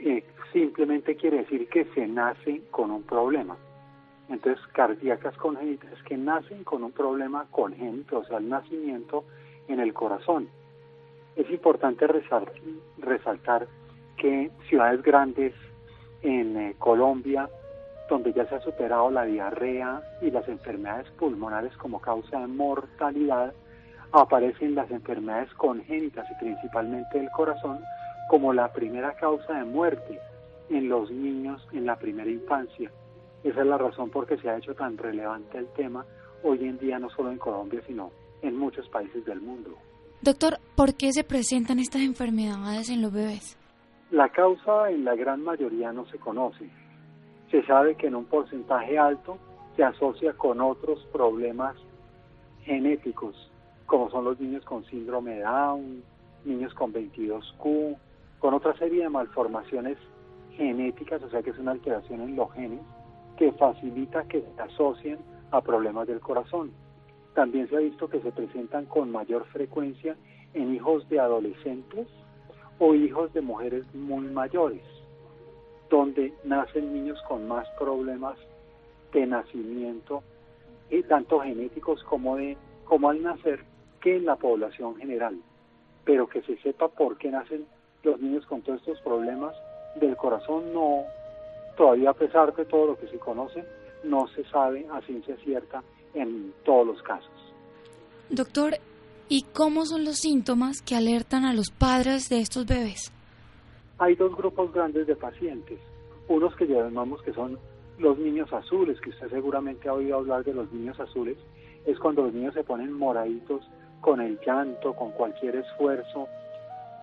eh, 0.00 0.24
simplemente 0.52 1.14
quiere 1.14 1.38
decir 1.38 1.68
que 1.68 1.84
se 1.94 2.08
nace 2.08 2.62
con 2.72 2.90
un 2.90 3.04
problema. 3.04 3.56
Entonces, 4.28 4.60
cardíacas 4.72 5.36
congénitas 5.36 5.92
es 5.92 6.02
que 6.02 6.16
nacen 6.16 6.64
con 6.64 6.82
un 6.82 6.90
problema 6.90 7.46
congénito, 7.52 8.18
o 8.18 8.24
sea, 8.24 8.38
el 8.38 8.48
nacimiento 8.48 9.24
en 9.68 9.78
el 9.78 9.94
corazón. 9.94 10.48
Es 11.36 11.48
importante 11.50 12.06
resaltar 12.98 13.68
que 14.16 14.50
ciudades 14.68 15.02
grandes 15.02 15.54
en 16.22 16.56
eh, 16.56 16.74
Colombia, 16.78 17.48
donde 18.08 18.32
ya 18.32 18.46
se 18.48 18.56
ha 18.56 18.60
superado 18.60 19.10
la 19.10 19.24
diarrea 19.24 20.02
y 20.22 20.30
las 20.30 20.48
enfermedades 20.48 21.08
pulmonares 21.18 21.76
como 21.76 22.00
causa 22.00 22.40
de 22.40 22.46
mortalidad, 22.46 23.52
aparecen 24.12 24.74
las 24.74 24.90
enfermedades 24.90 25.52
congénitas 25.54 26.26
y 26.30 26.34
principalmente 26.42 27.18
del 27.18 27.30
corazón 27.30 27.80
como 28.28 28.52
la 28.52 28.72
primera 28.72 29.14
causa 29.14 29.54
de 29.54 29.64
muerte 29.64 30.18
en 30.70 30.88
los 30.88 31.10
niños 31.10 31.66
en 31.72 31.86
la 31.86 31.96
primera 31.96 32.30
infancia. 32.30 32.90
Esa 33.44 33.60
es 33.60 33.66
la 33.66 33.78
razón 33.78 34.10
por 34.10 34.26
qué 34.26 34.36
se 34.38 34.48
ha 34.48 34.56
hecho 34.56 34.74
tan 34.74 34.96
relevante 34.96 35.58
el 35.58 35.68
tema 35.68 36.04
hoy 36.42 36.64
en 36.64 36.78
día 36.78 36.98
no 36.98 37.10
solo 37.10 37.30
en 37.30 37.38
Colombia, 37.38 37.80
sino 37.86 38.10
en 38.42 38.56
muchos 38.56 38.88
países 38.88 39.24
del 39.24 39.40
mundo. 39.40 39.70
Doctor, 40.20 40.58
¿por 40.74 40.94
qué 40.94 41.12
se 41.12 41.24
presentan 41.24 41.78
estas 41.78 42.02
enfermedades 42.02 42.90
en 42.90 43.02
los 43.02 43.12
bebés? 43.12 43.56
La 44.10 44.30
causa 44.30 44.90
en 44.90 45.04
la 45.04 45.14
gran 45.14 45.44
mayoría 45.44 45.92
no 45.92 46.06
se 46.06 46.18
conoce. 46.18 46.70
Se 47.50 47.62
sabe 47.66 47.94
que 47.94 48.06
en 48.06 48.14
un 48.14 48.24
porcentaje 48.24 48.98
alto 48.98 49.36
se 49.76 49.84
asocia 49.84 50.32
con 50.32 50.62
otros 50.62 51.06
problemas 51.12 51.76
genéticos, 52.62 53.50
como 53.84 54.08
son 54.10 54.24
los 54.24 54.40
niños 54.40 54.64
con 54.64 54.82
síndrome 54.86 55.34
de 55.34 55.42
Down, 55.42 56.02
niños 56.46 56.72
con 56.72 56.90
22Q, 56.94 57.98
con 58.38 58.54
otra 58.54 58.74
serie 58.78 59.02
de 59.02 59.10
malformaciones 59.10 59.98
genéticas, 60.56 61.22
o 61.22 61.28
sea 61.28 61.42
que 61.42 61.50
es 61.50 61.58
una 61.58 61.72
alteración 61.72 62.22
en 62.22 62.34
los 62.34 62.50
genes 62.54 62.80
que 63.36 63.52
facilita 63.52 64.24
que 64.24 64.40
se 64.40 64.62
asocien 64.62 65.18
a 65.50 65.60
problemas 65.60 66.06
del 66.06 66.20
corazón. 66.20 66.72
También 67.34 67.68
se 67.68 67.76
ha 67.76 67.80
visto 67.80 68.08
que 68.08 68.22
se 68.22 68.32
presentan 68.32 68.86
con 68.86 69.12
mayor 69.12 69.44
frecuencia 69.48 70.16
en 70.54 70.74
hijos 70.74 71.06
de 71.10 71.20
adolescentes 71.20 72.08
o 72.78 72.94
hijos 72.94 73.32
de 73.32 73.40
mujeres 73.40 73.84
muy 73.94 74.26
mayores, 74.26 74.82
donde 75.90 76.32
nacen 76.44 76.92
niños 76.92 77.20
con 77.28 77.48
más 77.48 77.66
problemas 77.78 78.36
de 79.12 79.26
nacimiento, 79.26 80.22
y 80.90 81.02
tanto 81.02 81.40
genéticos 81.40 82.02
como, 82.04 82.36
de, 82.36 82.56
como 82.84 83.10
al 83.10 83.22
nacer, 83.22 83.64
que 84.00 84.16
en 84.16 84.26
la 84.26 84.36
población 84.36 84.96
general. 84.96 85.38
Pero 86.04 86.28
que 86.28 86.42
se 86.42 86.56
sepa 86.58 86.88
por 86.88 87.18
qué 87.18 87.30
nacen 87.30 87.66
los 88.02 88.20
niños 88.20 88.46
con 88.46 88.62
todos 88.62 88.80
estos 88.80 89.00
problemas 89.00 89.54
del 89.96 90.16
corazón, 90.16 90.72
no, 90.72 91.04
todavía 91.76 92.10
a 92.10 92.14
pesar 92.14 92.54
de 92.54 92.64
todo 92.64 92.86
lo 92.86 92.98
que 92.98 93.08
se 93.08 93.18
conoce, 93.18 93.64
no 94.04 94.28
se 94.28 94.44
sabe 94.44 94.86
a 94.92 95.00
ciencia 95.02 95.36
cierta 95.44 95.82
en 96.14 96.52
todos 96.64 96.86
los 96.86 97.02
casos. 97.02 97.30
Doctor, 98.30 98.74
¿Y 99.30 99.42
cómo 99.42 99.84
son 99.84 100.06
los 100.06 100.16
síntomas 100.16 100.80
que 100.80 100.96
alertan 100.96 101.44
a 101.44 101.52
los 101.52 101.70
padres 101.70 102.30
de 102.30 102.40
estos 102.40 102.64
bebés? 102.64 103.12
Hay 103.98 104.14
dos 104.14 104.34
grupos 104.34 104.72
grandes 104.72 105.06
de 105.06 105.16
pacientes. 105.16 105.78
Unos 106.28 106.56
que 106.56 106.66
llamamos 106.66 107.20
que 107.22 107.34
son 107.34 107.58
los 107.98 108.18
niños 108.18 108.50
azules, 108.50 108.98
que 109.02 109.10
usted 109.10 109.28
seguramente 109.28 109.86
ha 109.86 109.92
oído 109.92 110.16
hablar 110.16 110.44
de 110.44 110.54
los 110.54 110.72
niños 110.72 110.98
azules, 110.98 111.36
es 111.84 111.98
cuando 111.98 112.22
los 112.22 112.32
niños 112.32 112.54
se 112.54 112.64
ponen 112.64 112.90
moraditos 112.90 113.68
con 114.00 114.22
el 114.22 114.40
llanto, 114.46 114.94
con 114.94 115.10
cualquier 115.10 115.56
esfuerzo, 115.56 116.26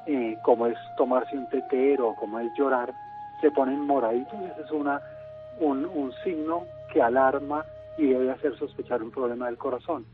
eh, 0.07 0.35
como 0.43 0.65
es 0.65 0.77
tomarse 0.97 1.37
un 1.37 1.47
tetero, 1.49 2.15
como 2.19 2.39
es 2.39 2.51
llorar, 2.57 2.91
se 3.39 3.51
ponen 3.51 3.81
moraditos. 3.81 4.33
Ese 4.51 4.61
es 4.61 4.71
una, 4.71 4.99
un, 5.59 5.85
un 5.85 6.11
signo 6.23 6.63
que 6.91 7.03
alarma 7.03 7.63
y 7.99 8.07
debe 8.07 8.31
hacer 8.31 8.57
sospechar 8.57 9.03
un 9.03 9.11
problema 9.11 9.45
del 9.45 9.59
corazón. 9.59 10.07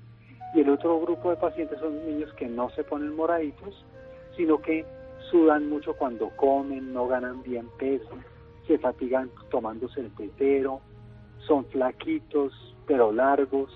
Y 0.53 0.61
el 0.61 0.69
otro 0.69 0.99
grupo 0.99 1.29
de 1.29 1.37
pacientes 1.37 1.79
son 1.79 2.05
niños 2.05 2.33
que 2.33 2.47
no 2.47 2.69
se 2.71 2.83
ponen 2.83 3.15
moraditos, 3.15 3.85
sino 4.35 4.61
que 4.61 4.85
sudan 5.29 5.69
mucho 5.69 5.95
cuando 5.95 6.29
comen, 6.35 6.93
no 6.93 7.07
ganan 7.07 7.41
bien 7.41 7.67
peso, 7.77 8.09
se 8.67 8.77
fatigan 8.77 9.29
tomándose 9.49 10.01
el 10.01 10.11
son 11.47 11.65
flaquitos 11.65 12.53
pero 12.85 13.11
largos. 13.11 13.71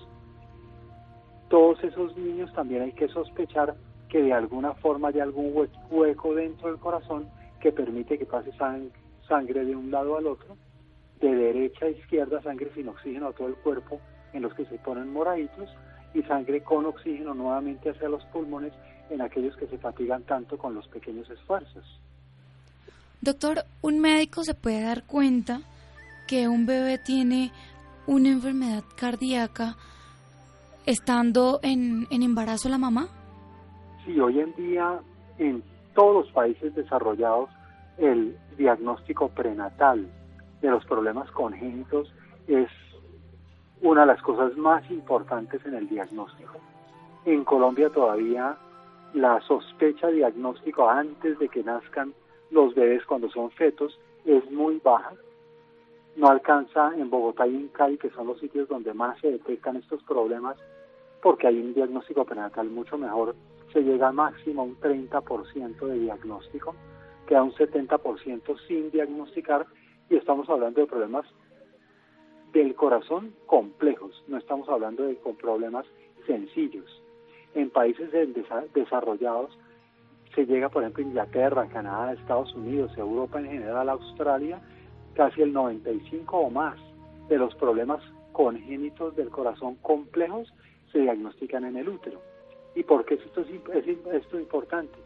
Todos 1.48 1.82
esos 1.84 2.16
niños 2.16 2.52
también 2.52 2.82
hay 2.82 2.92
que 2.92 3.08
sospechar 3.08 3.74
que 4.08 4.22
de 4.22 4.32
alguna 4.32 4.74
forma 4.74 5.08
hay 5.08 5.20
algún 5.20 5.52
hueco 5.90 6.34
dentro 6.34 6.68
del 6.68 6.78
corazón 6.78 7.28
que 7.60 7.72
permite 7.72 8.18
que 8.18 8.26
pase 8.26 8.52
sangre 9.28 9.64
de 9.64 9.74
un 9.74 9.90
lado 9.90 10.16
al 10.16 10.26
otro, 10.26 10.56
de 11.20 11.34
derecha 11.34 11.86
a 11.86 11.90
izquierda 11.90 12.42
sangre 12.42 12.70
sin 12.74 12.88
oxígeno 12.88 13.28
a 13.28 13.32
todo 13.32 13.48
el 13.48 13.56
cuerpo 13.56 14.00
en 14.32 14.42
los 14.42 14.54
que 14.54 14.66
se 14.66 14.78
ponen 14.78 15.12
moraditos 15.12 15.70
y 16.16 16.22
sangre 16.22 16.62
con 16.62 16.86
oxígeno 16.86 17.34
nuevamente 17.34 17.90
hacia 17.90 18.08
los 18.08 18.24
pulmones 18.26 18.72
en 19.10 19.20
aquellos 19.20 19.56
que 19.56 19.66
se 19.66 19.78
fatigan 19.78 20.22
tanto 20.22 20.56
con 20.56 20.74
los 20.74 20.88
pequeños 20.88 21.28
esfuerzos. 21.30 21.84
Doctor, 23.20 23.64
¿un 23.82 24.00
médico 24.00 24.42
se 24.42 24.54
puede 24.54 24.82
dar 24.82 25.04
cuenta 25.04 25.60
que 26.26 26.48
un 26.48 26.66
bebé 26.66 26.98
tiene 26.98 27.52
una 28.06 28.30
enfermedad 28.30 28.84
cardíaca 28.96 29.76
estando 30.86 31.60
en, 31.62 32.06
en 32.10 32.22
embarazo 32.22 32.68
la 32.68 32.78
mamá? 32.78 33.08
Sí, 34.04 34.18
hoy 34.18 34.40
en 34.40 34.54
día 34.54 35.00
en 35.38 35.62
todos 35.94 36.24
los 36.24 36.32
países 36.32 36.74
desarrollados 36.74 37.50
el 37.98 38.36
diagnóstico 38.56 39.28
prenatal 39.28 40.06
de 40.62 40.70
los 40.70 40.84
problemas 40.84 41.30
congénitos 41.30 42.12
es 42.46 42.68
una 43.82 44.02
de 44.02 44.06
las 44.06 44.22
cosas 44.22 44.56
más 44.56 44.88
importantes 44.90 45.64
en 45.66 45.74
el 45.74 45.88
diagnóstico. 45.88 46.54
En 47.24 47.44
Colombia 47.44 47.90
todavía 47.90 48.56
la 49.14 49.40
sospecha 49.42 50.08
diagnóstico 50.08 50.88
antes 50.88 51.38
de 51.38 51.48
que 51.48 51.62
nazcan 51.62 52.14
los 52.50 52.74
bebés 52.74 53.04
cuando 53.06 53.30
son 53.30 53.50
fetos 53.50 53.98
es 54.24 54.50
muy 54.50 54.80
baja. 54.82 55.12
No 56.16 56.28
alcanza 56.28 56.92
en 56.96 57.10
Bogotá 57.10 57.46
y 57.46 57.54
en 57.54 57.68
Cali, 57.68 57.98
que 57.98 58.10
son 58.10 58.26
los 58.26 58.38
sitios 58.40 58.68
donde 58.68 58.94
más 58.94 59.18
se 59.20 59.30
detectan 59.32 59.76
estos 59.76 60.02
problemas, 60.04 60.56
porque 61.22 61.46
hay 61.46 61.58
un 61.58 61.74
diagnóstico 61.74 62.24
prenatal 62.24 62.68
mucho 62.70 62.96
mejor. 62.96 63.34
Se 63.72 63.82
llega 63.82 64.12
máximo 64.12 64.62
a 64.62 64.64
un 64.64 64.80
30% 64.80 65.86
de 65.86 65.98
diagnóstico, 65.98 66.74
queda 67.26 67.42
un 67.42 67.52
70% 67.52 68.58
sin 68.66 68.90
diagnosticar 68.90 69.66
y 70.08 70.16
estamos 70.16 70.48
hablando 70.48 70.80
de 70.80 70.86
problemas 70.86 71.26
del 72.56 72.74
corazón 72.74 73.34
complejos, 73.44 74.24
no 74.28 74.38
estamos 74.38 74.68
hablando 74.68 75.04
de 75.04 75.16
con 75.16 75.36
problemas 75.36 75.84
sencillos. 76.26 77.02
En 77.54 77.70
países 77.70 78.10
desarrollados 78.72 79.56
se 80.34 80.46
llega, 80.46 80.68
por 80.70 80.82
ejemplo, 80.82 81.02
Inglaterra, 81.02 81.68
Canadá, 81.68 82.12
Estados 82.14 82.54
Unidos, 82.54 82.96
Europa 82.96 83.40
en 83.40 83.46
general, 83.46 83.88
Australia, 83.90 84.60
casi 85.14 85.42
el 85.42 85.52
95 85.52 86.36
o 86.36 86.50
más 86.50 86.78
de 87.28 87.36
los 87.36 87.54
problemas 87.56 88.02
congénitos 88.32 89.14
del 89.16 89.28
corazón 89.28 89.76
complejos 89.76 90.52
se 90.92 91.00
diagnostican 91.00 91.64
en 91.64 91.76
el 91.76 91.88
útero. 91.88 92.20
¿Y 92.74 92.82
por 92.84 93.04
qué 93.04 93.14
esto 93.14 93.42
es, 93.42 93.48
esto 93.84 94.36
es 94.36 94.42
importante? 94.42 94.98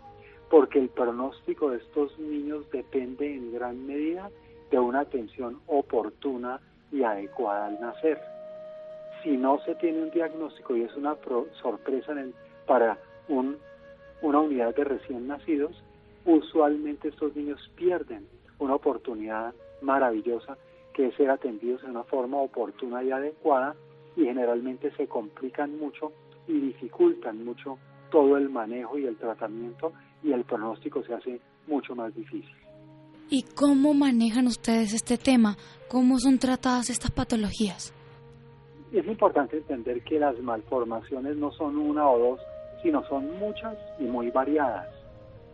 Porque 0.51 0.78
el 0.78 0.88
pronóstico 0.88 1.70
de 1.70 1.78
estos 1.78 2.16
niños 2.18 2.68
depende 2.70 3.34
en 3.34 3.53
gran 3.53 3.86
medida 3.86 4.30
de 4.70 4.78
una 4.78 5.01
atención 5.01 5.61
oportuna 5.66 6.61
y 6.93 7.03
adecuada 7.03 7.66
al 7.66 7.80
nacer. 7.80 8.20
Si 9.22 9.36
no 9.36 9.61
se 9.64 9.74
tiene 9.76 10.03
un 10.03 10.11
diagnóstico 10.11 10.76
y 10.76 10.82
es 10.82 10.95
una 10.97 11.16
sorpresa 11.61 12.14
para 12.66 12.99
un, 13.28 13.59
una 14.22 14.41
unidad 14.41 14.74
de 14.74 14.84
recién 14.84 15.26
nacidos, 15.26 15.82
usualmente 16.24 17.09
estos 17.09 17.34
niños 17.36 17.70
pierden 17.76 18.26
una 18.59 18.74
oportunidad 18.74 19.55
maravillosa 19.82 20.57
que 20.93 21.09
es 21.09 21.14
ser 21.14 21.30
atendidos 21.30 21.82
en 21.84 21.91
una 21.91 22.05
forma 22.05 22.38
oportuna 22.38 23.03
y 23.03 23.11
adecuada 23.11 23.74
y 24.16 24.24
generalmente 24.24 24.91
se 24.93 25.07
complican 25.07 25.78
mucho 25.78 26.12
y 26.47 26.61
dificultan 26.61 27.45
mucho 27.45 27.78
todo 28.11 28.36
el 28.36 28.51
manejo 28.51 28.99
y 28.99 29.07
el 29.07 29.16
tratamiento 29.16 29.93
y 30.22 30.32
el 30.32 30.45
pronóstico 30.45 31.03
se 31.05 31.14
hace 31.14 31.41
mucho 31.66 31.95
más 31.95 32.14
difícil. 32.14 32.59
¿Y 33.33 33.45
cómo 33.55 33.95
manejan 33.95 34.49
ustedes 34.49 34.93
este 34.93 35.16
tema? 35.16 35.57
¿Cómo 35.89 36.18
son 36.18 36.41
tratadas 36.41 36.91
estas 36.91 37.12
patologías? 37.12 37.95
Es 38.91 39.07
importante 39.07 39.59
entender 39.59 40.03
que 40.03 40.18
las 40.18 40.37
malformaciones 40.41 41.37
no 41.37 41.53
son 41.53 41.78
una 41.78 42.11
o 42.11 42.18
dos, 42.18 42.41
sino 42.83 43.05
son 43.07 43.39
muchas 43.39 43.76
y 44.01 44.03
muy 44.03 44.31
variadas. 44.31 44.89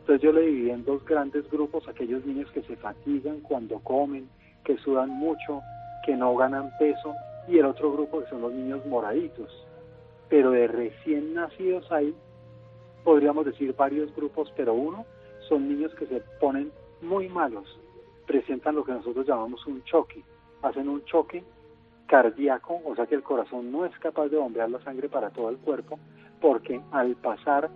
Entonces 0.00 0.22
yo 0.22 0.32
le 0.32 0.46
dividí 0.46 0.70
en 0.70 0.86
dos 0.86 1.04
grandes 1.04 1.50
grupos, 1.50 1.86
aquellos 1.86 2.24
niños 2.24 2.50
que 2.52 2.62
se 2.62 2.76
fatigan 2.76 3.40
cuando 3.40 3.78
comen, 3.80 4.26
que 4.64 4.78
sudan 4.78 5.10
mucho, 5.10 5.60
que 6.06 6.16
no 6.16 6.34
ganan 6.34 6.70
peso, 6.78 7.12
y 7.46 7.58
el 7.58 7.66
otro 7.66 7.92
grupo 7.92 8.20
que 8.20 8.30
son 8.30 8.40
los 8.40 8.54
niños 8.54 8.86
moraditos. 8.86 9.50
Pero 10.30 10.52
de 10.52 10.66
recién 10.66 11.34
nacidos 11.34 11.92
hay, 11.92 12.14
podríamos 13.04 13.44
decir, 13.44 13.74
varios 13.76 14.16
grupos, 14.16 14.50
pero 14.56 14.72
uno 14.72 15.04
son 15.46 15.68
niños 15.68 15.94
que 15.94 16.06
se 16.06 16.22
ponen 16.40 16.72
muy 17.02 17.28
malos, 17.28 17.78
presentan 18.26 18.76
lo 18.76 18.84
que 18.84 18.92
nosotros 18.92 19.26
llamamos 19.26 19.66
un 19.66 19.82
choque, 19.84 20.22
hacen 20.62 20.88
un 20.88 21.04
choque 21.04 21.44
cardíaco, 22.06 22.80
o 22.84 22.94
sea 22.94 23.06
que 23.06 23.14
el 23.14 23.22
corazón 23.22 23.70
no 23.72 23.84
es 23.84 23.96
capaz 23.98 24.28
de 24.28 24.36
bombear 24.36 24.70
la 24.70 24.82
sangre 24.82 25.08
para 25.08 25.30
todo 25.30 25.50
el 25.50 25.58
cuerpo, 25.58 25.98
porque 26.40 26.80
al 26.92 27.16
pasar 27.16 27.70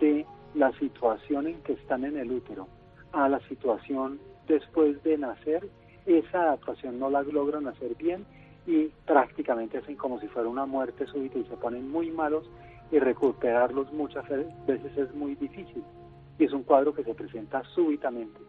de 0.00 0.26
la 0.54 0.72
situación 0.78 1.46
en 1.46 1.62
que 1.62 1.72
están 1.74 2.04
en 2.04 2.16
el 2.16 2.30
útero 2.30 2.68
a 3.12 3.28
la 3.28 3.40
situación 3.48 4.18
después 4.46 5.02
de 5.02 5.18
nacer, 5.18 5.68
esa 6.06 6.42
adaptación 6.42 6.98
no 6.98 7.10
la 7.10 7.22
logran 7.22 7.66
hacer 7.66 7.94
bien 7.94 8.26
y 8.66 8.88
prácticamente 9.06 9.78
hacen 9.78 9.96
como 9.96 10.20
si 10.20 10.28
fuera 10.28 10.48
una 10.48 10.66
muerte 10.66 11.06
súbita 11.06 11.38
y 11.38 11.44
se 11.44 11.56
ponen 11.56 11.90
muy 11.90 12.10
malos 12.10 12.48
y 12.90 12.98
recuperarlos 12.98 13.92
muchas 13.92 14.24
veces 14.66 14.96
es 14.96 15.14
muy 15.14 15.34
difícil. 15.34 15.82
Y 16.38 16.44
es 16.44 16.52
un 16.52 16.64
cuadro 16.64 16.94
que 16.94 17.04
se 17.04 17.14
presenta 17.14 17.62
súbitamente, 17.74 18.40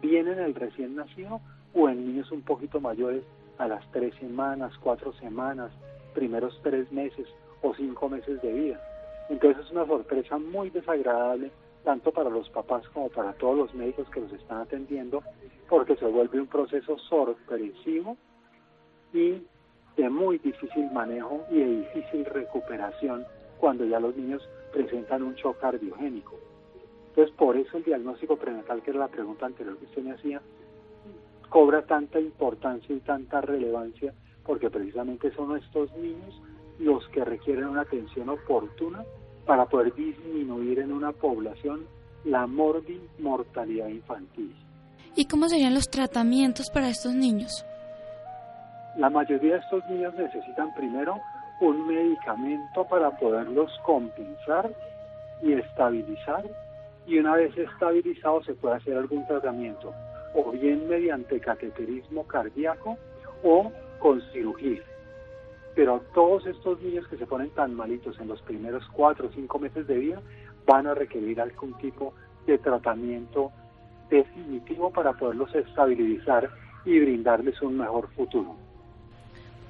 bien 0.00 0.28
en 0.28 0.38
el 0.38 0.54
recién 0.54 0.96
nacido 0.96 1.40
o 1.74 1.88
en 1.88 2.06
niños 2.06 2.30
un 2.30 2.42
poquito 2.42 2.80
mayores 2.80 3.24
a 3.58 3.68
las 3.68 3.90
tres 3.92 4.14
semanas, 4.16 4.72
cuatro 4.80 5.12
semanas, 5.14 5.70
primeros 6.14 6.58
tres 6.62 6.90
meses 6.92 7.26
o 7.62 7.74
cinco 7.74 8.08
meses 8.08 8.40
de 8.42 8.52
vida. 8.52 8.80
Entonces 9.28 9.64
es 9.64 9.70
una 9.72 9.86
sorpresa 9.86 10.38
muy 10.38 10.70
desagradable 10.70 11.50
tanto 11.84 12.12
para 12.12 12.30
los 12.30 12.48
papás 12.50 12.88
como 12.88 13.10
para 13.10 13.32
todos 13.34 13.56
los 13.56 13.74
médicos 13.74 14.08
que 14.10 14.20
los 14.20 14.32
están 14.32 14.62
atendiendo, 14.62 15.22
porque 15.68 15.96
se 15.96 16.06
vuelve 16.06 16.40
un 16.40 16.46
proceso 16.46 16.98
sorpresivo 16.98 18.16
y 19.12 19.42
de 19.96 20.10
muy 20.10 20.38
difícil 20.38 20.90
manejo 20.92 21.44
y 21.50 21.58
de 21.58 21.66
difícil 21.66 22.24
recuperación 22.24 23.24
cuando 23.58 23.84
ya 23.84 24.00
los 24.00 24.16
niños 24.16 24.42
presentan 24.72 25.22
un 25.22 25.34
shock 25.34 25.58
cardiogénico. 25.60 26.38
Entonces, 27.14 27.34
por 27.36 27.56
eso 27.56 27.76
el 27.76 27.84
diagnóstico 27.84 28.36
prenatal, 28.36 28.82
que 28.82 28.90
era 28.90 28.98
la 28.98 29.08
pregunta 29.08 29.46
anterior 29.46 29.78
que 29.78 29.84
usted 29.84 30.02
me 30.02 30.12
hacía, 30.12 30.42
cobra 31.48 31.82
tanta 31.82 32.18
importancia 32.18 32.92
y 32.92 32.98
tanta 32.98 33.40
relevancia, 33.40 34.12
porque 34.44 34.68
precisamente 34.68 35.32
son 35.32 35.56
estos 35.56 35.92
niños 35.96 36.42
los 36.80 37.06
que 37.10 37.24
requieren 37.24 37.66
una 37.66 37.82
atención 37.82 38.28
oportuna 38.30 39.04
para 39.46 39.66
poder 39.66 39.94
disminuir 39.94 40.80
en 40.80 40.92
una 40.92 41.12
población 41.12 41.86
la 42.24 42.48
mortalidad 42.48 43.86
infantil. 43.86 44.52
¿Y 45.14 45.26
cómo 45.28 45.48
serían 45.48 45.74
los 45.74 45.88
tratamientos 45.88 46.68
para 46.70 46.88
estos 46.88 47.14
niños? 47.14 47.64
La 48.96 49.08
mayoría 49.08 49.54
de 49.54 49.60
estos 49.60 49.88
niños 49.88 50.14
necesitan 50.14 50.74
primero 50.74 51.20
un 51.60 51.86
medicamento 51.86 52.84
para 52.88 53.12
poderlos 53.12 53.70
compensar 53.84 54.68
y 55.42 55.52
estabilizar 55.52 56.44
y 57.06 57.18
una 57.18 57.34
vez 57.36 57.56
estabilizado 57.56 58.42
se 58.44 58.54
puede 58.54 58.76
hacer 58.76 58.96
algún 58.96 59.26
tratamiento 59.26 59.92
o 60.34 60.50
bien 60.52 60.88
mediante 60.88 61.40
cateterismo 61.40 62.26
cardíaco 62.26 62.96
o 63.42 63.70
con 63.98 64.20
cirugía. 64.32 64.82
Pero 65.74 66.02
todos 66.14 66.46
estos 66.46 66.80
niños 66.80 67.06
que 67.08 67.16
se 67.16 67.26
ponen 67.26 67.50
tan 67.50 67.74
malitos 67.74 68.18
en 68.20 68.28
los 68.28 68.40
primeros 68.42 68.84
cuatro 68.92 69.28
o 69.28 69.32
cinco 69.32 69.58
meses 69.58 69.86
de 69.86 69.98
vida 69.98 70.22
van 70.66 70.86
a 70.86 70.94
requerir 70.94 71.40
algún 71.40 71.74
tipo 71.78 72.14
de 72.46 72.58
tratamiento 72.58 73.50
definitivo 74.10 74.90
para 74.90 75.12
poderlos 75.12 75.54
estabilizar 75.54 76.50
y 76.84 76.98
brindarles 77.00 77.60
un 77.62 77.78
mejor 77.78 78.08
futuro. 78.14 78.56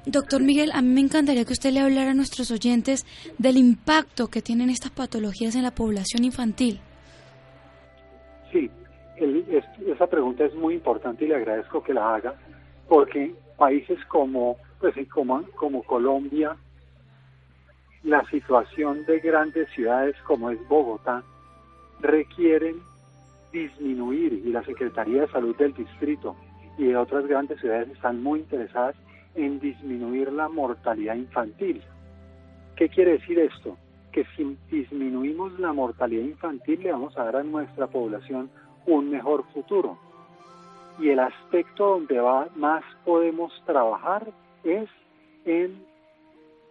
Doctor 0.06 0.42
Miguel, 0.42 0.70
a 0.74 0.82
mí 0.82 0.88
me 0.88 1.00
encantaría 1.00 1.46
que 1.46 1.54
usted 1.54 1.72
le 1.72 1.80
hablara 1.80 2.10
a 2.10 2.14
nuestros 2.14 2.50
oyentes 2.50 3.06
del 3.38 3.56
impacto 3.56 4.28
que 4.28 4.42
tienen 4.42 4.68
estas 4.68 4.90
patologías 4.90 5.54
en 5.54 5.62
la 5.62 5.70
población 5.70 6.24
infantil. 6.24 6.80
Sí, 8.54 8.70
esa 9.84 10.06
pregunta 10.06 10.44
es 10.44 10.54
muy 10.54 10.74
importante 10.74 11.24
y 11.24 11.28
le 11.28 11.34
agradezco 11.34 11.82
que 11.82 11.92
la 11.92 12.14
haga, 12.14 12.34
porque 12.88 13.34
países 13.58 13.98
como 14.06 14.58
pues 14.78 14.94
como, 15.08 15.82
Colombia, 15.82 16.56
la 18.04 18.24
situación 18.26 19.04
de 19.06 19.18
grandes 19.18 19.68
ciudades 19.70 20.14
como 20.24 20.50
es 20.50 20.68
Bogotá 20.68 21.24
requieren 22.00 22.76
disminuir 23.50 24.34
y 24.34 24.52
la 24.52 24.62
Secretaría 24.62 25.22
de 25.22 25.32
Salud 25.32 25.56
del 25.56 25.74
Distrito 25.74 26.36
y 26.78 26.84
de 26.84 26.96
otras 26.96 27.26
grandes 27.26 27.58
ciudades 27.60 27.88
están 27.88 28.22
muy 28.22 28.40
interesadas 28.40 28.94
en 29.34 29.58
disminuir 29.58 30.30
la 30.32 30.48
mortalidad 30.48 31.16
infantil. 31.16 31.82
¿Qué 32.76 32.88
quiere 32.88 33.12
decir 33.12 33.40
esto? 33.40 33.76
Que 34.14 34.24
si 34.36 34.56
disminuimos 34.70 35.58
la 35.58 35.72
mortalidad 35.72 36.22
infantil 36.22 36.80
le 36.84 36.92
vamos 36.92 37.18
a 37.18 37.24
dar 37.24 37.36
a 37.36 37.42
nuestra 37.42 37.88
población 37.88 38.48
un 38.86 39.10
mejor 39.10 39.44
futuro. 39.52 39.98
Y 41.00 41.08
el 41.08 41.18
aspecto 41.18 41.98
donde 41.98 42.22
más 42.54 42.84
podemos 43.04 43.52
trabajar 43.66 44.28
es 44.62 44.88
en 45.44 45.84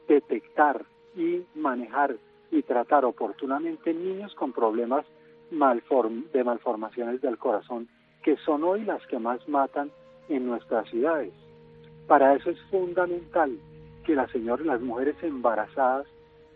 detectar 0.08 0.86
y 1.18 1.44
manejar 1.54 2.16
y 2.50 2.62
tratar 2.64 3.04
oportunamente 3.04 3.94
niños 3.94 4.34
con 4.36 4.54
problemas 4.54 5.06
de 5.52 6.44
malformaciones 6.46 7.22
del 7.22 7.38
corazón, 7.38 7.90
que 8.24 8.38
son 8.38 8.64
hoy 8.64 8.86
las 8.86 9.06
que 9.08 9.20
más 9.20 9.46
matan 9.50 9.92
en 10.30 10.48
nuestras 10.48 10.90
ciudades. 10.90 11.34
Para 12.08 12.36
eso 12.36 12.52
es 12.52 12.62
fundamental 12.72 13.60
que 14.06 14.16
las 14.16 14.32
señoras, 14.32 14.66
las 14.66 14.82
mujeres 14.82 15.16
embarazadas, 15.22 16.08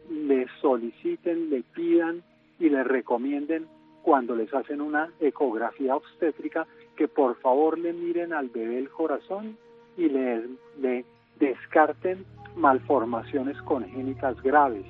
le 0.10 0.47
soliciten, 0.62 1.49
le 1.49 1.64
pidan 1.64 2.24
y 2.60 2.70
le 2.70 2.84
recomienden 2.84 3.68
cuando 4.01 4.36
les 4.36 4.53
hacen 4.53 4.80
una 4.82 5.10
ecografía 5.20 5.95
obstétrica 5.95 6.66
que 6.95 7.08
por 7.08 7.36
favor 7.41 7.78
le 7.78 7.93
miren 7.93 8.34
al 8.34 8.49
bebé 8.49 8.80
el 8.80 8.89
corazón 8.89 9.58
y 9.97 10.10
le, 10.10 11.03
descarten 11.39 12.26
malformaciones 12.55 13.62
congénitas 13.64 14.41
graves, 14.41 14.86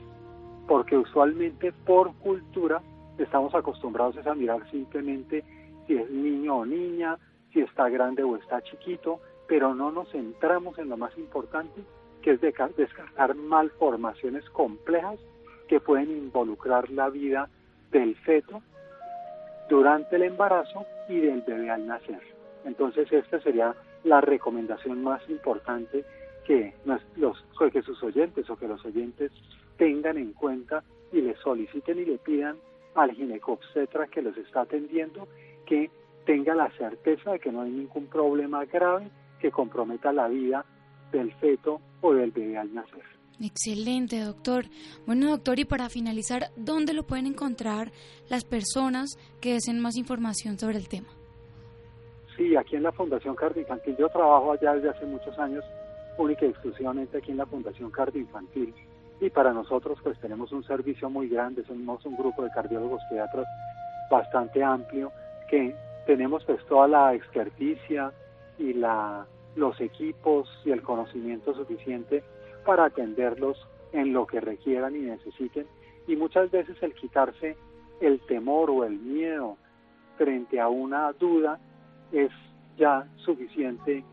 porque 0.68 0.98
usualmente 0.98 1.74
por 1.86 2.14
cultura 2.16 2.82
estamos 3.18 3.54
acostumbrados 3.56 4.26
a 4.26 4.36
mirar 4.36 4.70
simplemente 4.70 5.44
si 5.86 5.96
es 5.96 6.10
niño 6.10 6.58
o 6.58 6.66
niña, 6.66 7.18
si 7.52 7.62
está 7.62 7.90
grande 7.90 8.24
o 8.24 8.38
está 8.38 8.62
chiquito, 8.62 9.20
pero 9.48 9.74
no 9.74 9.92
nos 9.92 10.10
centramos 10.12 10.78
en 10.78 10.90
lo 10.90 10.98
más 10.98 11.18
importante, 11.18 11.82
que 12.28 12.34
es 12.34 12.42
descartar 12.76 13.36
malformaciones 13.36 14.44
complejas 14.50 15.18
que 15.70 15.80
pueden 15.80 16.12
involucrar 16.12 16.90
la 16.90 17.10
vida 17.10 17.48
del 17.90 18.18
feto 18.18 18.62
durante 19.70 20.18
el 20.18 20.24
embarazo 20.24 20.86
y 21.08 21.22
del 21.22 21.42
bebé 21.44 21.70
al 21.70 21.88
nacer. 21.88 22.20
Entonces 22.66 23.10
esta 23.14 23.40
sería 23.40 23.74
la 24.04 24.20
recomendación 24.20 25.02
más 25.04 25.22
importante 25.30 26.04
que, 26.46 26.74
los, 27.16 27.46
que 27.72 27.82
sus 27.82 28.04
oyentes 28.04 28.50
o 28.50 28.58
que 28.58 28.68
los 28.68 28.84
oyentes 28.84 29.32
tengan 29.78 30.18
en 30.18 30.34
cuenta 30.34 30.84
y 31.14 31.22
le 31.22 31.34
soliciten 31.38 31.98
y 32.00 32.04
le 32.04 32.18
pidan 32.18 32.58
al 32.96 33.12
ginecobstetra 33.12 34.08
que 34.08 34.22
los 34.22 34.36
está 34.36 34.62
atendiendo 34.62 35.30
que 35.66 35.90
tenga 36.26 36.54
la 36.56 36.70
certeza 36.72 37.32
de 37.32 37.40
que 37.40 37.54
no 37.54 37.62
hay 37.62 37.72
ningún 37.72 38.08
problema 38.08 38.66
grave 38.66 39.08
que 39.40 39.50
comprometa 39.50 40.12
la 40.12 40.28
vida 40.28 40.66
del 41.12 41.34
feto 41.36 41.80
o 42.02 42.14
del 42.14 42.32
bebé 42.32 42.58
al 42.58 42.74
nacer. 42.74 43.04
Excelente, 43.40 44.20
doctor. 44.20 44.66
Bueno, 45.06 45.30
doctor, 45.30 45.60
y 45.60 45.66
para 45.66 45.90
finalizar, 45.90 46.50
¿dónde 46.56 46.94
lo 46.94 47.04
pueden 47.04 47.28
encontrar 47.28 47.92
las 48.30 48.44
personas 48.44 49.18
que 49.42 49.54
deseen 49.54 49.80
más 49.80 49.96
información 49.96 50.58
sobre 50.58 50.78
el 50.78 50.90
tema? 50.90 51.10
Sí, 52.36 52.56
aquí 52.56 52.76
en 52.76 52.84
la 52.84 52.92
Fundación 52.92 53.36
Cardioinfantil. 53.36 53.96
Yo 53.98 54.10
trabajo 54.10 54.54
allá 54.54 54.74
desde 54.74 54.90
hace 54.90 55.06
muchos 55.06 55.38
años, 55.38 55.64
única 56.18 56.46
y 56.46 56.50
exclusivamente 56.50 57.18
aquí 57.18 57.32
en 57.32 57.38
la 57.38 57.46
Fundación 57.46 57.92
Cardioinfantil. 57.92 58.74
Y 59.20 59.30
para 59.30 59.54
nosotros, 59.54 60.00
pues 60.04 60.20
tenemos 60.20 60.52
un 60.52 60.64
servicio 60.64 61.10
muy 61.10 61.28
grande, 61.28 61.64
somos 61.66 62.06
un 62.06 62.16
grupo 62.16 62.44
de 62.44 62.52
cardiólogos 62.52 63.02
pediatras 63.10 63.46
bastante 64.10 64.64
amplio 64.64 65.12
que 65.50 65.76
tenemos 66.06 66.44
pues 66.46 66.64
toda 66.68 66.88
la 66.88 67.14
experticia 67.14 68.12
y 68.58 68.74
la, 68.74 69.26
los 69.58 69.80
equipos 69.82 70.48
y 70.64 70.72
el 70.72 70.82
conocimiento 70.82 71.54
suficiente 71.54 72.24
para 72.66 72.86
atenderlos 72.86 73.58
en 73.92 74.14
lo 74.14 74.26
que 74.28 74.40
requieran 74.40 74.96
y 74.96 75.00
necesiten 75.00 75.68
y 76.08 76.16
muchas 76.16 76.50
veces 76.52 76.78
el 76.82 76.94
quitarse 76.94 77.58
el 78.00 78.20
temor 78.22 78.70
o 78.70 78.84
el 78.84 78.98
miedo 79.00 79.58
frente 80.18 80.60
a 80.60 80.70
una 80.70 81.12
duda 81.14 81.60
es 82.12 82.32
ya 82.78 83.08
suficiente 83.18 84.04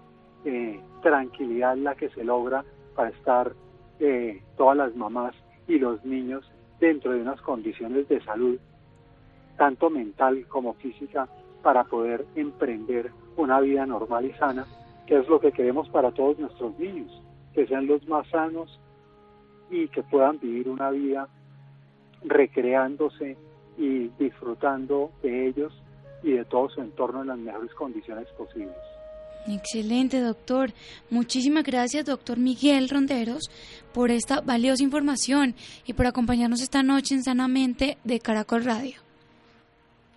eh, 0.45 0.81
tranquilidad 1.03 1.77
la 1.77 1.95
que 1.95 2.09
se 2.11 2.25
logra 2.25 2.65
para 2.95 3.11
estar 3.11 3.53
eh, 4.01 4.43
todas 4.57 4.77
las 4.77 4.97
mamás 4.97 5.35
y 5.69 5.79
los 5.79 6.05
niños 6.05 6.51
dentro 6.81 7.13
de 7.13 7.21
unas 7.21 7.41
condiciones 7.41 8.09
de 8.09 8.23
salud, 8.25 8.59
tanto 9.57 9.89
mental 9.91 10.47
como 10.49 10.75
física, 10.75 11.29
para 11.63 11.85
poder 11.85 12.27
emprender 12.35 13.11
una 13.37 13.61
vida 13.61 13.87
normal 13.87 14.27
y 14.27 14.33
sana, 14.35 14.67
que 15.07 15.19
es 15.19 15.29
lo 15.29 15.41
que 15.41 15.53
queremos 15.53 15.89
para 15.91 16.13
todos 16.13 16.39
nuestros 16.39 16.79
niños, 16.79 17.23
que 17.53 17.67
sean 17.67 17.87
los 17.87 18.07
más 18.09 18.27
sanos 18.29 18.81
y 19.71 19.89
que 19.89 20.03
puedan 20.03 20.39
vivir 20.39 20.69
una 20.69 20.91
vida 20.91 21.29
recreándose 22.25 23.37
y 23.77 24.09
disfrutando 24.19 25.11
de 25.23 25.49
ellos 25.49 25.73
y 26.23 26.33
de 26.33 26.45
todo 26.45 26.69
su 26.71 26.81
entorno 26.81 27.23
en 27.23 27.29
las 27.29 27.39
mejores 27.39 27.75
condiciones 27.75 28.29
posibles. 28.39 28.77
Excelente, 29.47 30.21
doctor. 30.21 30.71
Muchísimas 31.11 31.65
gracias, 31.65 32.07
doctor 32.07 32.39
Miguel 32.39 32.89
Ronderos, 32.89 33.51
por 33.93 34.11
esta 34.11 34.41
valiosa 34.41 34.83
información 34.83 35.55
y 35.87 35.93
por 35.93 36.07
acompañarnos 36.07 36.63
esta 36.63 36.83
noche 36.83 37.15
en 37.15 37.23
Sanamente 37.23 37.99
de 38.05 38.21
Caracol 38.21 38.65
Radio. 38.65 38.97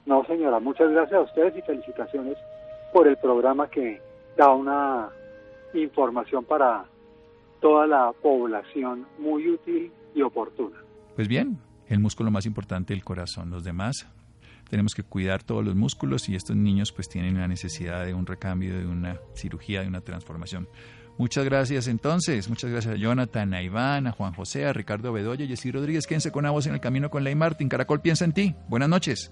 No, 0.06 0.24
señora, 0.26 0.60
muchas 0.60 0.90
gracias 0.92 1.20
a 1.20 1.24
ustedes 1.24 1.58
y 1.58 1.62
felicitaciones 1.64 2.38
por 2.94 3.06
el 3.10 3.18
programa 3.18 3.70
que 3.70 4.00
da 4.38 4.52
una 4.52 5.10
información 5.74 6.46
para 6.46 6.86
toda 7.60 7.88
la 7.88 8.14
población 8.22 9.06
muy 9.18 9.50
útil 9.50 9.92
y 10.14 10.22
oportuna. 10.22 10.78
Pues 11.16 11.28
bien, 11.28 11.60
el 11.88 12.00
músculo 12.00 12.32
más 12.32 12.46
importante 12.46 12.94
del 12.94 13.04
corazón. 13.04 13.50
Los 13.50 13.64
demás 13.64 14.08
tenemos 14.70 14.94
que 14.94 15.04
cuidar 15.04 15.44
todos 15.44 15.66
los 15.66 15.76
músculos 15.76 16.30
y 16.30 16.36
estos 16.36 16.56
niños 16.56 16.92
pues 16.92 17.10
tienen 17.10 17.38
la 17.38 17.48
necesidad 17.48 18.06
de 18.06 18.14
un 18.14 18.26
recambio, 18.26 18.78
de 18.78 18.86
una 18.86 19.20
cirugía, 19.34 19.82
de 19.82 19.88
una 19.88 20.02
transformación. 20.02 20.68
Muchas 21.18 21.46
gracias 21.46 21.88
entonces, 21.88 22.48
muchas 22.48 22.70
gracias 22.70 22.94
a 22.94 22.98
Jonathan, 22.98 23.56
a 23.56 23.64
Iván, 23.64 24.06
a 24.06 24.12
Juan 24.12 24.34
José, 24.34 24.66
a 24.66 24.74
Ricardo 24.74 25.12
Bedoya 25.12 25.46
y 25.46 25.54
a 25.54 25.72
Rodríguez. 25.72 26.06
Quédense 26.06 26.32
con 26.32 26.46
voz 26.52 26.68
en 26.68 26.76
el 26.76 26.80
camino 26.80 27.10
con 27.10 27.24
Ley 27.24 27.34
Martín. 27.34 27.70
Caracol 27.70 28.02
piensa 28.02 28.24
en 28.24 28.34
ti. 28.34 28.56
Buenas 28.68 28.90
noches. 28.90 29.32